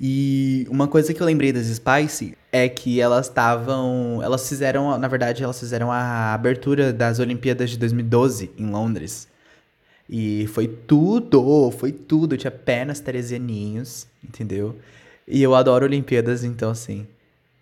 E 0.00 0.66
uma 0.68 0.88
coisa 0.88 1.14
que 1.14 1.20
eu 1.22 1.26
lembrei 1.26 1.52
das 1.52 1.66
Spice 1.66 2.36
é 2.52 2.68
que 2.68 3.00
elas 3.00 3.26
estavam. 3.28 4.20
Elas 4.22 4.46
fizeram, 4.48 4.98
na 4.98 5.08
verdade, 5.08 5.42
elas 5.42 5.58
fizeram 5.58 5.90
a 5.90 6.34
abertura 6.34 6.92
das 6.92 7.18
Olimpíadas 7.20 7.70
de 7.70 7.78
2012 7.78 8.50
em 8.58 8.66
Londres. 8.70 9.28
E 10.10 10.46
foi 10.48 10.66
tudo, 10.68 11.70
foi 11.70 11.92
tudo. 11.92 12.36
Tinha 12.36 12.50
apenas 12.50 13.00
13 13.00 13.36
aninhos, 13.36 14.06
entendeu? 14.22 14.76
E 15.26 15.42
eu 15.42 15.54
adoro 15.54 15.86
Olimpíadas, 15.86 16.44
então 16.44 16.70
assim. 16.70 17.06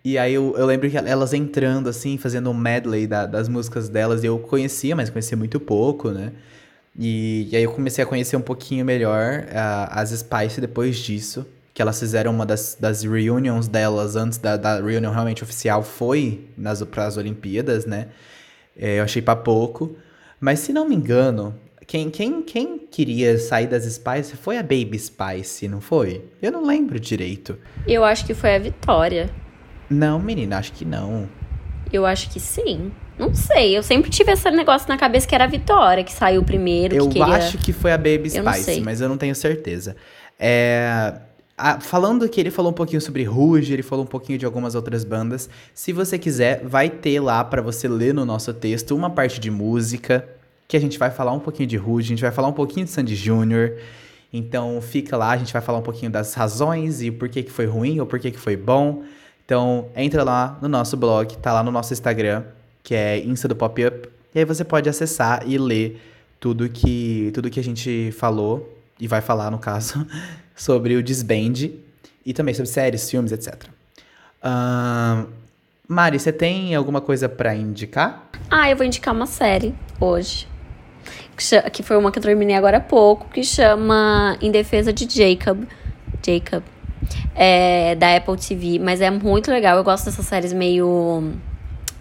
E 0.05 0.19
aí 0.19 0.35
eu, 0.35 0.55
eu 0.57 0.67
lembro 0.67 0.91
que 0.91 0.97
elas 0.97 1.33
entrando, 1.33 1.89
assim, 1.89 2.19
fazendo 2.19 2.51
um 2.51 2.55
medley 2.55 3.07
da- 3.07 3.25
das 3.27 3.49
músicas 3.49 3.89
delas. 3.89 4.23
E 4.25 4.27
eu 4.27 4.39
conhecia, 4.39 4.97
mas 4.97 5.11
conhecia 5.11 5.37
muito 5.37 5.61
pouco, 5.61 6.11
né? 6.11 6.33
E, 6.99 7.49
e 7.51 7.57
aí 7.57 7.63
eu 7.63 7.71
comecei 7.73 8.03
a 8.03 8.07
conhecer 8.07 8.37
um 8.37 8.41
pouquinho 8.41 8.85
melhor 8.85 9.47
ah, 9.55 10.01
as 10.01 10.11
Spice 10.11 10.61
depois 10.61 10.97
disso. 10.99 11.47
Que 11.73 11.81
elas 11.81 11.99
fizeram 11.99 12.33
uma 12.33 12.45
das, 12.45 12.77
das 12.79 13.03
reunions 13.03 13.67
delas 13.69 14.15
antes 14.17 14.37
da, 14.39 14.57
da 14.59 14.77
reunion 14.81 15.11
realmente 15.11 15.43
oficial 15.43 15.83
foi 15.83 16.47
nas 16.59 16.83
pras 16.83 17.17
Olimpíadas, 17.17 17.87
né? 17.87 18.09
É, 18.77 18.99
eu 18.99 19.05
achei 19.05 19.23
pra 19.23 19.37
pouco. 19.37 19.97
Mas 20.41 20.59
se 20.59 20.73
não 20.73 20.87
me 20.87 20.95
engano, 20.95 21.55
quem, 21.87 22.11
quem, 22.11 22.43
quem 22.43 22.77
queria 22.79 23.39
sair 23.39 23.69
das 23.69 23.85
Spice 23.85 24.37
foi 24.37 24.59
a 24.59 24.63
Baby 24.63 24.99
Spice, 24.99 25.67
não 25.69 25.81
foi? 25.81 26.25
Eu 26.43 26.51
não 26.53 26.67
lembro 26.67 26.99
direito. 27.01 27.57
Eu 27.87 28.05
acho 28.05 28.27
que 28.27 28.35
foi 28.35 28.55
a 28.55 28.59
Vitória. 28.59 29.31
Não, 29.93 30.19
menina, 30.19 30.59
acho 30.59 30.73
que 30.73 30.85
não. 30.85 31.29
Eu 31.93 32.07
acho 32.07 32.31
que 32.31 32.41
sim. 32.41 32.91
Não 33.19 33.35
sei, 33.35 33.77
eu 33.77 33.83
sempre 33.83 34.11
tive 34.11 34.33
esse 34.33 34.51
negócio 34.51 34.89
na 34.89 34.97
cabeça 34.97 35.27
que 35.29 35.35
era 35.35 35.45
a 35.45 35.47
Vitória 35.47 36.03
que 36.03 36.13
saiu 36.13 36.43
primeiro, 36.43 36.95
Eu 36.95 37.09
que 37.09 37.19
queria... 37.19 37.35
acho 37.37 37.59
que 37.59 37.73
foi 37.73 37.93
a 37.93 37.99
Baby 37.99 38.31
Eu 38.35 38.45
Spice, 38.45 38.65
sei. 38.65 38.81
mas 38.81 39.01
eu 39.01 39.09
não 39.09 39.17
tenho 39.19 39.35
certeza. 39.35 39.95
É, 40.41 41.13
a- 41.57 41.79
falando 41.79 42.27
que 42.29 42.41
ele 42.41 42.51
falou 42.51 42.71
um 42.73 42.75
pouquinho 42.75 43.01
sobre 43.01 43.23
Rouge, 43.23 43.73
ele 43.73 43.83
falou 43.83 44.05
um 44.05 44.09
pouquinho 44.09 44.39
de 44.39 44.47
algumas 44.47 44.75
outras 44.75 45.05
bandas. 45.05 45.49
Se 45.75 45.93
você 45.93 46.19
quiser, 46.19 46.65
vai 46.65 46.89
ter 46.89 47.21
lá 47.21 47.45
pra 47.45 47.61
você 47.61 47.87
ler 47.87 48.15
no 48.15 48.25
nosso 48.25 48.53
texto 48.55 48.97
uma 48.97 49.11
parte 49.11 49.39
de 49.39 49.51
música, 49.51 50.27
que 50.67 50.77
a 50.77 50.81
gente 50.81 50.99
vai 50.99 51.11
falar 51.11 51.33
um 51.33 51.39
pouquinho 51.39 51.69
de 51.69 51.77
Rouge, 51.77 52.07
a 52.07 52.09
gente 52.17 52.23
vai 52.23 52.33
falar 52.33 52.49
um 52.49 52.53
pouquinho 52.55 52.87
de 52.87 52.91
Sandy 52.91 53.15
Júnior. 53.15 53.75
Então 54.33 54.81
fica 54.81 55.17
lá, 55.17 55.33
a 55.33 55.37
gente 55.37 55.53
vai 55.53 55.61
falar 55.61 55.79
um 55.79 55.83
pouquinho 55.83 56.11
das 56.11 56.33
razões 56.33 57.03
e 57.03 57.11
por 57.11 57.29
que, 57.29 57.43
que 57.43 57.51
foi 57.53 57.67
ruim 57.67 58.01
ou 58.01 58.07
por 58.07 58.19
que, 58.19 58.31
que 58.31 58.39
foi 58.39 58.57
bom. 58.57 59.03
Então 59.45 59.89
entra 59.97 60.23
lá 60.23 60.59
no 60.61 60.69
nosso 60.69 60.97
blog, 60.97 61.37
tá 61.39 61.53
lá 61.53 61.63
no 61.63 61.71
nosso 61.71 61.93
Instagram, 61.93 62.45
que 62.83 62.95
é 62.95 63.19
Insta 63.19 63.49
do 63.49 63.57
Pop 63.57 63.85
Up. 63.85 64.09
E 64.35 64.39
aí 64.39 64.45
você 64.45 64.65
pode 64.65 64.89
acessar 64.89 65.43
e 65.47 65.59
ler 65.59 66.01
tudo 66.41 66.69
que, 66.69 67.31
tudo 67.35 67.51
que 67.51 67.61
a 67.61 67.65
gente 67.65 68.13
falou, 68.13 68.79
e 68.99 69.07
vai 69.07 69.21
falar 69.21 69.51
no 69.51 69.59
caso, 69.59 70.07
sobre 70.57 70.97
o 70.97 71.03
Disband 71.03 71.71
e 72.25 72.33
também 72.33 72.55
sobre 72.55 72.71
séries, 72.71 73.11
filmes, 73.11 73.33
etc. 73.33 73.65
Ahn, 74.43 75.27
Mari, 75.89 76.19
você 76.19 76.33
tem 76.33 76.75
alguma 76.75 77.01
coisa 77.01 77.29
pra 77.29 77.55
indicar? 77.55 78.31
Ah, 78.51 78.71
eu 78.71 78.77
vou 78.77 78.87
indicar 78.87 79.15
uma 79.15 79.27
série 79.27 79.75
hoje. 80.01 80.49
Que 81.73 81.83
foi 81.83 81.97
uma 81.97 82.11
que 82.11 82.19
eu 82.19 82.23
terminei 82.23 82.57
agora 82.57 82.77
há 82.77 82.81
pouco, 82.81 83.29
que 83.29 83.43
chama 83.43 84.37
Em 84.41 84.51
Defesa 84.51 84.93
de 84.93 85.07
Jacob. 85.09 85.65
Jacob. 86.25 86.63
É, 87.35 87.95
da 87.95 88.17
Apple 88.17 88.37
TV. 88.37 88.79
Mas 88.79 89.01
é 89.01 89.11
muito 89.11 89.51
legal. 89.51 89.77
Eu 89.77 89.85
gosto 89.85 90.05
dessas 90.07 90.27
séries 90.27 90.53
meio 90.53 91.33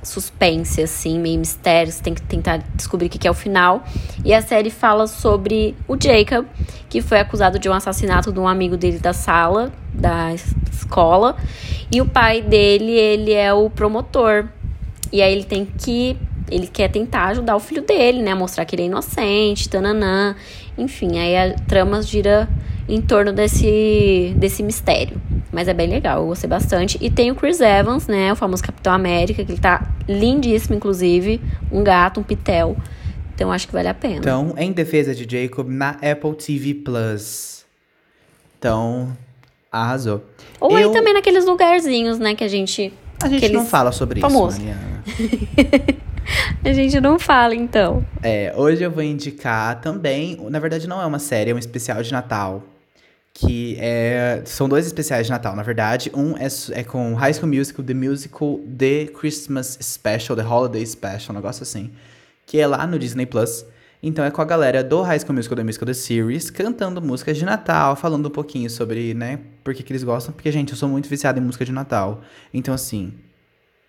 suspense, 0.03 0.81
assim, 0.81 1.19
meio 1.19 1.39
mistério. 1.39 1.91
Você 1.91 2.01
tem 2.01 2.13
que 2.13 2.21
tentar 2.23 2.57
descobrir 2.75 3.07
o 3.07 3.09
que 3.09 3.27
é 3.27 3.31
o 3.31 3.33
final. 3.33 3.83
E 4.25 4.33
a 4.33 4.41
série 4.41 4.69
fala 4.69 5.07
sobre 5.07 5.75
o 5.87 5.95
Jacob, 6.01 6.45
que 6.89 7.01
foi 7.01 7.19
acusado 7.19 7.59
de 7.59 7.69
um 7.69 7.73
assassinato 7.73 8.31
de 8.31 8.39
um 8.39 8.47
amigo 8.47 8.77
dele 8.77 8.99
da 8.99 9.13
sala, 9.13 9.71
da 9.93 10.33
es- 10.33 10.55
escola. 10.71 11.35
E 11.91 12.01
o 12.01 12.05
pai 12.05 12.41
dele, 12.41 12.91
ele 12.93 13.33
é 13.33 13.53
o 13.53 13.69
promotor. 13.69 14.47
E 15.11 15.21
aí 15.21 15.31
ele 15.31 15.43
tem 15.43 15.65
que. 15.65 16.17
Ele 16.49 16.67
quer 16.67 16.89
tentar 16.89 17.27
ajudar 17.27 17.55
o 17.55 17.59
filho 17.59 17.81
dele, 17.81 18.21
né? 18.21 18.33
Mostrar 18.33 18.65
que 18.65 18.75
ele 18.75 18.83
é 18.83 18.85
inocente, 18.87 19.69
tananã. 19.69 20.35
Enfim, 20.77 21.17
aí 21.19 21.37
a 21.37 21.55
trama 21.55 22.01
gira 22.01 22.49
em 22.87 23.01
torno 23.01 23.31
desse, 23.33 24.33
desse 24.37 24.61
mistério. 24.63 25.21
Mas 25.51 25.67
é 25.67 25.73
bem 25.73 25.87
legal, 25.89 26.21
eu 26.21 26.27
gostei 26.27 26.49
bastante. 26.49 26.97
E 27.01 27.09
tem 27.09 27.31
o 27.31 27.35
Chris 27.35 27.59
Evans, 27.59 28.07
né? 28.07 28.31
O 28.31 28.35
famoso 28.35 28.63
Capitão 28.63 28.93
América, 28.93 29.43
que 29.43 29.51
ele 29.51 29.59
tá 29.61 29.87
lindíssimo, 30.07 30.75
inclusive. 30.75 31.41
Um 31.71 31.83
gato, 31.83 32.19
um 32.19 32.23
pitel. 32.23 32.75
Então 33.35 33.51
acho 33.51 33.67
que 33.67 33.73
vale 33.73 33.87
a 33.87 33.93
pena. 33.93 34.17
Então, 34.17 34.53
Em 34.57 34.71
Defesa 34.71 35.13
de 35.15 35.25
Jacob 35.29 35.67
na 35.69 35.91
Apple 35.91 36.33
TV 36.35 36.73
Plus. 36.75 37.65
Então, 38.59 39.15
arrasou. 39.71 40.23
Ou 40.59 40.75
aí 40.75 40.83
eu- 40.83 40.91
também 40.91 41.13
naqueles 41.13 41.45
lugarzinhos, 41.45 42.19
né? 42.19 42.35
Que 42.35 42.43
a 42.43 42.47
gente. 42.47 42.93
A 43.23 43.27
gente 43.27 43.37
aqueles 43.37 43.57
não 43.57 43.65
fala 43.65 43.91
sobre 43.91 44.19
famoso. 44.19 44.57
isso, 44.57 44.65
Mariana. 44.65 45.03
A 46.63 46.73
gente 46.73 46.99
não 46.99 47.19
fala, 47.19 47.55
então. 47.55 48.05
É, 48.21 48.53
hoje 48.55 48.83
eu 48.83 48.91
vou 48.91 49.03
indicar 49.03 49.81
também, 49.81 50.37
na 50.49 50.59
verdade 50.59 50.87
não 50.87 51.01
é 51.01 51.05
uma 51.05 51.19
série, 51.19 51.51
é 51.51 51.55
um 51.55 51.59
especial 51.59 52.01
de 52.01 52.11
Natal. 52.11 52.63
Que 53.33 53.77
é. 53.79 54.41
São 54.45 54.67
dois 54.67 54.85
especiais 54.85 55.25
de 55.25 55.31
Natal, 55.31 55.55
na 55.55 55.63
verdade. 55.63 56.11
Um 56.13 56.35
é, 56.37 56.47
é 56.71 56.83
com 56.83 57.13
High 57.13 57.33
School 57.33 57.47
Musical, 57.47 57.83
The 57.83 57.93
Musical, 57.93 58.59
The 58.77 59.07
Christmas 59.07 59.77
Special, 59.81 60.35
The 60.35 60.43
Holiday 60.43 60.85
Special, 60.85 61.29
um 61.29 61.33
negócio 61.35 61.63
assim. 61.63 61.91
Que 62.45 62.59
é 62.59 62.67
lá 62.67 62.85
no 62.85 62.99
Disney 62.99 63.25
Plus. 63.25 63.65
Então 64.03 64.25
é 64.25 64.31
com 64.31 64.41
a 64.41 64.45
galera 64.45 64.83
do 64.83 65.01
High 65.01 65.19
School 65.19 65.35
Musical, 65.35 65.55
The 65.55 65.63
Musical, 65.63 65.85
The 65.85 65.93
Series, 65.93 66.49
cantando 66.49 67.01
músicas 67.01 67.37
de 67.37 67.45
Natal, 67.45 67.95
falando 67.95 68.25
um 68.27 68.31
pouquinho 68.31 68.69
sobre, 68.69 69.13
né, 69.13 69.39
por 69.63 69.75
que, 69.75 69.83
que 69.83 69.93
eles 69.93 70.03
gostam. 70.03 70.33
Porque, 70.33 70.51
gente, 70.51 70.71
eu 70.71 70.77
sou 70.77 70.89
muito 70.89 71.07
viciado 71.07 71.39
em 71.39 71.43
música 71.43 71.63
de 71.63 71.71
Natal. 71.71 72.21
Então, 72.53 72.73
assim, 72.73 73.13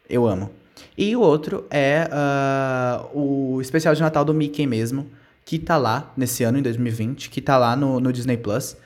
eu 0.09 0.27
amo. 0.27 0.51
E 0.97 1.15
o 1.17 1.21
outro 1.21 1.65
é 1.71 2.09
ah, 2.11 3.05
o 3.15 3.59
especial 3.61 3.95
de 3.95 4.01
Natal 4.01 4.25
do 4.25 4.35
Mickey 4.35 4.67
mesmo, 4.67 5.07
que 5.45 5.59
tá 5.59 5.77
lá 5.77 6.13
nesse 6.17 6.45
ano, 6.45 6.59
em 6.59 6.63
2020, 6.63 7.31
que 7.31 7.41
tá 7.41 7.57
lá 7.57 7.75
no, 7.75 7.99
no 8.01 8.13
Disney 8.13 8.37
Plus. 8.37 8.77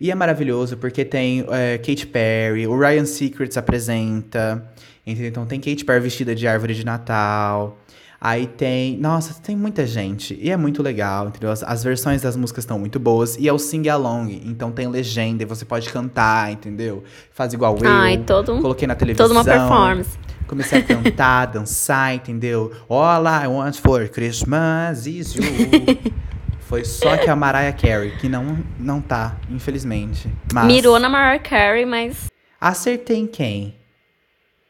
E 0.00 0.10
é 0.10 0.14
maravilhoso 0.14 0.76
porque 0.76 1.04
tem 1.04 1.44
é, 1.50 1.78
Katy 1.78 2.06
Perry, 2.08 2.66
o 2.66 2.78
Ryan 2.78 3.04
Seacrest 3.06 3.56
apresenta, 3.56 4.62
entendeu? 5.06 5.28
Então 5.30 5.46
tem 5.46 5.58
Katy 5.58 5.84
Perry 5.84 6.00
vestida 6.00 6.34
de 6.34 6.46
árvore 6.46 6.74
de 6.74 6.84
Natal. 6.84 7.78
Aí 8.20 8.46
tem. 8.46 8.96
Nossa, 8.98 9.34
tem 9.42 9.54
muita 9.54 9.86
gente. 9.86 10.38
E 10.40 10.50
é 10.50 10.56
muito 10.56 10.82
legal, 10.82 11.28
entendeu? 11.28 11.50
As, 11.50 11.62
as 11.62 11.84
versões 11.84 12.22
das 12.22 12.34
músicas 12.34 12.64
estão 12.64 12.78
muito 12.78 12.98
boas. 12.98 13.36
E 13.36 13.46
é 13.46 13.52
o 13.52 13.58
sing-along. 13.58 14.40
Então 14.44 14.72
tem 14.72 14.88
legenda 14.88 15.42
e 15.42 15.46
você 15.46 15.64
pode 15.64 15.88
cantar, 15.90 16.50
entendeu? 16.50 17.04
Faz 17.30 17.52
igual 17.52 17.76
eu. 17.78 17.88
Ai, 17.88 18.18
todo 18.18 18.54
um- 18.54 18.62
Coloquei 18.62 18.88
na 18.88 18.94
televisão. 18.94 19.28
Toda 19.28 19.38
uma 19.38 19.44
performance. 19.44 20.18
Comecei 20.46 20.80
a 20.80 20.82
cantar, 20.82 21.46
dançar, 21.52 22.14
entendeu? 22.14 22.72
All 22.88 23.24
I 23.26 23.46
want 23.46 23.76
for 23.76 24.08
Christmas 24.08 25.06
is 25.06 25.34
you. 25.34 25.42
Foi 26.60 26.84
só 26.84 27.16
que 27.16 27.30
a 27.30 27.36
Mariah 27.36 27.72
Carey, 27.72 28.16
que 28.16 28.28
não, 28.28 28.58
não 28.78 29.00
tá, 29.00 29.36
infelizmente. 29.48 30.28
Mas 30.52 30.66
Mirou 30.66 30.98
na 30.98 31.08
Mariah 31.08 31.38
Carey, 31.38 31.86
mas. 31.86 32.28
acertei 32.60 33.18
em 33.18 33.26
quem? 33.26 33.76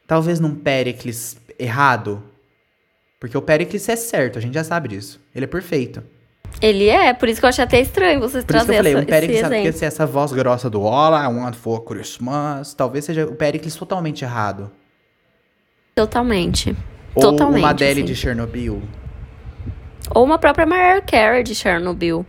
Talvez 0.07 0.39
num 0.39 0.55
Pericles 0.55 1.39
errado? 1.59 2.23
Porque 3.19 3.37
o 3.37 3.41
Pericles 3.41 3.89
é 3.89 3.97
certo, 3.97 4.39
a 4.39 4.43
gente 4.43 4.53
já 4.53 4.63
sabe 4.63 4.89
disso. 4.89 5.19
Ele 5.35 5.47
é 5.47 5.49
perfeito. 5.49 6.03
Ele 6.61 6.89
é, 6.89 7.13
por 7.15 7.29
isso 7.29 7.41
que 7.41 7.47
eu 7.47 7.49
achei 7.49 7.65
até 7.65 7.81
estranho 7.81 8.21
vocês 8.21 8.45
Por 8.45 8.57
isso 8.57 8.67
que 8.67 8.73
eu 8.73 8.77
trazerem 8.77 8.93
falei, 8.93 8.93
essa, 8.93 9.47
um 9.47 9.51
Pericles 9.51 9.83
essa 9.83 10.07
voz 10.07 10.33
grossa 10.33 10.71
do 10.71 10.87
All 10.87 11.15
I 11.15 11.27
want 11.35 11.55
for 11.55 11.81
Christmas, 11.81 12.75
talvez 12.75 13.07
seja 13.07 13.27
o 13.27 13.35
Pericles 13.35 13.75
totalmente 13.75 14.23
errado. 14.23 14.71
Totalmente. 16.07 16.77
Ou 17.15 17.23
Totalmente. 17.23 17.59
uma 17.63 17.71
Adele 17.71 18.01
assim. 18.03 18.05
de 18.05 18.15
Chernobyl. 18.15 18.83
Ou 20.15 20.25
uma 20.25 20.39
própria 20.39 20.67
Mariah 20.67 21.01
Carey 21.01 21.43
de 21.43 21.55
Chernobyl. 21.55 22.25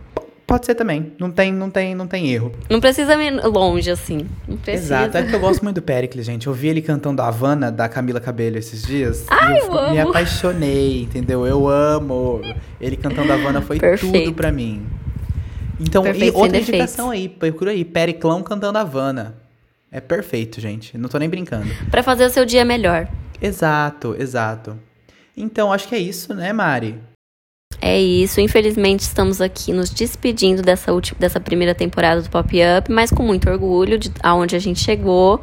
Pode 0.46 0.64
ser 0.64 0.74
também. 0.74 1.12
Não 1.18 1.30
tem, 1.30 1.52
não 1.52 1.68
tem, 1.68 1.94
não 1.94 2.06
tem 2.06 2.30
erro. 2.32 2.50
Não 2.70 2.80
precisa 2.80 3.22
ir 3.22 3.30
longe, 3.44 3.90
assim. 3.90 4.26
Não 4.48 4.56
precisa. 4.56 5.02
Exato. 5.04 5.18
É 5.18 5.22
que 5.22 5.34
eu 5.34 5.38
gosto 5.40 5.62
muito 5.62 5.74
do 5.76 5.82
Pericles, 5.82 6.24
gente. 6.24 6.46
Eu 6.46 6.54
vi 6.54 6.68
ele 6.68 6.80
cantando 6.80 7.20
a 7.20 7.28
Havana 7.28 7.70
da 7.70 7.90
Camila 7.90 8.18
Cabello 8.20 8.56
esses 8.56 8.82
dias. 8.84 9.26
Ai, 9.28 9.56
e 9.56 9.58
eu 9.58 9.90
me 9.90 9.98
amo. 9.98 10.10
apaixonei, 10.12 11.02
entendeu? 11.02 11.46
Eu 11.46 11.68
amo. 11.68 12.40
Ele 12.80 12.96
cantando 12.96 13.30
a 13.30 13.34
Havana 13.34 13.60
foi 13.60 13.78
Perfeito. 13.78 14.24
tudo 14.24 14.34
pra 14.34 14.50
mim. 14.50 14.86
Então, 15.78 16.02
Perfeito, 16.02 16.34
e 16.34 16.40
outra 16.40 16.56
indicação 16.56 17.10
aí, 17.10 17.28
procura 17.28 17.72
aí, 17.72 17.84
Periclão 17.84 18.42
cantando 18.42 18.78
Havana. 18.78 19.36
É 19.92 20.00
perfeito, 20.00 20.58
gente. 20.58 20.96
Não 20.96 21.10
tô 21.10 21.18
nem 21.18 21.28
brincando. 21.28 21.66
Pra 21.90 22.02
fazer 22.02 22.24
o 22.24 22.30
seu 22.30 22.46
dia 22.46 22.64
melhor. 22.64 23.06
Exato, 23.40 24.14
exato. 24.18 24.78
Então, 25.36 25.72
acho 25.72 25.88
que 25.88 25.94
é 25.94 25.98
isso, 25.98 26.34
né, 26.34 26.52
Mari? 26.52 26.98
É 27.80 28.00
isso. 28.00 28.40
Infelizmente, 28.40 29.00
estamos 29.00 29.40
aqui 29.40 29.72
nos 29.72 29.90
despedindo 29.90 30.62
dessa, 30.62 30.92
última, 30.92 31.18
dessa 31.20 31.38
primeira 31.38 31.74
temporada 31.74 32.20
do 32.22 32.28
Pop 32.28 32.48
Up, 32.78 32.90
mas 32.90 33.10
com 33.10 33.22
muito 33.22 33.48
orgulho 33.48 33.98
de 33.98 34.10
aonde 34.22 34.56
a 34.56 34.58
gente 34.58 34.80
chegou. 34.80 35.40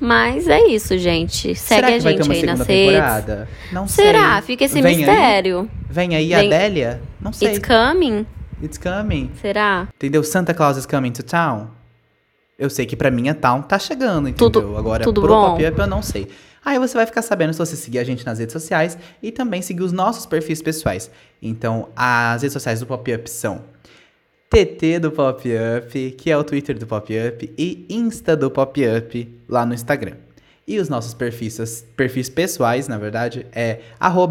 Mas 0.00 0.46
é 0.46 0.64
isso, 0.68 0.96
gente. 0.96 1.56
Segue 1.56 1.86
Será 1.86 1.86
a 1.88 1.98
gente 1.98 2.06
aí 2.06 2.16
nas 2.16 2.26
segunda 2.58 2.64
redes. 2.64 2.66
temporada? 2.92 3.48
Não 3.72 3.88
sei. 3.88 4.04
Será? 4.04 4.40
Fica 4.42 4.64
esse 4.64 4.80
Vem 4.80 4.92
aí? 4.92 4.96
mistério. 4.98 5.70
Vem 5.90 6.14
aí 6.14 6.32
a 6.32 6.38
Vem- 6.38 6.46
Adélia? 6.54 7.02
Não 7.20 7.32
sei. 7.32 7.48
It's 7.56 7.66
coming? 7.66 8.24
It's 8.62 8.78
coming. 8.78 9.32
Será? 9.42 9.88
Entendeu? 9.96 10.22
Santa 10.22 10.54
Claus 10.54 10.76
is 10.76 10.86
coming 10.86 11.10
to 11.10 11.24
town. 11.24 11.66
Eu 12.56 12.70
sei 12.70 12.86
que 12.86 12.94
pra 12.94 13.10
mim 13.10 13.28
a 13.28 13.34
town 13.34 13.62
tá 13.62 13.76
chegando, 13.78 14.28
entendeu? 14.28 14.50
Tudo- 14.50 14.76
Agora 14.76 15.02
tudo 15.02 15.20
pro 15.22 15.30
bom? 15.32 15.56
pop-up 15.56 15.78
eu 15.80 15.86
não 15.88 16.02
sei. 16.02 16.28
Aí 16.68 16.78
você 16.78 16.98
vai 16.98 17.06
ficar 17.06 17.22
sabendo 17.22 17.54
se 17.54 17.58
você 17.58 17.74
seguir 17.74 17.98
a 17.98 18.04
gente 18.04 18.26
nas 18.26 18.38
redes 18.38 18.52
sociais 18.52 18.98
e 19.22 19.32
também 19.32 19.62
seguir 19.62 19.82
os 19.82 19.90
nossos 19.90 20.26
perfis 20.26 20.60
pessoais. 20.60 21.10
Então, 21.40 21.88
as 21.96 22.42
redes 22.42 22.52
sociais 22.52 22.80
do 22.80 22.86
Pop-Up 22.86 23.30
são 23.30 23.64
TT 24.50 24.98
do 24.98 25.10
Pop-Up, 25.10 26.10
que 26.10 26.30
é 26.30 26.36
o 26.36 26.44
Twitter 26.44 26.78
do 26.78 26.86
Pop-Up, 26.86 27.54
e 27.56 27.86
Insta 27.88 28.36
do 28.36 28.50
Pop-Up 28.50 29.40
lá 29.48 29.64
no 29.64 29.72
Instagram. 29.72 30.16
E 30.66 30.78
os 30.78 30.90
nossos 30.90 31.14
perfis, 31.14 31.86
perfis 31.96 32.28
pessoais, 32.28 32.86
na 32.86 32.98
verdade, 32.98 33.46
é 33.50 33.80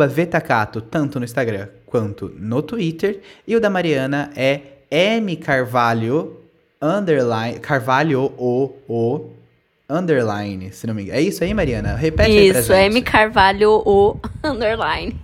Vetacato, 0.07 0.79
tanto 0.79 1.17
no 1.17 1.25
Instagram 1.25 1.69
quanto 1.87 2.31
no 2.37 2.61
Twitter. 2.61 3.19
E 3.47 3.55
o 3.55 3.59
da 3.59 3.71
Mariana 3.71 4.29
é 4.35 4.61
M 4.91 5.35
Carvalho, 5.37 6.37
underline, 6.79 7.59
Carvalho, 7.59 8.31
o, 8.37 8.75
o, 8.87 9.31
underline, 9.89 10.71
se 10.71 10.85
não 10.87 10.93
me 10.93 11.03
engano. 11.03 11.17
É 11.17 11.21
isso 11.21 11.43
aí, 11.43 11.53
Mariana? 11.53 11.95
Repete 11.95 12.29
aí 12.37 12.51
pra 12.51 12.59
Isso, 12.61 12.73
é 12.73 12.83
gente. 12.83 12.93
M 12.93 13.01
Carvalho 13.01 13.81
o 13.85 14.17
underline. 14.43 15.15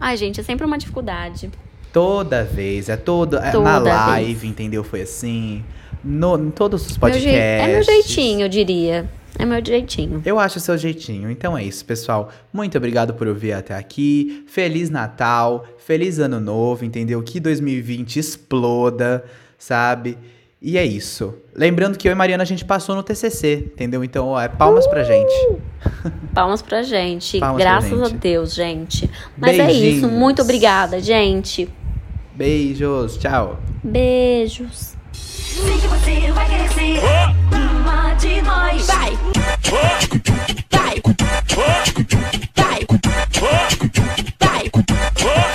Ai, 0.00 0.16
gente, 0.16 0.40
é 0.40 0.42
sempre 0.42 0.66
uma 0.66 0.78
dificuldade. 0.78 1.50
Toda 1.92 2.44
vez, 2.44 2.88
é 2.88 2.96
toda, 2.96 3.38
é 3.38 3.50
Toda 3.50 3.64
na 3.64 3.78
vez. 3.80 3.94
live, 3.96 4.46
entendeu? 4.48 4.84
Foi 4.84 5.02
assim. 5.02 5.64
No, 6.04 6.38
em 6.38 6.50
todos 6.50 6.82
os 6.86 6.92
Meu 6.92 7.00
podcasts. 7.00 7.30
jei- 7.30 7.40
é 7.40 7.66
meu 7.66 7.82
jeitinho, 7.82 8.40
eu 8.42 8.48
diria. 8.48 9.08
É 9.38 9.44
meu 9.44 9.64
jeitinho. 9.64 10.20
Eu 10.24 10.38
acho 10.38 10.58
o 10.58 10.60
seu 10.60 10.76
jeitinho. 10.76 11.30
Então 11.30 11.56
é 11.56 11.62
isso, 11.64 11.84
pessoal. 11.84 12.30
Muito 12.52 12.76
obrigado 12.76 13.14
por 13.14 13.26
ouvir 13.28 13.52
até 13.52 13.74
aqui. 13.74 14.44
Feliz 14.48 14.90
Natal, 14.90 15.64
feliz 15.78 16.18
Ano 16.18 16.40
Novo, 16.40 16.84
entendeu? 16.84 17.22
Que 17.22 17.38
2020 17.38 18.18
exploda, 18.18 19.24
sabe? 19.56 20.18
E 20.60 20.76
é 20.76 20.84
isso. 20.84 21.34
Lembrando 21.54 21.96
que 21.96 22.08
eu 22.08 22.12
e 22.12 22.14
Mariana 22.16 22.42
a 22.42 22.46
gente 22.46 22.64
passou 22.64 22.96
no 22.96 23.02
TCC, 23.02 23.70
entendeu? 23.72 24.02
Então, 24.02 24.28
ó, 24.28 24.40
é 24.40 24.48
palmas 24.48 24.86
uh! 24.86 24.90
pra 24.90 25.04
gente. 25.04 25.32
Palmas 26.34 26.62
pra 26.62 26.82
gente. 26.82 27.38
Palmas 27.38 27.62
Graças 27.62 27.90
pra 27.90 28.04
gente. 28.04 28.14
a 28.14 28.18
Deus, 28.18 28.54
gente. 28.54 29.10
Mas 29.36 29.56
Beijinhos. 29.56 29.82
é 29.82 29.88
isso. 29.88 30.08
Muito 30.08 30.42
obrigada, 30.42 31.00
gente. 31.00 31.68
Beijos. 32.34 33.16
Tchau. 33.18 33.60
Beijos. 33.84 34.96
Sei 35.12 35.78
que 35.78 35.86
você 35.86 36.32
vai 36.32 36.48
querer 36.48 36.68
ser 36.70 37.00
uma 37.52 38.14
de 38.14 38.42
nós. 38.42 38.86
Vai. 38.86 39.16
Vai. 39.70 40.08
Vai. 40.74 40.88
Vai. 41.56 42.28
Vai. 45.20 45.47